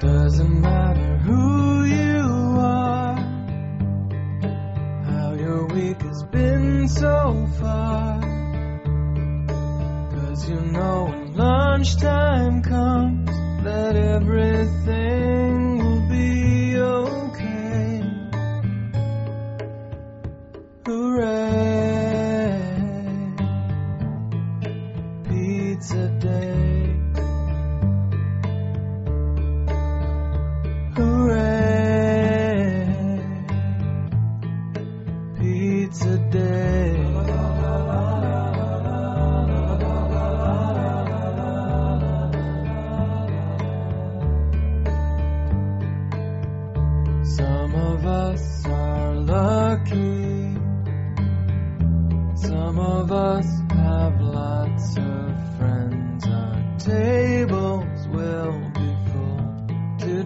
[0.00, 3.16] Doesn't matter who you are,
[5.04, 8.18] how your week has been so far.
[10.10, 13.28] Cause you know when lunchtime comes
[13.62, 18.02] that everything will be okay.
[20.86, 22.16] Hooray!
[25.28, 26.59] Pizza day.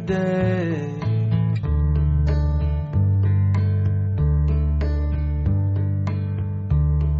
[0.06, 1.00] Today.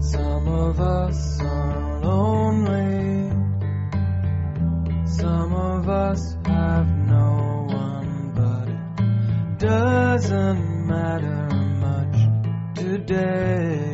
[0.00, 3.30] Some of us are lonely.
[5.06, 11.48] Some of us have no one, but it doesn't matter
[11.80, 13.93] much today.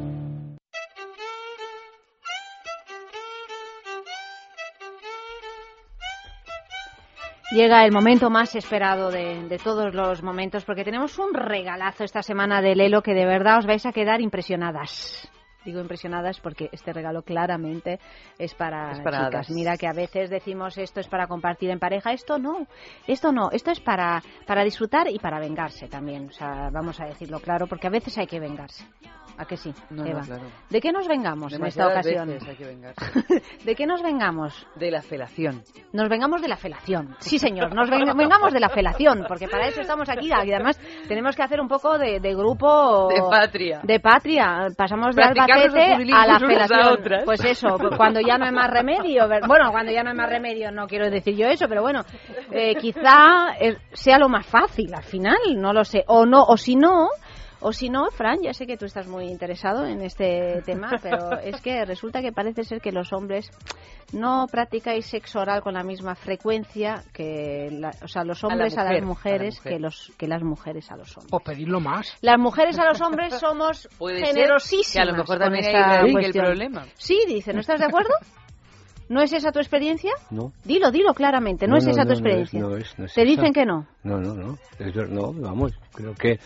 [7.51, 12.23] Llega el momento más esperado de, de todos los momentos porque tenemos un regalazo esta
[12.23, 15.29] semana de Lelo que de verdad os vais a quedar impresionadas.
[15.63, 17.99] Digo impresionadas porque este regalo claramente
[18.39, 19.49] es para, Es para chicas.
[19.51, 22.65] Mira que a veces decimos esto es para compartir en pareja, esto no,
[23.07, 26.29] esto no, esto es para, para disfrutar y para vengarse también.
[26.29, 28.85] O sea, vamos a decirlo claro porque a veces hay que vengarse.
[29.37, 30.21] ¿A que sí, No, no, Eva?
[30.21, 30.43] claro.
[30.69, 32.27] ¿De qué nos vengamos en esta ocasión?
[32.27, 33.05] veces hay que vengarse.
[33.65, 34.67] ¿De qué nos vengamos?
[34.75, 35.63] De la felación.
[35.93, 37.15] Nos vengamos de la felación.
[37.19, 40.27] Sí, señor, nos ven- vengamos de la felación, porque para eso estamos aquí.
[40.27, 40.77] Y además
[41.07, 43.07] tenemos que hacer un poco de, de grupo...
[43.07, 43.79] De patria.
[43.83, 44.67] De patria.
[44.77, 47.25] Pasamos de Practicarnos curilingües a la felación.
[47.25, 49.27] Pues eso, cuando ya no hay más remedio.
[49.47, 52.01] Bueno, cuando ya no hay más remedio, no quiero decir yo eso, pero bueno,
[52.51, 56.03] eh, quizá eh, sea lo más fácil al final, no lo sé.
[56.07, 57.09] O no, o si no...
[57.61, 61.39] O si no, Fran, ya sé que tú estás muy interesado en este tema, pero
[61.39, 63.51] es que resulta que parece ser que los hombres
[64.13, 68.53] no practicáis sexo oral con la misma frecuencia que, la- o sea, los A la
[68.53, 69.73] hombres a, a las la mujeres mujer.
[69.73, 71.33] que los que las mujeres a los hombres.
[71.33, 72.17] O pedirlo más.
[72.21, 74.93] Las mujeres a los hombres somos Puede ser generosísimas.
[74.93, 76.85] que a lo mejor también el problema.
[76.95, 78.13] Sí, dice, ¿no estás de acuerdo?
[79.09, 80.11] ¿No es esa tu experiencia?
[80.29, 80.53] No.
[80.63, 82.59] Dilo, dilo claramente, no, es esa tu experiencia.
[82.61, 83.29] No, es, no es Te esa.
[83.29, 83.85] dicen que no.
[84.03, 84.57] No, no, no.
[84.79, 86.39] Es no, vamos, creo que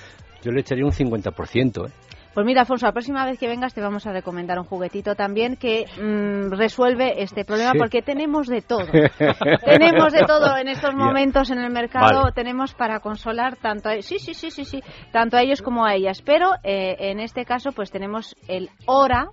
[0.46, 1.92] yo le echaría un 50%, ¿eh?
[2.36, 5.56] Pues mira, Alfonso, la próxima vez que vengas te vamos a recomendar un juguetito también
[5.56, 7.78] que mm, resuelve este problema Sí.
[7.80, 8.86] porque tenemos de todo.
[9.66, 12.34] tenemos de todo en estos momentos en el mercado, Vale.
[12.34, 15.96] tenemos para consolar tanto a, sí, sí, sí, sí, sí, tanto a ellos como a
[15.96, 19.30] ellas, pero eh, en este caso pues tenemos el Hora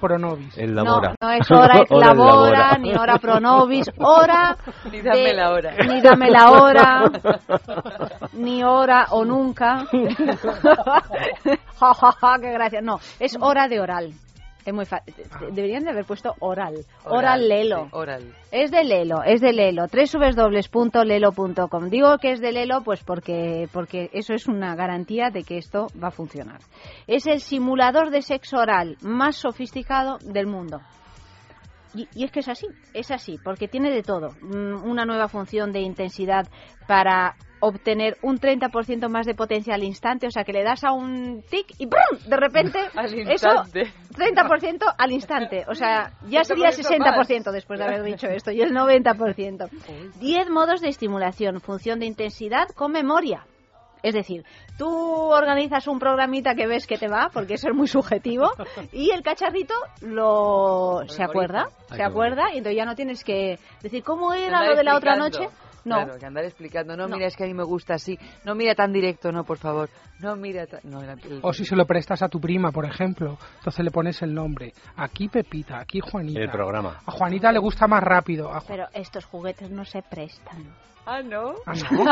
[0.00, 0.56] Pronovis.
[0.58, 1.14] El no, labora.
[1.20, 2.78] no es hora labora, labora.
[2.78, 4.56] ni hora pronovis, hora
[4.90, 5.72] Ni dame de- la hora.
[5.86, 7.04] ni dame la hora,
[8.34, 9.86] ni hora o nunca.
[9.92, 12.80] ja, ja, ja, qué gracia.
[12.80, 14.12] No, es hora de oral.
[14.66, 15.14] Es muy fácil.
[15.52, 16.84] Deberían de haber puesto oral.
[17.04, 17.84] Oral, Lelo.
[17.84, 18.34] sí, oral.
[18.50, 19.86] Es de Lelo, es de Lelo.
[20.72, 21.88] www.lelo.com.
[21.88, 25.86] Digo que es de Lelo pues porque, porque eso es una garantía de que esto
[26.02, 26.58] va a funcionar.
[27.06, 30.80] Es el simulador de sexo oral más sofisticado del mundo.
[31.94, 34.30] Y, y es que es así, es así, porque tiene de todo.
[34.42, 36.46] Mm, Una nueva función de intensidad
[36.88, 40.92] para obtener un 30% más de potencia al instante, o sea que le das a
[40.92, 42.18] un tic y ¡prum!
[42.26, 43.92] de repente Al eso instante.
[44.16, 47.28] 30% al instante, o sea, ya sería con esto más.
[47.28, 49.68] 60% después de haber dicho esto y el 90%.
[50.18, 53.44] 10 modos de estimulación, función de intensidad con memoria.
[54.02, 54.44] Es decir,
[54.78, 58.52] tú organizas un programita que ves que te va, porque eso es muy subjetivo,
[58.92, 64.04] y el cacharrito lo se acuerda, se acuerda, y entonces ya no tienes que decir
[64.04, 65.48] cómo era lo de la otra noche.
[65.86, 66.96] No, Claro, que andar explicando.
[66.96, 67.14] No, No.
[67.16, 68.18] mira, es que a mí me gusta así.
[68.44, 69.88] No, mira tan directo, no, por favor.
[70.20, 70.80] No, mira tan...
[70.84, 74.20] No, el- O si se lo prestas a tu prima, por ejemplo, entonces le pones
[74.22, 74.72] el nombre.
[74.96, 76.40] Aquí Pepita, aquí Juanita.
[76.40, 77.00] El programa.
[77.06, 78.52] A Juanita le gusta más rápido.
[78.52, 80.74] a Ju- pero estos juguetes no se prestan.
[81.06, 81.54] Ah, ¿no?
[81.64, 82.04] Ah, ¿no?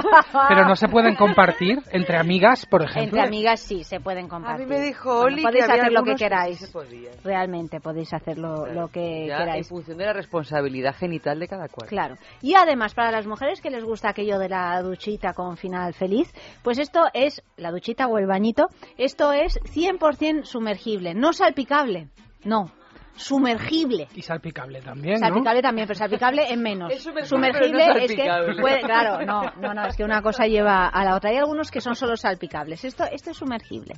[0.48, 3.02] Pero no se pueden compartir entre amigas, por ejemplo.
[3.02, 4.64] Entre amigas sí, se pueden compartir.
[4.66, 6.58] A mí me dijo Bueno, Oli que podéis había hacer lo que que queráis.
[6.60, 7.10] se.
[7.24, 9.66] Realmente podéis hacer lo, lo que Ya, queráis.
[9.66, 11.88] En función de la responsabilidad genital de cada cual.
[11.88, 12.16] Claro.
[12.40, 16.32] Y además, para las mujeres que les gusta aquello de la duchita con final feliz,
[16.62, 22.08] pues esto es, la duchita o el bañito, esto es 100% sumergible, no salpicable,
[22.44, 22.70] no,
[23.16, 24.08] sumergible.
[24.14, 25.26] Y salpicable también, ¿no?
[25.26, 26.92] Salpicable también, pero salpicable en menos.
[26.92, 30.46] Es sumergible, pero no es que puede- claro, no, no, no, es que una cosa
[30.46, 31.30] lleva a la otra.
[31.30, 32.84] Hay algunos que son solo salpicables.
[32.84, 33.94] Esto, esto es sumergible.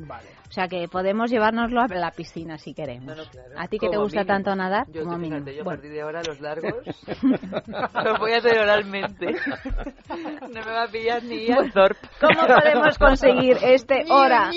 [0.49, 3.17] O sea que podemos llevárnoslo a la piscina si queremos.
[3.57, 4.35] A ti que te gusta mínimo.
[4.35, 5.51] tanto nadar, Yo, como fíjate, mínimo.
[5.51, 5.79] yo a Bueno.
[5.81, 6.73] partir de ahora los largos
[8.05, 9.27] los voy a hacer oralmente.
[10.43, 12.07] No me va a pillar ni a Thorpe.
[12.21, 14.51] ¿Cómo podemos conseguir este hora?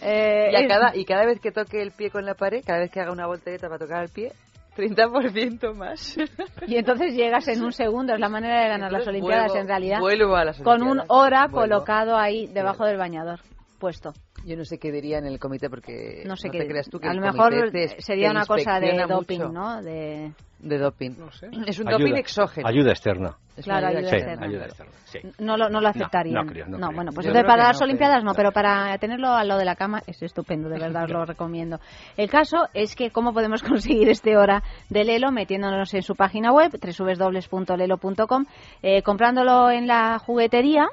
[0.00, 2.51] Eh, Y, a es- cada, y cada vez que toque el pie con la pared,
[2.60, 4.32] cada vez que haga una voltereta para tocar el pie,
[4.76, 6.16] 30% más.
[6.66, 9.68] Y entonces llegas en un segundo, es la manera de ganar las Olimpiadas vuelvo- en
[9.68, 10.00] realidad.
[10.00, 11.60] vuelvo a las Con un hora Vuelvo.
[11.76, 13.40] colocado ahí debajo del bañador,
[13.78, 14.12] puesto.
[14.44, 16.66] Yo no sé qué diría en el comité porque No sé qué.
[16.66, 19.52] creas tú que a lo mejor te- sería te una cosa de doping, mucho.
[19.52, 19.82] ¿no?
[19.82, 20.32] De...
[20.58, 21.10] De doping.
[21.66, 21.98] Es un Ayuda.
[21.98, 22.68] doping exógeno.
[22.68, 23.36] Ayuda externa.
[23.56, 24.46] Es Claro, ayuda Sí, externa.
[24.46, 24.92] ayuda externa.
[25.06, 25.18] Sí.
[25.40, 26.46] No lo, no lo aceptarían.
[26.46, 26.92] no creo, no creo.
[26.94, 29.74] bueno, pues entonces para las no, Olimpiadas no, pero para tenerlo al lado de la
[29.74, 31.80] cama es estupendo, de verdad os lo recomiendo.
[32.16, 36.52] El caso es que cómo podemos conseguir este hora de Lelo metiéndonos en su página
[36.52, 36.70] web,
[37.50, 38.44] www.lelo.com,
[38.82, 40.86] eh, comprándolo en la juguetería,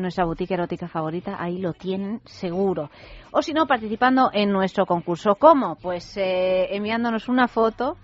[0.00, 2.90] nuestra boutique erótica favorita, ahí lo tienen seguro.
[3.30, 5.34] O si no, participando en nuestro concurso.
[5.34, 5.76] ¿Cómo?
[5.76, 7.96] Pues eh, enviándonos una foto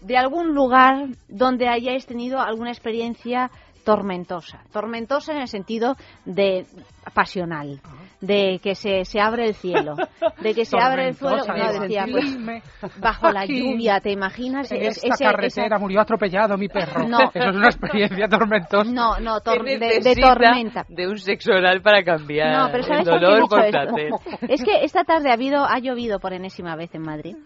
[0.00, 3.50] de algún lugar donde hayáis tenido alguna experiencia
[3.88, 4.60] tormentosa.
[4.70, 5.96] Tormentosa en el sentido
[6.26, 6.66] de
[7.14, 7.80] pasional,
[8.20, 9.94] de que se, se abre el cielo,
[10.42, 12.36] de que se abre el suelo, no, decía, pues,
[13.00, 14.70] bajo la lluvia, ¿te imaginas?
[14.72, 17.08] En esta ese- carretera esa- murió atropellado mi perro.
[17.08, 17.18] No.
[17.34, 18.90] Eso es una experiencia tormentosa.
[18.90, 20.84] No, no, tor- de, tormenta.
[20.88, 24.10] De un sexo oral para cambiar No, pero el ¿sabes he dolor por placer.
[24.48, 27.36] Es que esta tarde ha habido, ha llovido por enésima vez en Madrid.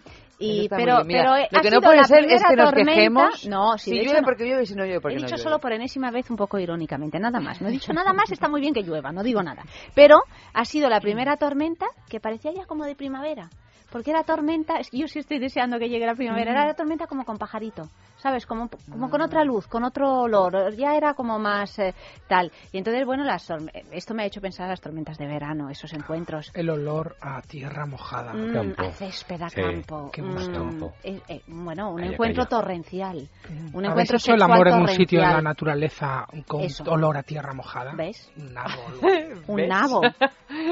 [0.43, 3.93] Y, pero, pero lo ha que no puede ser es que nos quejemos No, si
[4.03, 5.43] llueve no- porque llueve y si no llueve porque He no dicho llueve.
[5.45, 7.61] solo por enésima vez un poco irónicamente, nada más.
[7.61, 9.63] No he dicho nada más, está muy bien que llueva, no digo nada.
[9.95, 13.49] Pero ha sido la primera tormenta que parecía ya como de primavera.
[13.93, 16.75] Porque era tormenta, es que yo sí estoy deseando que llegue la primavera, era la
[16.75, 18.47] tormenta como con pajarito, ¿sabes?
[18.47, 21.95] Como, como con otra luz, con otro olor, ya era como más eh,
[22.27, 22.51] tal.
[22.73, 23.47] Y entonces, bueno, las
[23.91, 26.51] esto me ha hecho pensar las tormentas de verano, esos encuentros.
[26.55, 28.33] El olor a tierra mojada.
[28.33, 28.83] Mm, Campo.
[28.83, 30.11] a césped, a Sí, campo.
[30.13, 30.51] qué gusto.
[30.51, 30.93] Mm, Campo.
[31.05, 32.61] eh, eh, bueno, un Calla, encuentro calla.
[32.63, 33.17] torrencial.
[33.75, 36.85] Un ¿Habéis encuentro hecho el amor en un sitio de la naturaleza con Eso.
[36.85, 37.93] olor a tierra mojada?
[37.95, 38.33] ¿Ves?
[38.39, 39.43] Un árbol.
[39.49, 39.69] Un ¿Ves?
[39.69, 40.01] nabo.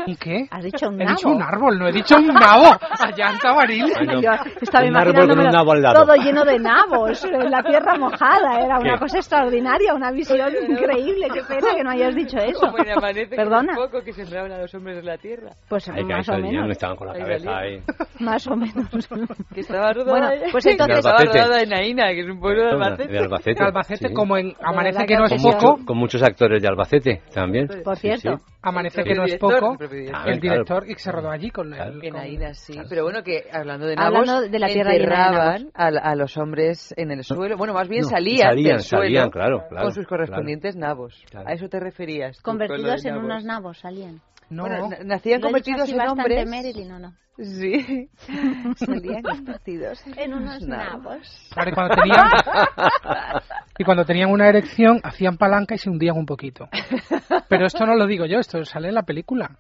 [0.06, 0.47] ¿Un qué?
[0.51, 1.16] Has dicho un He nabo.
[1.16, 2.64] dicho un árbol, no he dicho un nabo.
[3.12, 3.85] Allá en Tabaril.
[3.95, 4.31] Bueno, Yo
[4.61, 6.05] estaba un árbol con un nabo al lado.
[6.05, 8.61] todo lleno de nabos, en la tierra mojada.
[8.65, 8.99] Era una ¿Qué?
[9.01, 11.28] cosa extraordinaria, una visión increíble.
[11.32, 12.66] Qué pena que no hayas dicho eso.
[12.78, 13.73] En Amanece, que Perdona.
[13.73, 15.51] es poco que sembraban a los hombres de la tierra.
[15.69, 16.70] Pues Ay, más o menos.
[16.70, 17.81] estaban con la cabeza ahí.
[18.20, 18.87] Más o menos.
[19.55, 22.70] Que estaba rodada, Bueno, pues entonces- estaba rodada en Aina, que es un pueblo de
[22.73, 23.12] Albacete.
[23.12, 23.65] De Albacete.
[23.65, 24.15] Albacete, sí.
[24.15, 27.66] como en Amanece que no es poco, Con muchos actores de Albacete también.
[27.82, 28.37] Por Sí, cierto.
[28.39, 28.45] sí.
[28.62, 30.85] Amanece que no es director, poco, el propio director.
[30.85, 32.05] El y que se rodó allí con el...
[32.05, 32.74] En Aina, sí.
[32.89, 36.93] Pero bueno, que hablando de nabos, Hablando de la tierra enterraban a, a los hombres
[36.97, 37.57] en el suelo.
[37.57, 41.24] Bueno, más bien No, salían, salían, del suelo salían, claro, claro, con sus correspondientes nabos.
[41.31, 41.49] Claro.
[41.49, 42.41] A eso te referías.
[42.43, 43.24] Convertidos en nabos.
[43.24, 44.20] unos nabos salían.
[44.51, 46.47] No, Bueno, na- nacían convertidos en hombres.
[46.49, 47.15] Marilyn, ¿o no?
[47.39, 48.11] Sí.
[48.77, 51.03] Salían convertidos En unos nabos.
[51.03, 51.49] nabos.
[51.55, 52.27] Claro, y cuando tenían,
[53.81, 56.69] y cuando tenían una erección, hacían palanca y se hundían un poquito.
[57.48, 59.52] Pero esto no lo digo yo, esto sale en la película.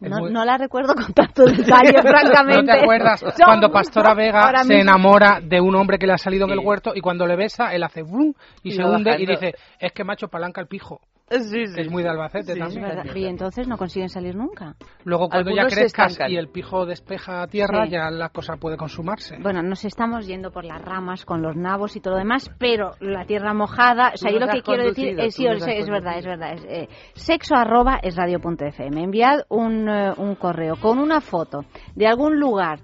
[0.00, 2.72] No, muy- no la recuerdo con tanto detalle, francamente.
[2.72, 4.80] ¿No te acuerdas cuando Pastora Vega se mismo.
[4.80, 7.74] enamora de un hombre que le ha salido en el huerto y cuando le besa,
[7.74, 8.32] él hace boom
[8.62, 11.02] y, Y se hunde y dice, es que macho palanca el pijo?
[11.30, 11.74] Sí, sí.
[11.74, 13.16] Que es muy de Albacete Sí, Es también.
[13.16, 14.74] Y entonces no consiguen salir nunca.
[15.04, 17.92] Luego cuando ya Algunos crezcas y el pijo despeja tierra, Sí.
[17.92, 19.36] ya la cosa puede consumarse.
[19.40, 22.92] Bueno, nos estamos yendo por las ramas con los nabos y todo lo demás, pero
[23.00, 26.18] la tierra mojada, o sea, yo lo que quiero decir es, sí, has es verdad,
[26.18, 29.02] es verdad, es, eh, sexo arroba es radio.fm.
[29.02, 31.64] Enviad un, eh, un correo con una foto
[31.94, 32.80] de algún lugar.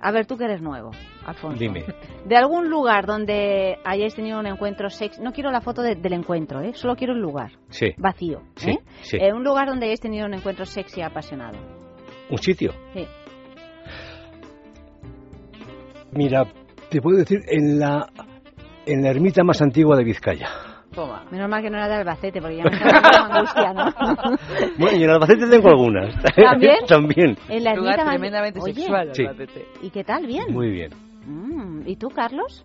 [0.00, 0.90] A ver, tú que eres nuevo,
[1.26, 1.58] Alfonso.
[1.58, 1.84] Dime.
[2.24, 5.20] De algún lugar donde hayáis tenido un encuentro sexy.
[5.20, 6.72] No quiero la foto de- del encuentro, ¿eh?
[6.74, 7.50] Solo quiero el lugar.
[7.68, 7.88] Sí.
[7.98, 8.42] Vacío.
[8.54, 8.78] Sí, ¿eh?
[9.02, 9.16] sí.
[9.20, 11.58] Eh, un lugar donde hayáis tenido un encuentro sexy apasionado.
[12.30, 12.72] ¿Un sitio?
[12.94, 13.06] Sí.
[16.12, 16.44] Mira,
[16.90, 18.08] te puedo decir, en la,
[18.86, 20.48] en la ermita más antigua de Vizcaya.
[20.94, 21.24] Toma.
[21.30, 23.84] Menos mal que no era de Albacete, porque ya me estaba angustia, ¿no?
[24.78, 26.14] Bueno, y en Albacete tengo algunas.
[26.34, 26.76] ¿También?
[26.88, 27.36] También.
[27.48, 29.26] En la ermita más- tremendamente Oye, sexual, Sí.
[29.26, 29.66] Albacete.
[29.82, 30.26] ¿Y qué tal?
[30.26, 30.44] ¿Bien?
[30.52, 30.90] Muy bien.
[31.26, 32.64] Mm, ¿Y tú, Carlos?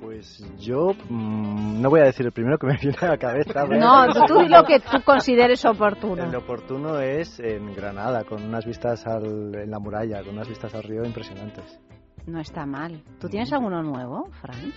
[0.00, 3.64] Pues yo mm, no voy a decir el primero que me viene a la cabeza.
[3.66, 6.24] No, tú lo que tú consideres oportuno.
[6.24, 10.74] El oportuno es en Granada, con unas vistas al, en la muralla, con unas vistas
[10.74, 11.78] al río impresionantes.
[12.26, 13.02] No está mal.
[13.20, 14.72] ¿Tú tienes alguno nuevo, Fran?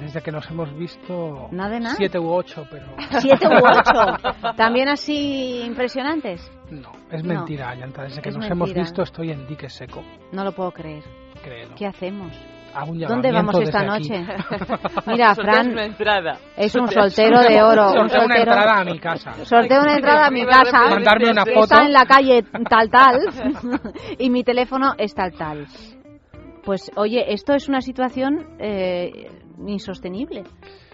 [0.00, 1.94] Desde que nos hemos visto ¿Nada de nada?
[1.94, 2.86] siete u ocho, pero
[3.20, 4.52] ¿Siete u ocho?
[4.56, 6.50] ¿También así impresionantes?
[6.70, 7.34] no, es No.
[7.34, 8.02] mentira, Ayanta.
[8.04, 8.82] Desde que Es nos hemos mentira.
[8.82, 10.02] visto estoy en dique seco,
[10.32, 11.04] No lo puedo creer.
[11.46, 11.74] Créelo.
[11.76, 12.32] ¿Qué hacemos?
[13.08, 14.22] ¿Dónde vamos esta noche?
[15.06, 15.74] Mira, Fran
[16.56, 17.92] es un soltero de oro.
[17.92, 19.32] Un Sorteo una entrada a mi casa.
[19.44, 20.90] Sorteo una entrada a mi casa.
[20.90, 21.62] Mandarme una foto.
[21.62, 23.20] Está en la calle tal tal.
[24.18, 25.66] y mi teléfono es tal tal.
[26.64, 29.30] Pues oye, esto es una situación eh,
[29.66, 30.42] insostenible.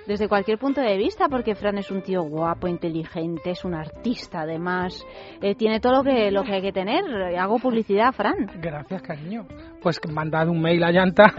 [0.06, 4.40] Desde cualquier punto de vista, porque Fran es un tío guapo, inteligente, es un artista
[4.40, 5.04] además,
[5.40, 7.04] eh, tiene todo lo que, lo que hay que tener.
[7.38, 8.50] Hago publicidad, Fran.
[8.60, 9.46] Gracias, cariño.
[9.80, 11.24] Pues mandad un mail a Llanta,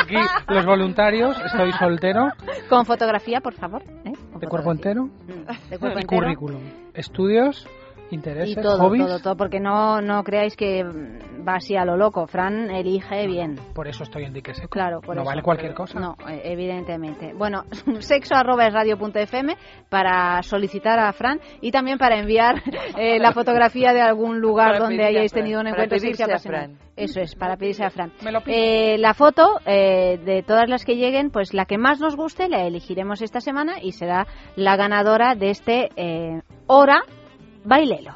[0.00, 0.16] aquí
[0.48, 2.28] los voluntarios, estoy soltero.
[2.68, 3.82] Con fotografía, por favor.
[4.04, 4.12] ¿eh?
[4.40, 5.04] ¿De cuerpo entero?
[5.04, 6.22] Mm, De cuerpo y entero.
[6.22, 6.62] currículum.
[6.94, 7.66] Estudios,
[8.10, 9.06] Y intereses, todo, hobbies.
[9.06, 12.26] todo, todo, porque no, no creáis que va así a lo loco.
[12.26, 13.56] Fran elige bien.
[13.74, 14.68] Por eso estoy en dique seco.
[14.68, 15.28] Claro, por no eso.
[15.28, 15.98] vale cualquier cosa.
[15.98, 17.32] No, eh, evidentemente.
[17.34, 17.64] Bueno,
[18.00, 19.56] sexo arroba es radio fm
[19.88, 22.62] para solicitar a Fran y también para enviar
[22.98, 26.88] eh, la fotografía de algún lugar donde hayáis tenido un encuentro a apasionante.
[26.98, 28.12] Eso es, para pedirse a Fran.
[28.22, 28.56] Me lo pido.
[28.58, 32.48] Eh, la foto eh, de todas las que lleguen, pues la que más nos guste
[32.48, 34.26] la elegiremos esta semana y será
[34.56, 37.02] la ganadora de este eh, Hora
[37.68, 38.14] Bailelo.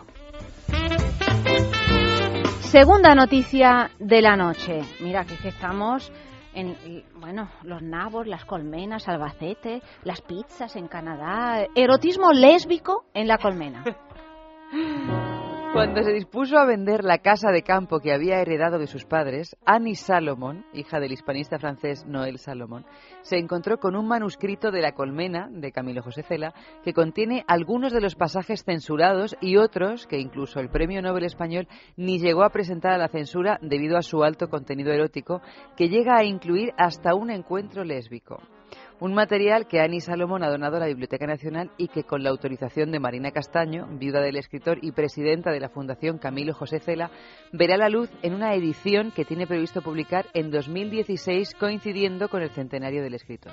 [2.61, 4.81] Segunda noticia de la noche.
[5.01, 6.11] Mira, que, es que estamos
[6.55, 6.75] en,
[7.17, 13.85] bueno, los nabos, las colmenas, Albacete, las pizzas en Canadá, erotismo lésbico en la colmena.
[15.73, 19.57] Cuando se dispuso a vender la casa de campo que había heredado de sus padres,
[19.65, 22.85] Annie Salomon, hija del hispanista francés Noël Salomon,
[23.23, 26.53] se encontró con un manuscrito de La Colmena, de Camilo José Cela,
[26.85, 31.67] que contiene algunos de los pasajes censurados y otros que incluso el Premio Nobel español
[31.97, 35.41] ni llegó a presentar a la censura debido a su alto contenido erótico,
[35.75, 38.43] que llega a incluir hasta un encuentro lésbico.
[39.03, 42.31] Un material que Annie Salomón ha donado a la Biblioteca Nacional y que, con la
[42.31, 47.11] autorización de Marina Castaño, viuda del escritor y presidenta de la Fundación Camilo José Cela,
[47.53, 52.51] verá la luz en una edición que tiene previsto publicar en 2016, coincidiendo con el
[52.51, 53.51] centenario del escritor.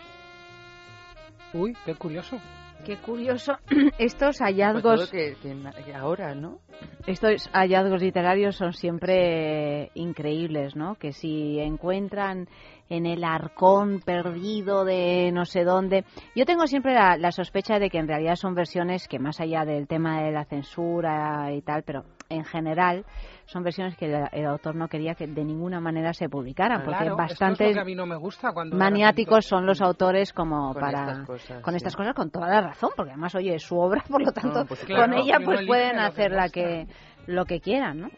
[1.55, 2.37] Uy, qué curioso.
[2.85, 3.53] Qué curioso
[3.99, 5.09] estos hallazgos.
[5.09, 6.59] todo que- que- que ahora, ¿no?
[7.07, 10.95] Estos hallazgos literarios son siempre increíbles, ¿no?
[10.95, 12.47] Que si encuentran
[12.89, 16.05] en el arcón perdido de no sé dónde.
[16.35, 19.65] Yo tengo siempre la, la sospecha de que en realidad son versiones que más allá
[19.65, 23.05] del tema de la censura y tal, pero en general
[23.45, 26.97] son versiones que el, el autor no quería que de ninguna manera se publicaran, porque
[26.99, 29.47] Claro, esto es bastante lo que a mí no me gusta cuando de maniáticos repente-
[29.49, 31.77] son los autores como Con para estas cosas, con sí.
[31.77, 34.65] estas cosas con toda la razón porque además oye es su obra por lo tanto
[34.67, 36.85] pues claro, con ella pues pueden hacer la que
[37.25, 38.09] lo que quieran no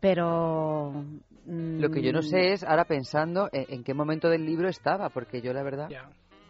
[0.00, 0.92] pero
[1.46, 4.68] mm, Lo que yo no sé es, ahora pensando, en, en qué momento del libro
[4.68, 5.88] estaba, porque yo la verdad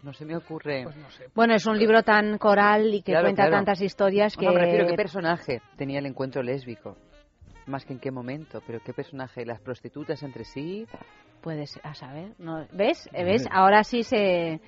[0.04, 0.82] no se me ocurre.
[0.84, 1.24] pues no sé.
[1.34, 3.56] bueno es un libro tan coral y que Claro, cuenta claro.
[3.56, 6.96] tantas historias que No, me refiero, ¿qué personaje tenía el encuentro lésbico?
[7.66, 10.86] Más que en qué momento, pero qué personaje, las prostitutas entre sí.
[11.40, 14.60] puedes a saber no ves ves ahora sí se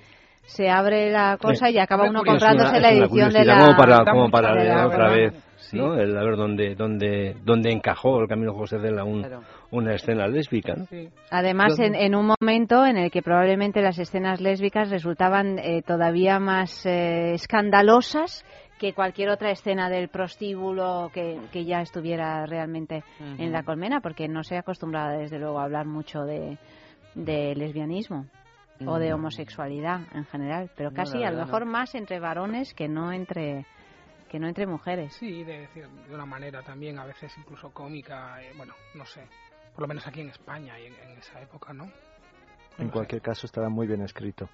[0.47, 4.29] se abre la cosa y acaba uno comprándose la edición de la como para, como
[4.31, 5.15] para de leer la otra verdad.
[5.33, 5.93] vez, ¿no?
[5.95, 9.41] El a ver dónde, dónde, dónde encajó el Camilo José de la un, Claro.
[9.71, 10.85] una escena lésbica, ¿no?
[10.85, 11.09] Sí.
[11.31, 16.39] Además, en, en un momento en el que probablemente las escenas lésbicas resultaban eh, todavía
[16.39, 18.45] más eh, escandalosas
[18.79, 24.27] que cualquier otra escena del prostíbulo que, que ya estuviera realmente en la colmena, porque
[24.27, 26.57] no se acostumbraba desde luego a hablar mucho de,
[27.15, 28.27] de lesbianismo
[28.85, 29.15] o de Mm.
[29.15, 31.71] homosexualidad en general, pero No, casi a lo mejor no.
[31.71, 33.65] más entre varones que no entre
[34.29, 35.13] que no entre mujeres.
[35.13, 39.21] Sí, de decir de una manera también a veces incluso cómica, eh, bueno, no sé,
[39.73, 41.89] por lo menos aquí en España y en, en esa época, ¿no?
[42.77, 44.49] En cualquier caso estará muy bien escrito.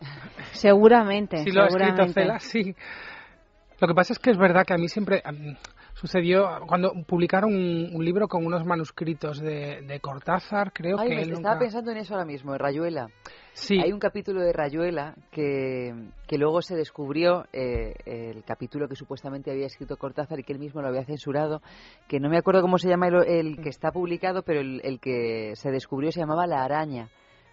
[0.52, 2.20] Seguramente, Si lo ha escrito seguramente.
[2.20, 2.76] Cela, sí.
[3.80, 5.22] Lo que pasa es que es verdad que a mí siempre
[5.94, 11.14] sucedió cuando publicaron un, un libro con unos manuscritos de, de Cortázar, creo Ay, que
[11.16, 11.64] me él estaba nunca...
[11.64, 13.08] pensando en eso ahora mismo, en Rayuela.
[13.52, 15.94] Sí, Hay un capítulo de Rayuela que,
[16.26, 20.58] que luego se descubrió, eh, el capítulo que supuestamente había escrito Cortázar y que él
[20.58, 21.62] mismo lo había censurado,
[22.08, 24.98] que no me acuerdo cómo se llama el, el que está publicado, pero el, el
[24.98, 27.08] que se descubrió se llamaba La Araña.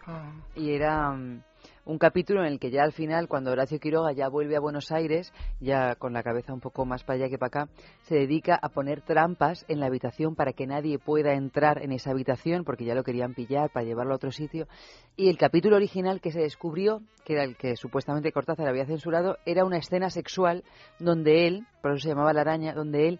[0.07, 1.43] Ah, Y era mm,
[1.85, 4.91] un capítulo en el que ya al final, cuando Horacio Quiroga ya vuelve a Buenos
[4.91, 7.71] Aires, ya con la cabeza un poco más para allá que para acá,
[8.03, 12.11] se dedica a poner trampas en la habitación para que nadie pueda entrar en esa
[12.11, 14.67] habitación, porque ya lo querían pillar para llevarlo a otro sitio.
[15.15, 19.37] Y el capítulo original que se descubrió, que era el que supuestamente Cortázar había censurado,
[19.45, 20.63] era una escena sexual
[20.99, 23.19] donde él, por eso se llamaba La Araña, donde él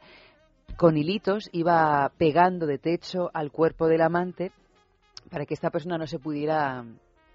[0.78, 4.52] con hilitos iba pegando de techo al cuerpo del amante
[5.30, 6.86] para que esta persona no se pudiera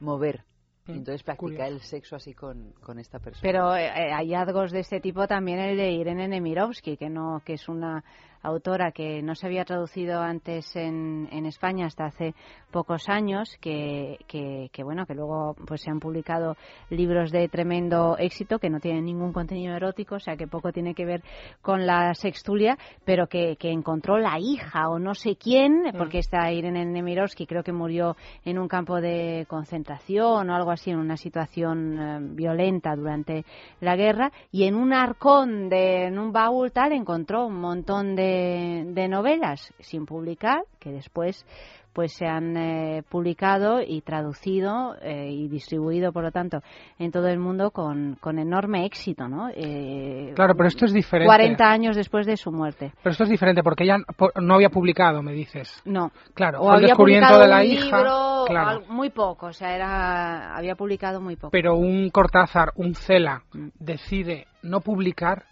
[0.00, 0.44] mover.
[0.86, 1.64] Mm, entonces practica curioso.
[1.64, 3.42] el sexo así con, con esta persona.
[3.42, 7.54] Pero eh, eh, hallazgos de este tipo también el de Irene Nemirovsky, que no que
[7.54, 8.04] es una
[8.46, 12.34] autora que no se había traducido antes en, en España hasta hace
[12.70, 16.56] pocos años, que, que, que, bueno, que luego pues se han publicado
[16.90, 20.94] libros de tremendo éxito que no tienen ningún contenido erótico, o sea que poco tiene
[20.94, 21.22] que ver
[21.62, 25.96] con la sextulia, pero que, que encontró la hija o no sé quién, Mm.
[25.96, 30.90] porque esta Irene Nemirovsky creo que murió en un campo de concentración o algo así,
[30.90, 33.44] en una situación eh, violenta durante
[33.80, 38.35] la guerra, y en un arcón, de, en un baúl tal, encontró un montón de,
[38.36, 41.44] de novelas sin publicar, que después
[41.92, 46.58] pues se han eh, publicado y traducido eh, y distribuido, por lo tanto,
[46.98, 49.48] en todo el mundo con, con enorme éxito, ¿no?
[49.48, 51.26] Eh, Claro, pero esto es diferente.
[51.26, 52.92] 40 años después de su muerte.
[53.02, 53.96] Pero esto es diferente porque ella
[54.42, 55.80] no había publicado, me dices.
[55.86, 56.10] No.
[56.34, 57.96] Claro, O fue el había descubrimiento publicado de la un hija.
[57.96, 58.82] libro, claro.
[58.90, 61.50] muy poco, o sea, era, había publicado muy poco.
[61.50, 63.68] Pero un Cortázar, un Cela, Mm.
[63.78, 65.44] decide no publicar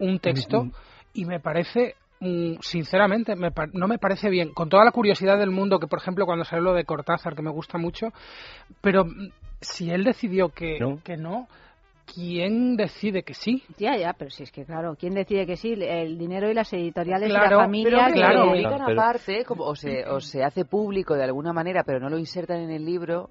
[0.00, 0.66] un texto
[1.14, 1.94] y me parece
[2.60, 5.98] sinceramente me pa- no me parece bien con toda la curiosidad del mundo que por
[5.98, 8.08] ejemplo cuando salió lo de Cortázar que me gusta mucho
[8.80, 9.30] pero mm,
[9.60, 11.48] si él decidió que que no
[12.14, 15.74] quién decide que sí Ya, ya, pero si es que claro, ¿quién decide que sí?
[15.78, 17.90] El dinero y las editoriales y Claro, la familia.
[17.90, 21.52] Pero que que- lo publican aparte, como, o, se, o se hace público de alguna
[21.52, 23.30] manera, pero no lo insertan en el libro,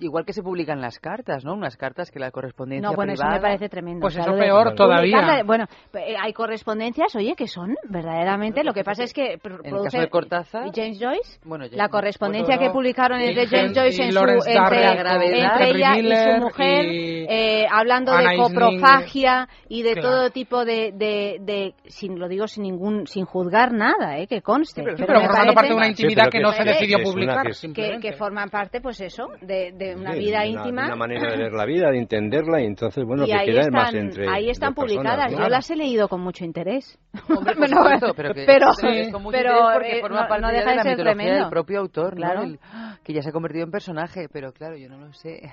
[0.00, 1.54] igual que se publican las cartas, ¿no?
[1.54, 4.00] Unas cartas que la correspondencia No, bueno, eso me parece tremendo.
[4.00, 5.42] Pues O sea, eso lo de peor todavía.
[5.44, 8.64] Bueno, eh, hay correspondencias, oye, que son verdaderamente.
[8.64, 10.66] Lo que pasa es que pr- En el produce caso de Cortázar...
[10.66, 14.18] ¿Y James Joyce, Bueno, ya- la correspondencia bueno, que publicaron entre James Joyce en su,
[14.18, 20.08] entre, entre ella y su mujer, y eh, hablando Anna de coprofagia y de Claro.
[20.08, 24.40] todo tipo de, de, de- sin lo digo sin ningún, sin juzgar nada, eh, que
[24.42, 24.82] conste.
[24.82, 27.46] pero- Pero formando parte de una intimidad que que no se decidió una publicar
[28.00, 30.82] que forman parte, pues eso, de, de una Sí, vida íntima.
[30.82, 33.46] de una manera de ver la vida, de entenderla y entonces, bueno, y que ahí
[33.46, 35.32] queda están, más entre ahí están personas, publicadas.
[35.32, 35.38] ¿no?
[35.38, 36.98] Yo las he leído con mucho interés.
[37.28, 40.22] Hombre, por Bueno, supuesto, pero que pero- es con mucho pero, interés porque eh, forma
[40.22, 41.40] no- parte no ya deja de de la mitología tremendo.
[41.40, 42.16] del propio autor, ¿no?
[42.16, 42.42] Claro.
[42.42, 42.58] El-
[43.04, 45.52] que ya se ha convertido en personaje, pero claro, yo no lo sé.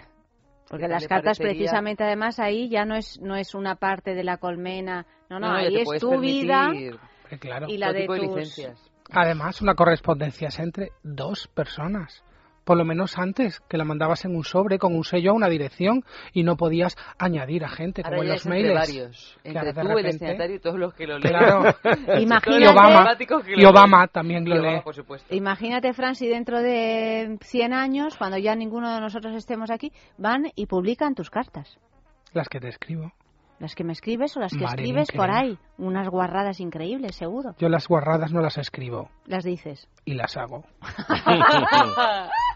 [0.70, 1.60] Porque ¿Qué tal las cartas parecería?
[1.62, 5.50] precisamente además ahí ya no es no es una parte de la colmena, no, no,
[5.54, 7.00] ahí es tu vida permitir
[7.40, 7.68] claro.
[7.70, 8.92] y la de tipo de tus licencias.
[9.10, 12.22] Además, una correspondencia es entre dos personas.
[12.68, 15.48] Por lo menos antes, que la mandabas en un sobre con un sello a una
[15.48, 16.04] dirección
[16.34, 18.76] y no podías añadir a gente Ahora como en los es entre mails.
[18.80, 19.38] varios.
[19.46, 21.34] Entre tú, el destinatario y todos los que lo leen.
[21.34, 21.64] Claro.
[22.20, 23.18] Imagínate- y Obama,
[23.56, 23.64] y.
[23.66, 24.82] Obama también lo Obama, lee.
[24.84, 25.34] por supuesto.
[25.34, 30.48] Imagínate, Fran, si dentro de 100 años, cuando ya ninguno de nosotros estemos aquí, van
[30.56, 31.80] y publican tus cartas.
[32.34, 33.14] Las que te escribo.
[33.60, 35.58] Las que me escribes o las que escribes por ahí.
[35.80, 37.56] Unas guarradas increíbles, seguro.
[37.58, 39.88] Yo las guarradas no las escribo Las dices.
[40.06, 40.64] y las hago.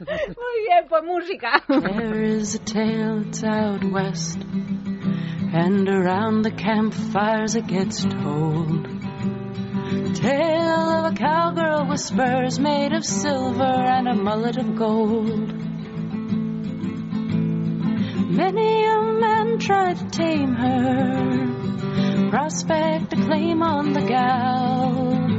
[0.00, 1.62] Muy bien, pues música.
[1.68, 8.84] There is a tale that's out west, and around the campfires it gets told.
[10.14, 15.54] Tale of a cowgirl with spurs made of silver and a mullet of gold.
[18.30, 25.37] Many a man tried to tame her, prospect a claim on the gal.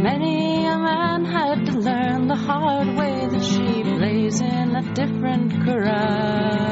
[0.00, 5.52] Many a man had to learn the hard way that she plays in a different
[5.64, 6.62] corral.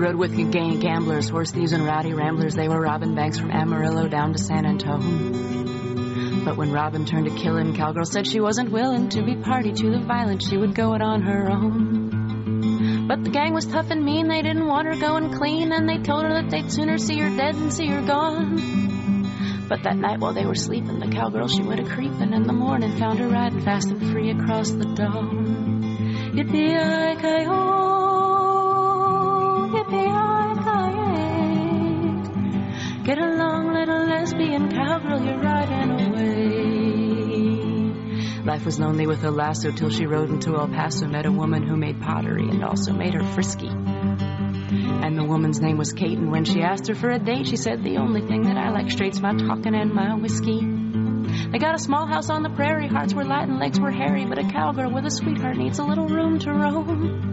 [0.00, 2.54] rode with gang gamblers, horse thieves, and rowdy ramblers.
[2.54, 6.44] They were robbing banks from Amarillo down to San Antone.
[6.44, 9.90] But when Robin turned to killing, cowgirl said she wasn't willing to be party to
[9.90, 10.48] the violence.
[10.48, 13.06] She would go it on her own.
[13.06, 14.28] But the gang was tough and mean.
[14.28, 17.36] They didn't want her going clean, and they told her that they'd sooner see her
[17.36, 19.66] dead than see her gone.
[19.68, 22.52] But that night while they were sleeping, the cowgirl she went a creeping in the
[22.52, 26.32] morning found her riding fast and free across the dawn.
[26.34, 28.09] Yippee-yi-ki-yo,
[33.10, 35.90] Get along, little lesbian cowgirl, you're riding
[38.38, 38.44] away.
[38.44, 41.66] Life was lonely with a lasso till she rode into El Paso, met a woman
[41.66, 43.66] who made pottery and also made her frisky.
[43.66, 47.56] And the woman's name was Kate, and when she asked her for a date, she
[47.56, 50.60] said, The only thing that I like straight's my talking and my whiskey.
[51.50, 54.24] They got a small house on the prairie, hearts were light and legs were hairy,
[54.24, 57.29] but a cowgirl with a sweetheart needs a little room to roam.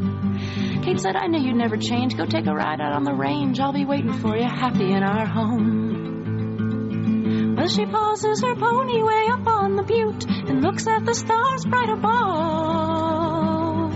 [0.84, 2.16] Kate said, I knew you'd never change.
[2.16, 3.60] Go take a ride out on the range.
[3.60, 7.56] I'll be waiting for you, happy in our home.
[7.58, 11.66] Well, she pauses her pony way up on the butte and looks at the stars
[11.66, 13.94] bright above.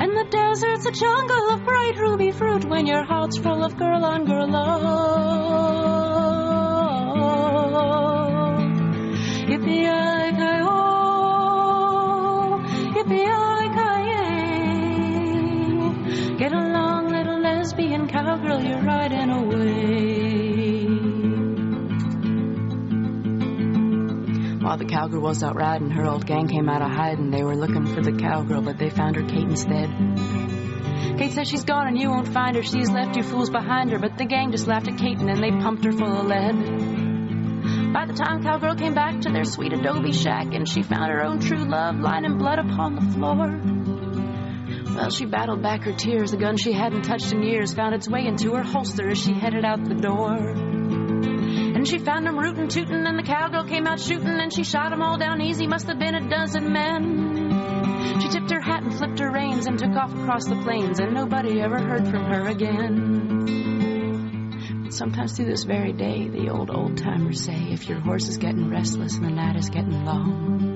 [0.00, 4.04] And the desert's a jungle of bright ruby fruit when your heart's full of girl
[4.04, 5.92] on girl love.
[9.48, 10.76] Yippee-yi-ki-yo,
[12.96, 13.61] yippee-yi-ki-yay.
[17.62, 20.82] Lesbian cowgirl, you're riding away.
[24.60, 27.30] While the cowgirl was out riding, her old gang came out of hiding.
[27.30, 29.88] They were looking for the cowgirl, but they found her Kate instead.
[31.18, 32.64] Kate says she's gone and you won't find her.
[32.64, 35.40] She's left you fools behind her, but the gang just laughed at Kate and then
[35.40, 37.92] they pumped her full of lead.
[37.92, 41.22] By the time cowgirl came back to their sweet adobe shack and she found her
[41.22, 43.71] own true love lying in blood upon the floor.
[45.02, 46.30] Well, she battled back her tears.
[46.30, 49.32] The gun she hadn't touched in years found its way into her holster as she
[49.32, 50.36] headed out the door.
[50.36, 54.92] And she found him rootin' tootin' and the cowgirl came out shootin' and she shot
[54.92, 58.20] 'em all down easy, must have been a dozen men.
[58.20, 61.12] She tipped her hat and flipped her reins and took off across the plains and
[61.12, 63.56] nobody ever heard from her again.
[64.90, 68.70] Sometimes to this very day, the old old timers say if your horse is getting
[68.70, 70.71] restless and the night is getting long.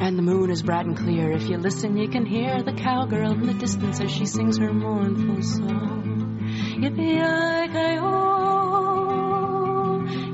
[0.00, 1.30] And the moon is bright and clear.
[1.30, 4.72] If you listen, you can hear the cowgirl in the distance as she sings her
[4.72, 6.38] mournful song.
[6.80, 8.10] Yippee-yi-ki-yo,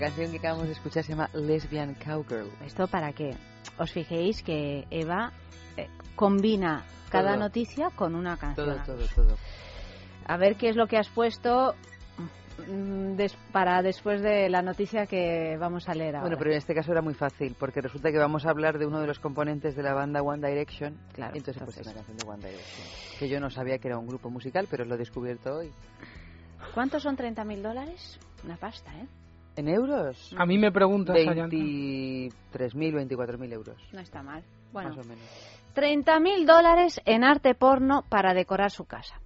[0.00, 2.48] La canción que acabamos de escuchar se llama Lesbian Cowgirl.
[2.64, 3.36] ¿Esto para qué?
[3.78, 5.30] Os fijéis que Eva
[5.76, 7.40] eh, combina cada Todo.
[7.40, 8.82] noticia con una canción.
[8.82, 9.36] Todo, todo, todo.
[10.26, 11.74] A ver qué es lo que has puesto
[12.66, 16.22] mm, des- para después de la noticia que vamos a leer ahora.
[16.28, 18.86] Bueno, pero en este caso era muy fácil, porque resulta que vamos a hablar de
[18.86, 20.96] uno de los componentes de la banda One Direction.
[21.12, 21.86] Claro, Entonces he puesto entonces.
[21.86, 22.86] una canción de One Direction.
[23.18, 25.70] Que yo no sabía que era un grupo musical, pero lo he descubierto hoy.
[26.72, 28.18] ¿Cuántos son 30.000 dólares?
[28.44, 29.06] Una pasta, ¿eh?
[29.60, 30.34] ¿En euros?
[30.38, 31.54] A mí me preguntas, Ayanta.
[31.54, 32.40] 23.000,
[33.10, 33.76] 24.000 euros.
[33.92, 34.42] No está mal.
[34.72, 35.22] Bueno, Más o menos.
[35.74, 39.20] 30.000 dólares en arte porno para decorar su casa.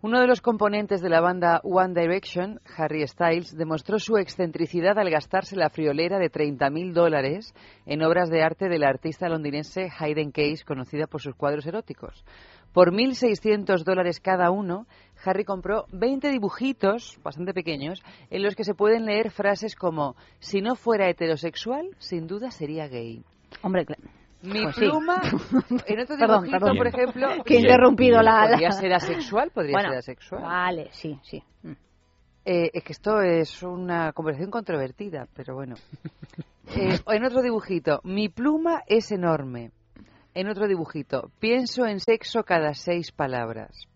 [0.00, 5.10] Uno de los componentes de la banda One Direction, Harry Styles, demostró su excentricidad al
[5.10, 7.52] gastarse la friolera de 30.000 dólares
[7.84, 12.24] en obras de arte de la artista londinense Hayden Case, conocida por sus cuadros eróticos.
[12.72, 14.86] Por 1.600 dólares cada uno,
[15.24, 20.60] Harry compró 20 dibujitos, bastante pequeños, en los que se pueden leer frases como si
[20.60, 23.22] no fuera heterosexual, sin duda sería gay.
[23.62, 23.98] Hombre, cla-
[24.42, 24.80] Mi Pues sí.
[24.88, 25.20] pluma,
[25.86, 26.76] en otro Perdón, dibujito, perdón.
[26.76, 27.28] por ejemplo...
[27.44, 30.42] Que he interrumpido la- Podría ser asexual, podría Bueno, ser asexual.
[30.42, 31.42] Vale, sí, sí.
[31.62, 31.72] Mm.
[32.46, 35.74] Eh, es que esto es una conversación controvertida, pero bueno.
[36.76, 39.72] Eh, en otro dibujito, mi pluma es enorme.
[40.34, 43.88] En otro dibujito, pienso en sexo cada seis palabras.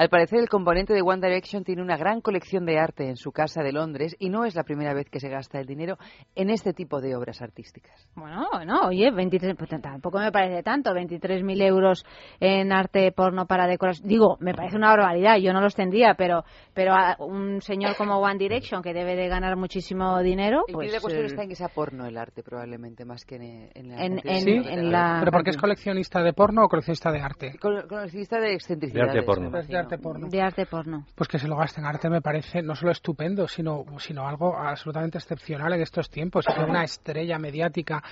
[0.00, 3.32] Al parecer, el componente de One Direction tiene una gran colección de arte en su
[3.32, 5.98] casa de Londres y no es la primera vez que se gasta el dinero
[6.34, 8.08] en este tipo de obras artísticas.
[8.14, 12.06] Bueno, no, oye, 23, pues tampoco me parece tanto, 23.000 euros
[12.40, 13.96] en arte porno para decorar.
[14.02, 18.16] Digo, me parece una barbaridad, yo no los tendría, pero pero a un señor como
[18.20, 20.86] One Direction, que debe de ganar muchísimo dinero, El pues...
[20.86, 23.68] kit de cuestión eh, está en que sea porno el arte, probablemente, más que en,
[23.74, 25.18] en la En- en- que en la-.
[25.20, 27.52] ¿Pero porque es coleccionista de porno o coleccionista de arte?
[27.60, 29.12] Col- Coleccionista de excentricidades.
[29.12, 29.50] De arte porno.
[29.90, 30.28] Arte porno.
[30.28, 31.04] De arte porno.
[31.14, 34.56] Pues que se lo gaste en arte me parece no solo estupendo, sino, sino algo
[34.56, 36.46] absolutamente excepcional en estos tiempos.
[36.46, 38.02] Que una estrella mediática,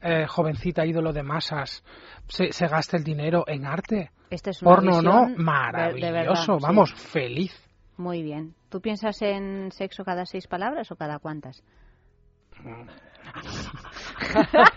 [0.00, 1.84] eh, jovencita, ídolo de masas,
[2.28, 4.10] se, se gaste el dinero en arte.
[4.30, 5.20] Este es una Porno, ¿no?
[5.26, 6.62] visión de- Maravilloso, verdad, sí.
[6.62, 7.64] vamos, feliz.
[7.96, 8.54] Muy bien.
[8.68, 11.62] ¿Tú piensas en sexo cada seis palabras o cada cuántas?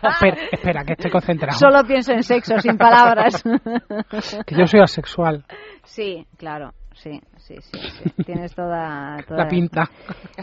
[0.04, 1.58] espera, espera, que estoy concentrado.
[1.58, 3.44] Solo pienso en sexo, sin palabras.
[4.46, 5.46] Que yo soy asexual.
[5.94, 8.24] Sí, claro, sí, sí, sí, sí.
[8.24, 9.90] Tienes toda, toda La pinta.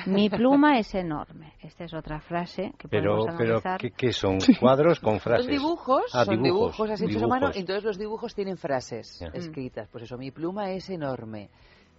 [0.06, 1.54] Mi pluma es enorme.
[1.62, 3.80] Esta es otra frase que Pero, podemos pero analizar.
[3.80, 4.38] ¿qué, qué son?
[4.60, 5.46] ¿Cuadros con frases?
[5.46, 7.56] Son dibujos, Ah, son dibujos, así hechos a mano, dibujos.
[7.56, 9.88] entonces los dibujos tienen frases escritas.
[9.90, 11.48] Pues eso, mi pluma es enorme.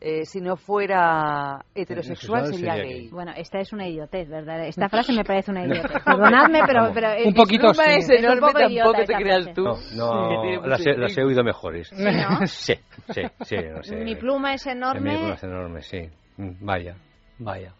[0.01, 2.99] Eh, si no fuera heterosexual sería, sería gay.
[3.01, 3.09] gay.
[3.09, 4.65] Bueno, esta es una idiotez, ¿verdad?
[4.65, 6.01] Esta frase me parece una idiotez.
[6.05, 7.97] Perdonadme, pero, pero Un poquito mi pluma sí.
[7.99, 9.53] es, es un Enorme poco tampoco te creas frase.
[9.53, 9.63] tú.
[9.97, 11.91] No, no las, he, las he oído mejores.
[11.91, 11.99] no?
[12.47, 12.75] sí,
[13.09, 13.95] sí, sí, no sé.
[13.97, 15.17] Mi pluma es Mi enorme.
[15.17, 16.09] pluma es enorme, sí.
[16.37, 16.95] Mm, Vaya,
[17.39, 17.73] vaya.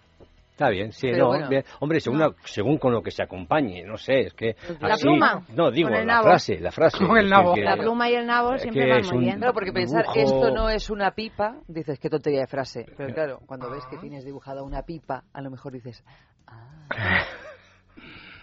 [0.60, 1.48] Está bien, sí, Pero no, bueno.
[1.48, 1.64] bien.
[1.80, 4.58] hombre, según, la- según con lo que se acompañe, no sé, es que...
[4.82, 5.42] La así- pluma.
[5.56, 6.26] No, digo, Con el la nabo.
[6.28, 6.98] frase, la frase.
[6.98, 7.54] Con el nabo.
[7.54, 9.38] que- La pluma y el nabo siempre van muy un- bien.
[9.38, 12.86] Claro, porque pensar dibujo- esto no es una pipa, dices qué tontería de frase.
[12.98, 16.04] Pero claro, cuando ves que tienes dibujada una pipa, a lo mejor dices,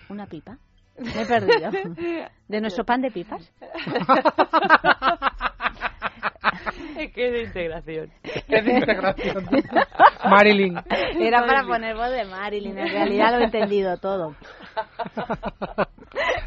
[0.08, 0.56] ¿Una pipa?
[0.98, 1.70] Me he perdido.
[2.48, 3.52] ¿De nuestro pan de pipas?
[7.04, 8.10] es que es de integración.
[8.48, 9.48] Es de integración.
[10.30, 10.76] Marilyn.
[11.20, 12.78] Era para poner voz de Marilyn.
[12.78, 14.34] En realidad lo he entendido todo.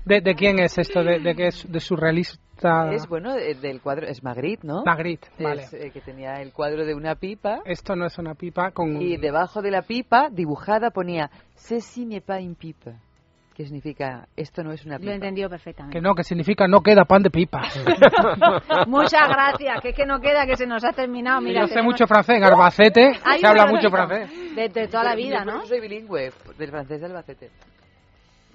[0.06, 1.04] ¿De, de quién es esto?
[1.04, 1.72] ¿De, de qué es?
[1.72, 2.92] ¿De surrealista?
[2.92, 4.84] Es bueno, eh, del cuadro, es Magritte, ¿no?
[4.86, 5.64] Magritte, Es, vale.
[5.72, 7.62] eh, que tenía el cuadro de una pipa.
[7.64, 9.02] Esto no es una pipa con...
[9.02, 12.92] Y debajo de la pipa, dibujada, ponía Ceci n'est pas une pipe.
[13.60, 15.14] Que significa, esto no es una Lo he pipa.
[15.16, 15.98] entendido perfectamente.
[15.98, 17.62] Que no, que significa no queda pan de pipa.
[18.88, 21.42] Muchas gracias, que es que no queda, que se nos ha terminado.
[21.42, 24.30] Mira, Yo sé tenemos- mucho francés, en Albacete Hay se habla mucho francés.
[24.56, 25.58] De, de toda la Yo- vida, yo ¿no?
[25.58, 27.50] eso soy bilingüe, del francés del Albacete.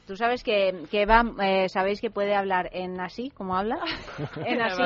[0.06, 3.76] Tú sabes que, que Eva, eh, sabéis que puede hablar en así, como habla,
[4.47, 4.82] en así,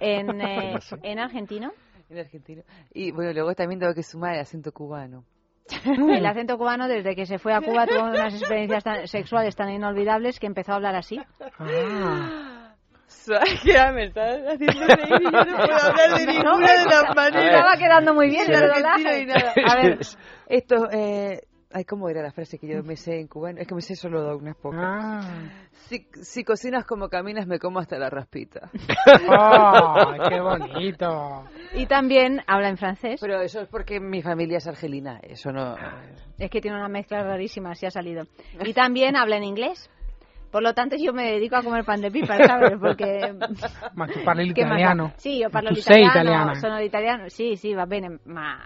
[0.00, 1.70] en, eh, en argentino.
[2.08, 2.62] En argentino.
[2.92, 5.22] Y bueno, luego también tengo que sumar el acento cubano.
[5.84, 9.70] El acento cubano, desde que se fue a Cuba, tuvo unas experiencias tan- sexuales tan
[9.70, 11.20] inolvidables que empezó a hablar así.
[11.58, 12.56] Ah.
[13.64, 17.54] que me estás haciendo reír y yo no puedo hablar de ninguna de las maneras.
[17.54, 18.84] Estaba quedando muy bien, ¿verdad?
[18.94, 19.52] argentino ni nada.
[19.66, 19.98] A ver,
[20.48, 21.40] esto, eh...
[21.72, 23.60] Ay, ¿cómo era la frase que yo me sé en cubano?
[23.60, 24.80] Es que me sé solo unas pocas.
[24.82, 25.20] Ah.
[25.88, 28.70] Si, si cocinas como caminas, me como hasta la raspita.
[29.28, 31.44] ¡Ay, qué bonito!
[31.74, 33.20] Y también habla en francés.
[33.20, 35.76] Pero eso es porque mi familia es argelina, eso no...
[36.38, 38.24] Es que tiene una mezcla rarísima, así ha salido.
[38.64, 39.88] Y también habla en inglés.
[40.50, 42.72] Por lo tanto, yo me dedico a comer pan de pipa, ¿sabes?
[42.80, 43.32] Porque...
[43.94, 44.76] Ma tu parli ¿Qué más da?
[44.76, 45.12] l'italiano.
[45.16, 46.54] Sì, io parlo l'italiano, italiana.
[46.56, 48.58] sono l'italiano, sì, sì, va bene, ma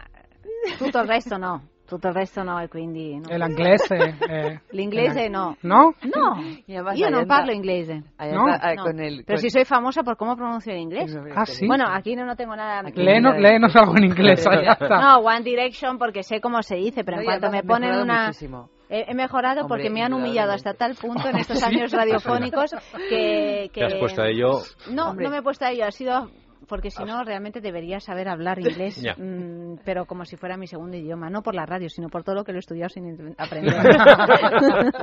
[0.79, 3.17] tutto il resto no, tutto il resto no, e quindi...
[3.19, 3.29] no.
[3.29, 3.91] El inglés.
[3.91, 5.57] eh, eh, L'inglese no.
[5.63, 5.95] ¿No?
[6.03, 8.03] No, io non parlo inglese.
[8.19, 8.45] No.
[8.83, 11.15] con el- Pero con- si soy famosa por cómo pronuncio el inglés.
[11.35, 11.67] Ah, sí.
[11.67, 12.83] Bueno, aquí no, no tengo nada...
[12.95, 14.45] Léenos, léenos algo en inglés.
[14.45, 15.01] ya está.
[15.01, 18.27] No, One Direction porque sé cómo se dice, pero No, en cuanto me ponen una...
[18.27, 18.71] muchísimo.
[18.89, 22.75] He, he mejorado Hombre, porque me han humillado hasta tal punto en estos años radiofónicos
[23.09, 23.71] que...
[23.73, 23.81] que...
[23.81, 24.61] ¿Te has puesto a ello?
[24.91, 25.25] No, Hombre.
[25.25, 26.31] no me he puesto a ello, ha sido
[26.69, 30.97] porque si no realmente debería saber hablar inglés, mm, pero como si fuera mi segundo
[30.97, 33.75] idioma, no por la radio, sino por todo lo que lo he estudiado sin aprender.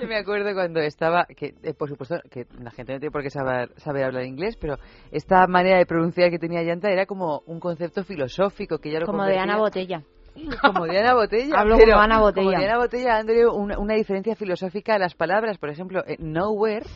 [0.00, 3.22] Yo me acuerdo cuando estaba, que eh, por supuesto que la gente no tiene por
[3.22, 4.76] qué saber, saber hablar inglés, pero
[5.10, 9.06] esta manera de pronunciar que tenía Llanta era como un concepto filosófico que ya lo
[9.06, 10.02] como de convertía- Ana Botella.
[10.62, 11.54] Como de Ana Botella.
[11.58, 12.44] Hablo pero como Ana Botella.
[12.46, 15.58] Como de Ana Botella, dándole una, una diferencia filosófica a las palabras.
[15.58, 16.86] Por ejemplo, eh, nowhere,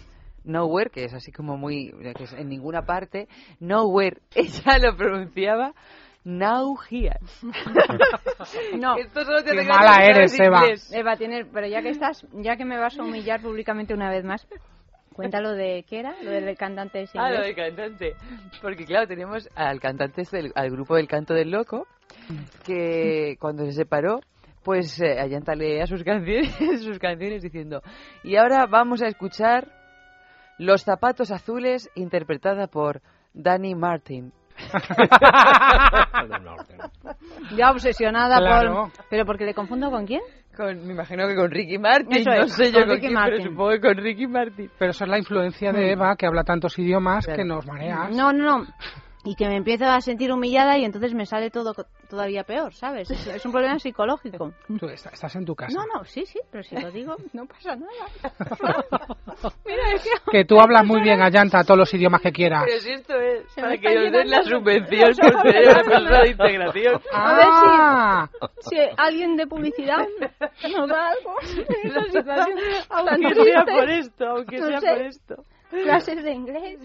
[0.44, 3.28] nowhere, que es así como muy, que es en ninguna parte,
[3.60, 5.72] nowhere, ella lo pronunciaba
[6.24, 7.18] now here.
[8.78, 8.96] No.
[8.98, 10.62] Esto solo te Qué mala eres, Eva.
[10.92, 14.24] Eva, tienes, pero ya que estás, ya que me vas a humillar públicamente una vez
[14.24, 14.46] más,
[15.12, 18.14] cuéntalo de qué era, lo del cantante ese Ah, lo del cantante.
[18.62, 21.86] Porque claro, tenemos al cantante, este del- al grupo del Canto del Loco,
[22.64, 24.20] que cuando se separó,
[24.62, 27.82] pues eh, Allanta leía sus canciones, sus canciones diciendo,
[28.22, 29.68] y ahora vamos a escuchar
[30.58, 33.00] Los zapatos azules, interpretada por
[33.32, 34.32] Danny Martin.
[37.56, 38.90] Ya obsesionada Claro.
[38.94, 39.04] por...
[39.10, 40.20] ¿Pero porque le confundo con quién?
[40.56, 43.00] Con, me imagino que con Ricky Martin, Eso no es, sé yo con con Ricky
[43.08, 43.36] quién, Martin.
[43.38, 44.70] pero supongo que con Ricky Martin.
[44.78, 48.10] Pero eso es la influencia de Eva, que habla tantos idiomas que nos mareas.
[48.14, 48.66] No, no, no.
[49.26, 51.74] Y que me empiezo a sentir humillada y entonces me sale todo
[52.10, 53.10] todavía peor, ¿sabes?
[53.10, 54.52] Es, es un problema psicológico.
[54.78, 55.74] Tú está- estás en tu casa.
[55.78, 57.88] No, no, sí, sí, pero si lo digo, no pasa nada.
[59.64, 60.10] Mira, es que...
[60.30, 62.64] Que tú hablas muy bien, Allanta, todos los idiomas que quieras.
[62.66, 65.42] Pero si esto es Se para que nos den la subvención ojos.
[65.42, 67.00] persona de integración.
[67.12, 68.28] A ver Ah,
[68.60, 70.06] si, si alguien de publicidad
[70.76, 73.72] nos da algo en esta situación tan Aunque sea triste.
[73.80, 74.86] por esto, aunque No sea sé.
[74.88, 75.44] por esto.
[75.82, 76.78] Clases de inglés.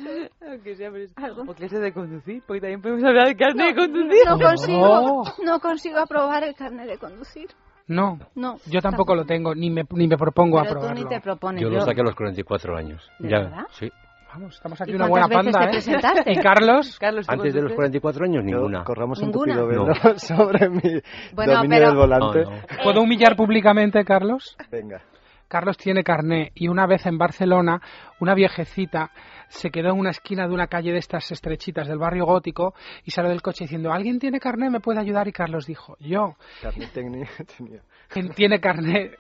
[0.47, 1.21] Aunque sea por esto.
[1.23, 1.43] Algo.
[1.47, 4.21] O clases de conducir, porque también podemos hablar de carne de conducir.
[4.27, 7.47] No consigo, no consigo aprobar el carnet de conducir.
[7.87, 8.19] no.
[8.35, 8.57] No.
[8.67, 11.03] Yo tampoco lo tengo, ni me, ni me propongo Pero tú aprobarlo.
[11.03, 11.61] ni te propones.
[11.61, 13.09] Yo lo saqué a los 44 años.
[13.19, 13.65] ¿De ya, verdad?
[13.71, 13.89] sí.
[14.31, 15.91] Vamos, estamos aquí ¿Y una buena cuántas panda, veces ¿eh?
[15.91, 16.31] te presentaste?
[16.33, 16.99] ¿Y Carlos?
[16.99, 17.99] Carlos, ¿tú Antes de los conduces?
[18.01, 18.83] 44 años, ninguna.
[18.83, 19.55] Corramos un Ninguna.
[19.55, 19.93] tupido velo No.
[20.19, 20.81] sobre mi
[21.33, 22.43] Bueno, dominio pero- del volante.
[22.43, 22.83] No, no.
[22.83, 24.55] ¿Puedo humillar públicamente, Carlos?
[24.71, 25.01] Venga.
[25.49, 27.81] Carlos tiene carné y una vez en Barcelona
[28.19, 29.11] una viejecita
[29.49, 33.11] se quedó en una esquina de una calle de estas estrechitas del barrio gótico y
[33.11, 34.69] salió del coche diciendo ¿Alguien tiene carné?
[34.69, 35.27] ¿Me puede ayudar?
[35.27, 36.35] Y Carlos dijo yo.
[36.61, 37.81] Técnica tenía.
[38.07, 39.11] ¿Quién tiene carné?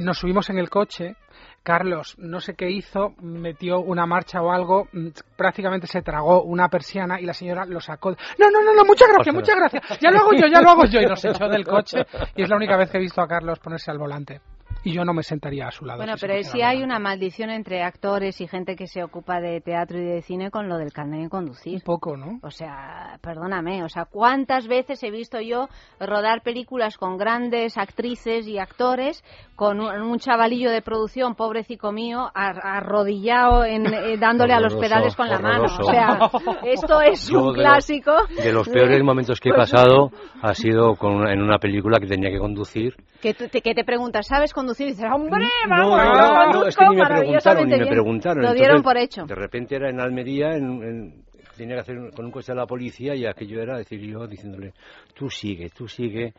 [0.00, 1.16] nos subimos en el coche,
[1.62, 6.68] Carlos, no sé qué hizo, metió una marcha o algo, mm, prácticamente se tragó una
[6.68, 8.10] persiana y la señora lo sacó.
[8.10, 10.00] No, no, no, no muchas gracias, muchas gracias.
[10.00, 11.00] Ya lo hago yo, ya lo hago yo.
[11.00, 12.06] Y nos echó del coche.
[12.36, 14.40] Y es la única vez que he visto a Carlos ponerse al volante.
[14.88, 15.98] Y yo no me sentaría a su lado.
[15.98, 19.60] Bueno, pero pusiera sí hay una maldición entre actores y gente que se ocupa de
[19.60, 21.74] teatro y de cine con lo del carnet de conducir.
[21.74, 22.38] Un poco, ¿no?
[22.42, 25.68] O sea, perdóname, o sea, ¿cuántas veces he visto yo
[26.00, 29.22] rodar películas con grandes actrices y actores
[29.56, 34.74] con un, un chavalillo de producción, pobrecico mío, ar- arrodillado en, eh, dándole a los
[34.76, 35.64] pedales con la mano?
[35.64, 36.18] O sea,
[36.64, 38.12] esto es Yo un de- clásico.
[38.36, 40.10] De los peores momentos que he pasado
[40.42, 42.94] ha sido con en una película que tenía que conducir.
[43.20, 44.77] Que, que te preguntas, ¿sabes conducir?
[44.78, 45.98] Y dices, ¡hombre, No, vamos!
[45.98, 47.88] no, no, no, conduzco es que ni me preguntaron, ni me bien".
[47.88, 48.42] preguntaron.
[48.44, 49.26] Lo dieron Entonces, por hecho.
[49.26, 51.24] De repente era en Almería, en, en-
[51.56, 54.26] tenía que hacer un- con un coche de la policía y aquello era decir yo
[54.28, 54.72] diciéndole,
[55.14, 56.32] tú sigue, tú sigue,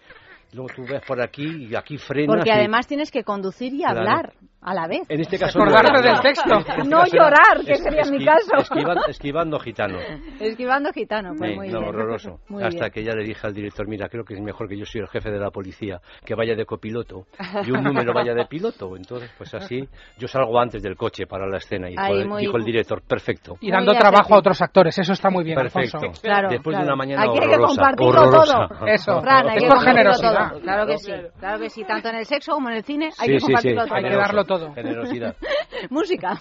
[0.53, 2.37] luego tú ves por aquí y aquí frenas.
[2.37, 3.99] Porque y- además tienes que conducir y Claro.
[3.99, 5.01] hablar a la vez.
[5.09, 6.53] En este caso Acordarte no era- del texto.
[6.57, 8.55] este caso No era llorar, que es- sería mi caso.
[8.57, 10.01] esquiva- esquivando gitanos.
[10.39, 11.89] Esquivando gitano, pues Sí, muy no, bien.
[11.89, 12.39] horroroso.
[12.49, 12.91] Muy Hasta bien.
[12.91, 15.07] que ya le dije al director, mira, creo que es mejor que yo soy el
[15.07, 17.25] jefe de la policía, que vaya de copiloto
[17.65, 18.95] y un número vaya de piloto.
[18.95, 19.87] Entonces, pues así,
[20.17, 23.57] yo salgo antes del coche para la escena y Ahí, dijo, muy- el director, perfecto.
[23.61, 25.97] Y dando trabajo a otros actores, eso está muy bien, Perfecto.
[25.97, 26.21] Alfonso.
[26.21, 26.85] Claro, Después claro.
[26.85, 28.67] de una mañana Aquí hay que horrorosa, compartirlo horrorosa.
[28.67, 28.87] todo.
[28.87, 29.21] Eso.
[29.21, 30.49] Fran, hay Es que por compartirlo generosidad.
[30.49, 30.61] todo.
[30.61, 31.83] Claro que sí, claro que sí.
[31.85, 33.95] Tanto en el sexo como en el cine hay Sí, que sí, compartirlo todo.
[33.95, 34.73] Hay que darlo todo.
[34.73, 35.35] Generosidad.
[35.91, 36.39] Música.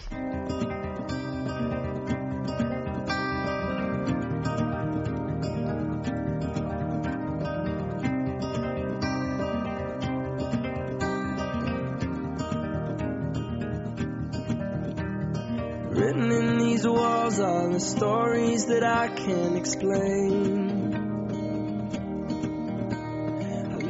[15.91, 20.88] Written in these walls are the stories that I can't explain.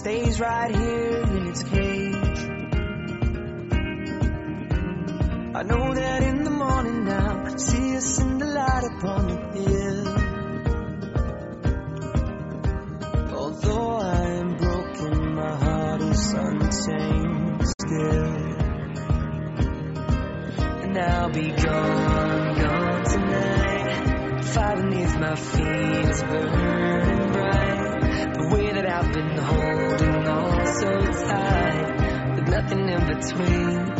[0.00, 2.40] stays right here in its cage.
[5.54, 10.08] I know that in the morning now, see us in the light upon the hill.
[13.40, 18.36] Although I am broken, my heart is untamed still.
[20.82, 24.44] And I'll be gone, gone tonight.
[24.44, 28.32] Fire beneath my feet is burning bright.
[28.32, 29.59] The way that I've been holding
[32.72, 33.99] and in between.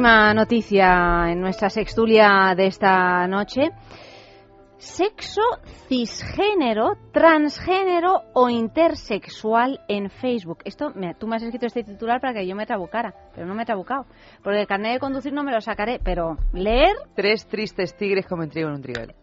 [0.00, 3.68] Última noticia en nuestra sextulia de esta noche.
[4.78, 5.42] Sexo
[5.90, 10.60] cisgénero, transgénero o intersexual en Facebook.
[10.64, 13.54] Esto, mira, tú me has escrito este titular para que yo me trabucara, pero no
[13.54, 14.06] me he trabucado.
[14.42, 18.48] Porque el carnet de conducir no me lo sacaré, pero leer, Tres tristes tigres como
[18.48, 19.14] trigo en un trigal.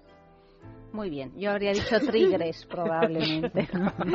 [0.93, 1.31] muy bien.
[1.39, 3.67] Yo habría dicho trigres, probablemente.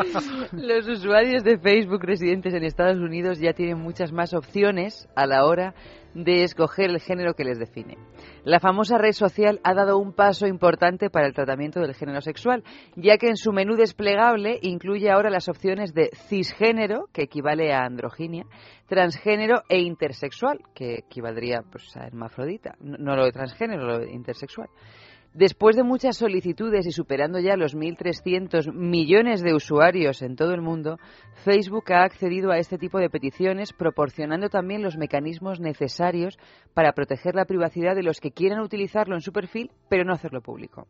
[0.53, 5.45] Los usuarios de Facebook residentes en Estados Unidos ya tienen muchas más opciones a la
[5.45, 5.75] hora
[6.15, 7.97] de escoger el género que les define.
[8.45, 12.65] La famosa red social ha dado un paso importante para el tratamiento del género sexual,
[12.97, 17.85] ya que en su menú desplegable incluye ahora las opciones de cisgénero, que equivale a
[17.85, 18.47] androginia,
[18.87, 24.69] transgénero e intersexual, que equivaldría pues, a hermafrodita, no lo de transgénero, lo de intersexual.
[25.35, 30.61] Después de muchas solicitudes y superando ya los 1.300 millones de usuarios en todo el
[30.61, 30.99] mundo,
[31.45, 36.39] Facebook ha accedido a este tipo de peticiones, proporcionando también los mecanismos necesarios
[36.75, 40.43] para proteger la privacidad de los que quieran utilizarlo en su perfil, pero no hacerlo
[40.43, 40.87] público.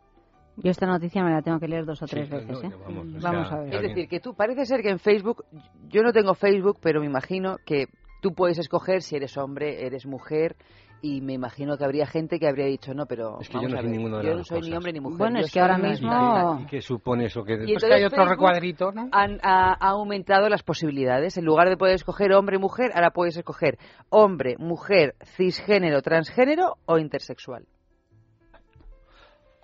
[0.57, 2.63] Yo esta noticia me la tengo que leer dos o tres veces.
[2.63, 2.69] ¿eh?
[2.69, 3.75] que vamos, o Vamos sea, a ver.
[3.75, 5.45] Es decir, que tú parece ser que en Facebook,
[5.89, 7.87] yo no tengo Facebook, pero me imagino que
[8.21, 10.57] tú puedes escoger si eres hombre, eres mujer.
[11.05, 13.77] Y me imagino que habría gente que habría dicho, no, pero Es que yo no
[13.77, 15.19] soy ninguno de yo no ni hombre ni mujer.
[15.19, 16.61] Bueno, yo es que ahora mismo-.
[16.63, 17.43] ¿Y qué supone eso?
[17.43, 19.09] Que Pues que entonces hay otro Facebook recuadrito, ¿no?
[19.11, 21.37] han- ha, ha aumentado las posibilidades.
[21.37, 23.79] En lugar de poder escoger hombre mujer, ahora puedes escoger
[24.11, 27.67] hombre, mujer, cisgénero, transgénero o intersexual.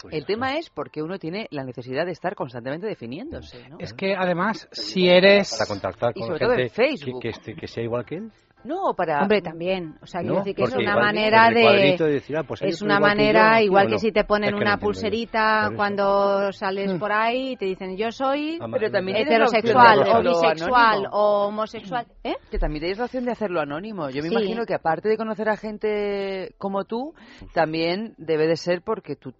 [0.03, 3.79] Pues El tema es porque uno tiene la necesidad de estar constantemente definiéndose, ¿no?
[3.81, 5.57] Es que además, si eres...
[5.57, 7.21] para contactar Y con todo en gente que, Facebook.
[7.21, 8.33] que, que sea igual que él.
[8.65, 9.23] No, para...
[9.23, 9.95] Hombre, también.
[10.03, 11.97] O sea, quiero No, decir que es una igual- manera de...
[11.99, 13.91] de decir, ah, pues es una igual que yo, manera, igual no.
[13.93, 17.65] que si te ponen Es que no una pulserita cuando sales por ahí y te
[17.67, 22.07] dicen yo soy Pero también tienes heterosexual o bisexual o homosexual.
[22.25, 22.35] ¿Eh?
[22.51, 24.11] Que también tenéis la opción de hacerlo anónimo.
[24.11, 24.35] Yo me Sí.
[24.35, 27.15] imagino que aparte de conocer a gente como tú,
[27.55, 29.33] también debe de ser porque tú,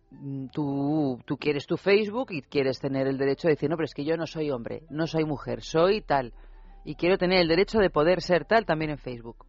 [0.53, 3.95] tú, tú quieres tu Facebook y quieres tener el derecho de decir, no, pero es
[3.95, 6.33] que yo no soy hombre, no soy mujer, soy tal.
[6.85, 9.47] Y quiero tener el derecho de poder ser tal también en Facebook.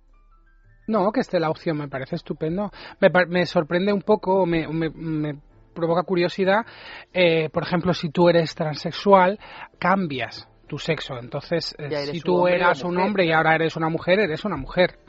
[0.87, 2.71] No, que esté la opción, me parece estupendo.
[2.99, 5.39] Me, me sorprende un poco, me, me- me
[5.73, 6.65] provoca curiosidad,
[7.13, 9.39] eh, por ejemplo, si tú eres transexual,
[9.77, 11.17] cambias tu sexo.
[11.19, 14.57] Entonces, eh, si tú hombre eras un hombre y ahora eres una mujer, eres una
[14.57, 14.99] mujer.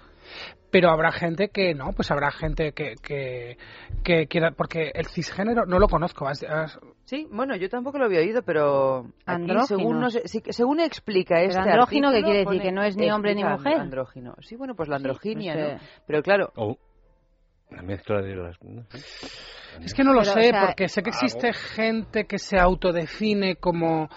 [0.70, 3.56] Pero habrá gente que no, pues habrá gente que, que,
[4.04, 6.28] que quiera, porque el cisgénero no lo conozco.
[6.28, 6.78] has- has-
[7.10, 10.78] Sí, bueno, yo tampoco lo había oído, pero aquí, según, no sé- sí que- según
[10.78, 12.62] explica Pero este andrógino, ¿qué artículo, quiere decir?
[12.62, 13.80] ¿Que no es ni hombre ni mujer?
[13.80, 14.36] Andrógino.
[14.42, 15.80] Sí, bueno, pues la androginia, ¿no?
[16.06, 16.78] Pero claro, O
[17.72, 18.56] una mezcla de las...
[19.84, 22.60] Es que no lo Pero, sé, o sea, porque sé que existe gente que se
[22.60, 24.08] autodefine como.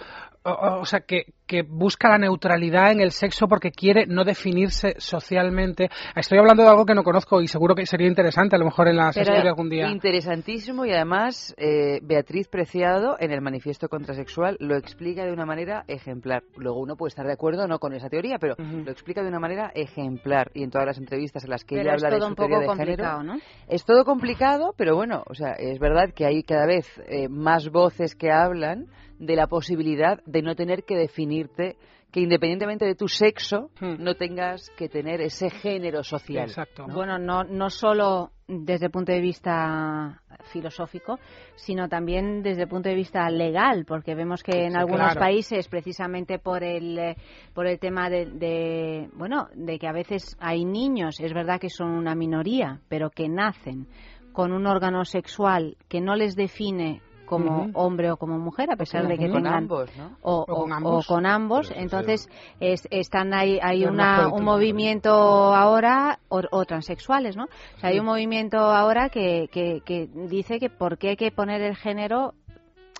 [0.45, 5.89] O, sea, que, que busca la neutralidad en el sexo porque quiere no definirse socialmente.
[6.15, 8.89] Estoy hablando de algo que no conozco y seguro que sería interesante a lo mejor
[8.89, 9.89] en la sesión de algún día.
[9.89, 15.85] Interesantísimo y además eh, Beatriz Preciado en el manifiesto contrasexual lo explica de una manera
[15.87, 16.43] ejemplar.
[16.57, 19.29] Luego uno puede estar de acuerdo o no con esa teoría, pero lo explica de
[19.29, 22.15] una manera ejemplar y en todas las entrevistas en las que Pero ella es habla
[22.15, 23.03] de todo su un teoría poco de género.
[23.03, 23.39] complicado, ¿no?
[23.67, 27.69] Es todo complicado, pero bueno, o sea, es verdad que hay cada vez eh, más
[27.69, 28.87] voces que hablan
[29.19, 31.77] de la posibilidad de no tener que definirte
[32.11, 36.47] que independientemente de tu sexo no tengas que tener ese género social.
[36.93, 40.21] Bueno, no, no solo desde el punto de vista
[40.51, 41.17] filosófico,
[41.55, 45.19] sino también desde el punto de vista legal, porque vemos que en Sí, algunos claro.
[45.21, 47.15] países, precisamente por el,
[47.55, 51.69] por el tema de, de, bueno, de que a veces hay niños, es verdad que
[51.69, 53.87] son una minoría, pero que nacen
[54.33, 59.07] con un órgano sexual que no les define como hombre o como mujer, a pesar
[59.07, 60.17] de que Con tengan ambos, ¿no?
[60.21, 61.05] o, O con ambos.
[61.05, 61.71] o con ambos.
[61.75, 62.29] Entonces,
[62.59, 67.45] es- están ahí, hay una, un movimiento ahora, o, o transexuales, ¿no?
[67.45, 71.31] O sea, hay un movimiento ahora que, que, que dice que por qué hay que
[71.31, 72.33] poner el género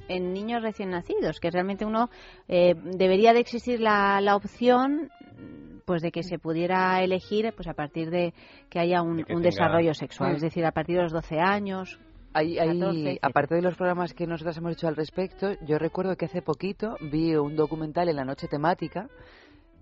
[0.08, 2.10] en niños recién nacidos, que realmente uno
[2.48, 5.10] eh, debería de existir la, la opción
[5.86, 8.34] pues de que se pudiera elegir pues a partir de
[8.70, 11.12] que haya un, De que un tenga- desarrollo sexual, es decir, a partir de los
[11.12, 12.00] 12 años,
[12.34, 13.20] Hay, hay- 14, etcétera.
[13.22, 16.96] aparte de los programas que nosotros hemos hecho al respecto, yo recuerdo que hace poquito
[17.02, 19.08] vi un documental en la noche temática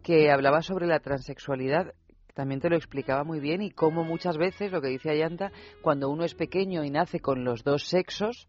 [0.03, 1.93] que hablaba sobre la transexualidad.
[2.33, 5.51] También te lo explicaba muy bien y cómo muchas veces, lo que dice Ayanta,
[5.81, 8.47] cuando uno es pequeño y nace con los dos sexos,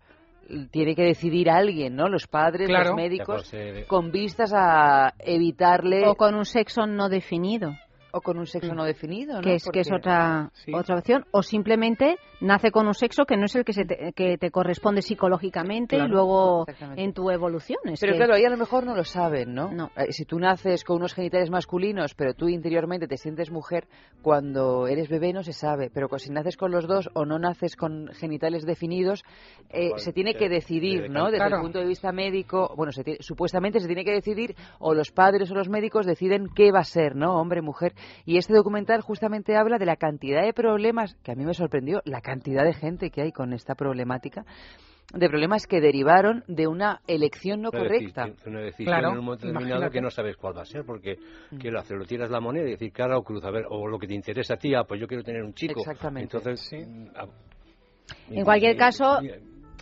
[0.71, 2.09] tiene que decidir alguien, ¿no?
[2.09, 2.91] Los padres, Claro.
[2.91, 3.53] los médicos,
[3.89, 6.07] con vistas a evitarle...
[6.07, 7.75] O con un sexo no definido.
[8.15, 9.41] O con un sexo no definido, ¿no?
[9.41, 11.25] Que es, que es otra, otra opción.
[11.31, 14.51] O simplemente nace con un sexo que no es el que, se te, que te
[14.51, 16.67] corresponde psicológicamente Claro, y luego
[16.97, 17.79] en tu evolución.
[17.85, 19.71] Es Pero que- claro, ahí a lo mejor no lo saben, ¿no?
[19.97, 23.87] Eh, Si tú naces con unos genitales masculinos, pero tú interiormente te sientes mujer,
[24.21, 25.91] cuando eres bebé no se sabe.
[25.93, 29.25] Pero si naces con los dos o no naces con genitales definidos,
[29.71, 31.25] eh, Igual, se tiene que decidir, ¿no?
[31.27, 31.57] Desde Claro.
[31.57, 35.11] el punto de vista médico, bueno, se tiene- supuestamente se tiene que decidir, o los
[35.11, 37.41] padres o los médicos deciden qué va a ser, ¿no?
[37.41, 37.95] Hombre, mujer.
[38.25, 42.01] Y este documental justamente habla de la cantidad de problemas, que a mí me sorprendió,
[42.05, 44.45] la cantidad de gente que hay con esta problemática,
[45.13, 48.25] de problemas que derivaron de una elección no Una correcta.
[48.27, 49.93] decisión- Una decisión Claro, en un momento determinado imagínate.
[49.93, 51.17] que no sabes cuál va a ser, porque
[51.51, 51.59] Mm.
[51.59, 51.99] ¿qué lo haces?
[51.99, 54.15] Lo tiras la moneda y decir cara o cruz, a ver, o lo que te
[54.15, 55.81] interesa a ti, ah, pues yo quiero tener un chico.
[55.81, 56.35] Exactamente.
[56.37, 57.27] Entonces, mm, ah,
[58.31, 59.31] En cualquier y- caso, y-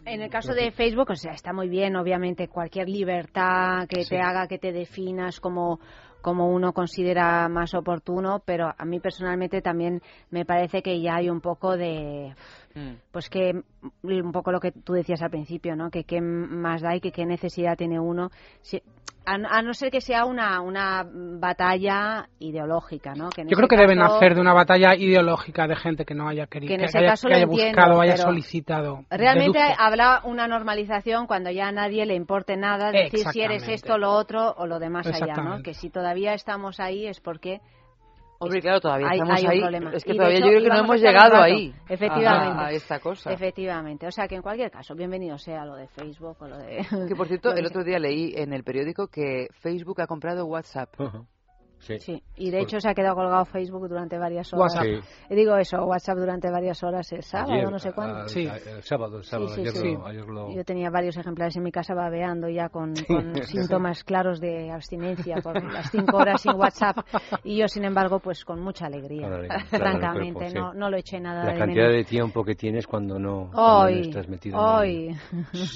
[0.06, 4.10] en el caso de Facebook, o sea, está muy bien, obviamente, cualquier libertad que Sí.
[4.10, 5.78] te haga que te definas como
[6.20, 11.30] como uno considera más oportuno, pero a mí personalmente también me parece que ya hay
[11.30, 12.34] un poco de
[13.10, 15.90] pues que mm, un poco lo que tú decías al principio, ¿no?
[15.90, 18.30] Que qué más da y que qué necesidad tiene uno,
[18.62, 18.82] si-
[19.26, 23.30] a, a no ser que sea una, una batalla ideológica, ¿no?
[23.30, 26.46] Que Yo creo que deben hacer de una batalla ideológica de gente que no haya
[26.46, 29.04] querido, Que en que, haya, caso que lo haya entiendo, buscado, haya solicitado.
[29.10, 29.82] Realmente Deduzco.
[29.82, 34.10] habrá una normalización cuando ya a nadie le importe nada decir si eres esto, lo
[34.12, 35.62] otro o lo demás allá, ¿no?
[35.62, 37.60] Que si todavía estamos ahí es porque
[38.42, 39.60] Hombre, claro, todavía hay, estamos hay un ahí.
[39.60, 39.92] problema.
[39.92, 41.74] Es que Y todavía hecho, yo creo que no hemos llegado ahí.
[41.88, 42.62] Efectivamente.
[42.62, 43.32] A, a esta cosa.
[43.32, 44.06] Efectivamente.
[44.06, 46.86] O sea que en cualquier caso, bienvenido sea lo de Facebook o lo de...
[47.06, 50.88] Que por cierto, el otro día leí en el periódico que Facebook ha comprado WhatsApp.
[51.80, 51.98] Sí.
[51.98, 54.74] Sí, y de hecho se ha quedado colgado Facebook durante varias horas.
[54.76, 55.04] WhatsApp.
[55.30, 58.20] Y digo eso, WhatsApp durante varias horas, el sábado, Ayer, no sé cuándo.
[58.26, 59.92] El sábado, el sábado, Sí, sí, ayer, sí.
[59.94, 64.04] Lo, ayer lo- Yo tenía varios ejemplares en mi casa babeando ya con, con síntomas
[64.04, 66.98] claros de abstinencia por las cinco horas sin WhatsApp
[67.44, 70.78] y yo, sin embargo, pues con mucha alegría, claro, francamente, en cuerpo, no, sí.
[70.78, 71.96] no lo eché nada La de cantidad menos.
[71.96, 75.16] de tiempo que tienes cuando no, cuando no Hoy, estás metido en hoy.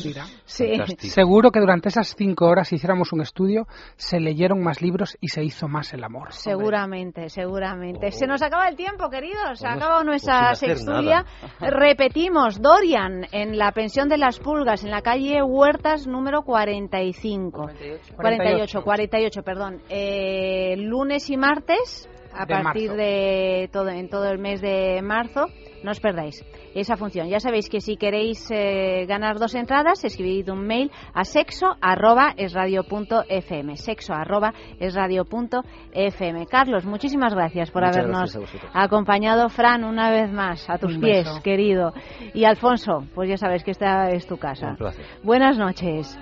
[0.04, 0.24] Mira.
[0.44, 0.68] Sí.
[0.76, 1.12] Fantástico.
[1.14, 3.66] Seguro que durante esas cinco horas si hiciéramos un estudio,
[3.96, 6.32] se leyeron más libros y se hizo más el amor.
[6.32, 8.10] Seguramente, seguramente.
[8.10, 9.58] Se nos acaba el tiempo, queridos.
[9.58, 10.52] Se ha acabado pues nuestra
[10.86, 11.24] nada.
[11.60, 17.70] Repetimos, Dorian, en la pensión de las pulgas, en la calle Huertas, número 45.
[18.16, 19.82] 48, 48, perdón.
[19.88, 22.96] Eh, lunes y martes, a De partir marzo.
[22.96, 25.46] de todo, en todo el mes de marzo.
[25.84, 26.42] No os perdáis
[26.74, 27.28] esa función.
[27.28, 32.32] Ya sabéis que si queréis eh, ganar dos entradas, escribid un mail a sexo arroba
[32.36, 33.76] es radio punto fm.
[33.76, 35.62] Sexo arroba es radio punto
[35.92, 36.46] fm.
[36.46, 39.48] Carlos, muchísimas gracias por Muchas habernos gracias acompañado.
[39.50, 41.42] Fran, una vez más, a tus Un pies, beso.
[41.42, 41.92] querido.
[42.32, 44.70] Y Alfonso, pues ya sabes que esta es tu casa.
[44.70, 45.04] Un placer.
[45.22, 46.18] Buenas noches.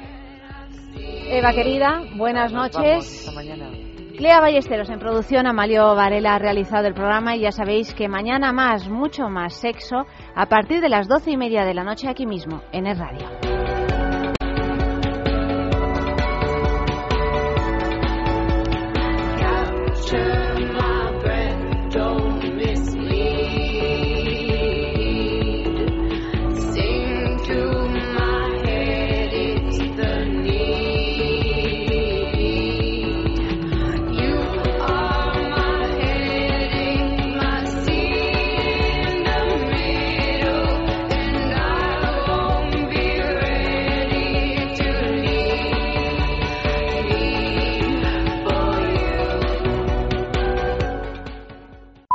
[1.28, 2.82] Eva querida, buenas Nos noches.
[2.82, 3.91] vamos, hasta mañana.
[4.16, 8.52] Clea Ballesteros en producción, Amalio Varela ha realizado el programa y ya sabéis que mañana
[8.52, 12.26] más, mucho más sexo, a partir de las doce y media de la noche aquí
[12.26, 13.26] mismo, en el radio.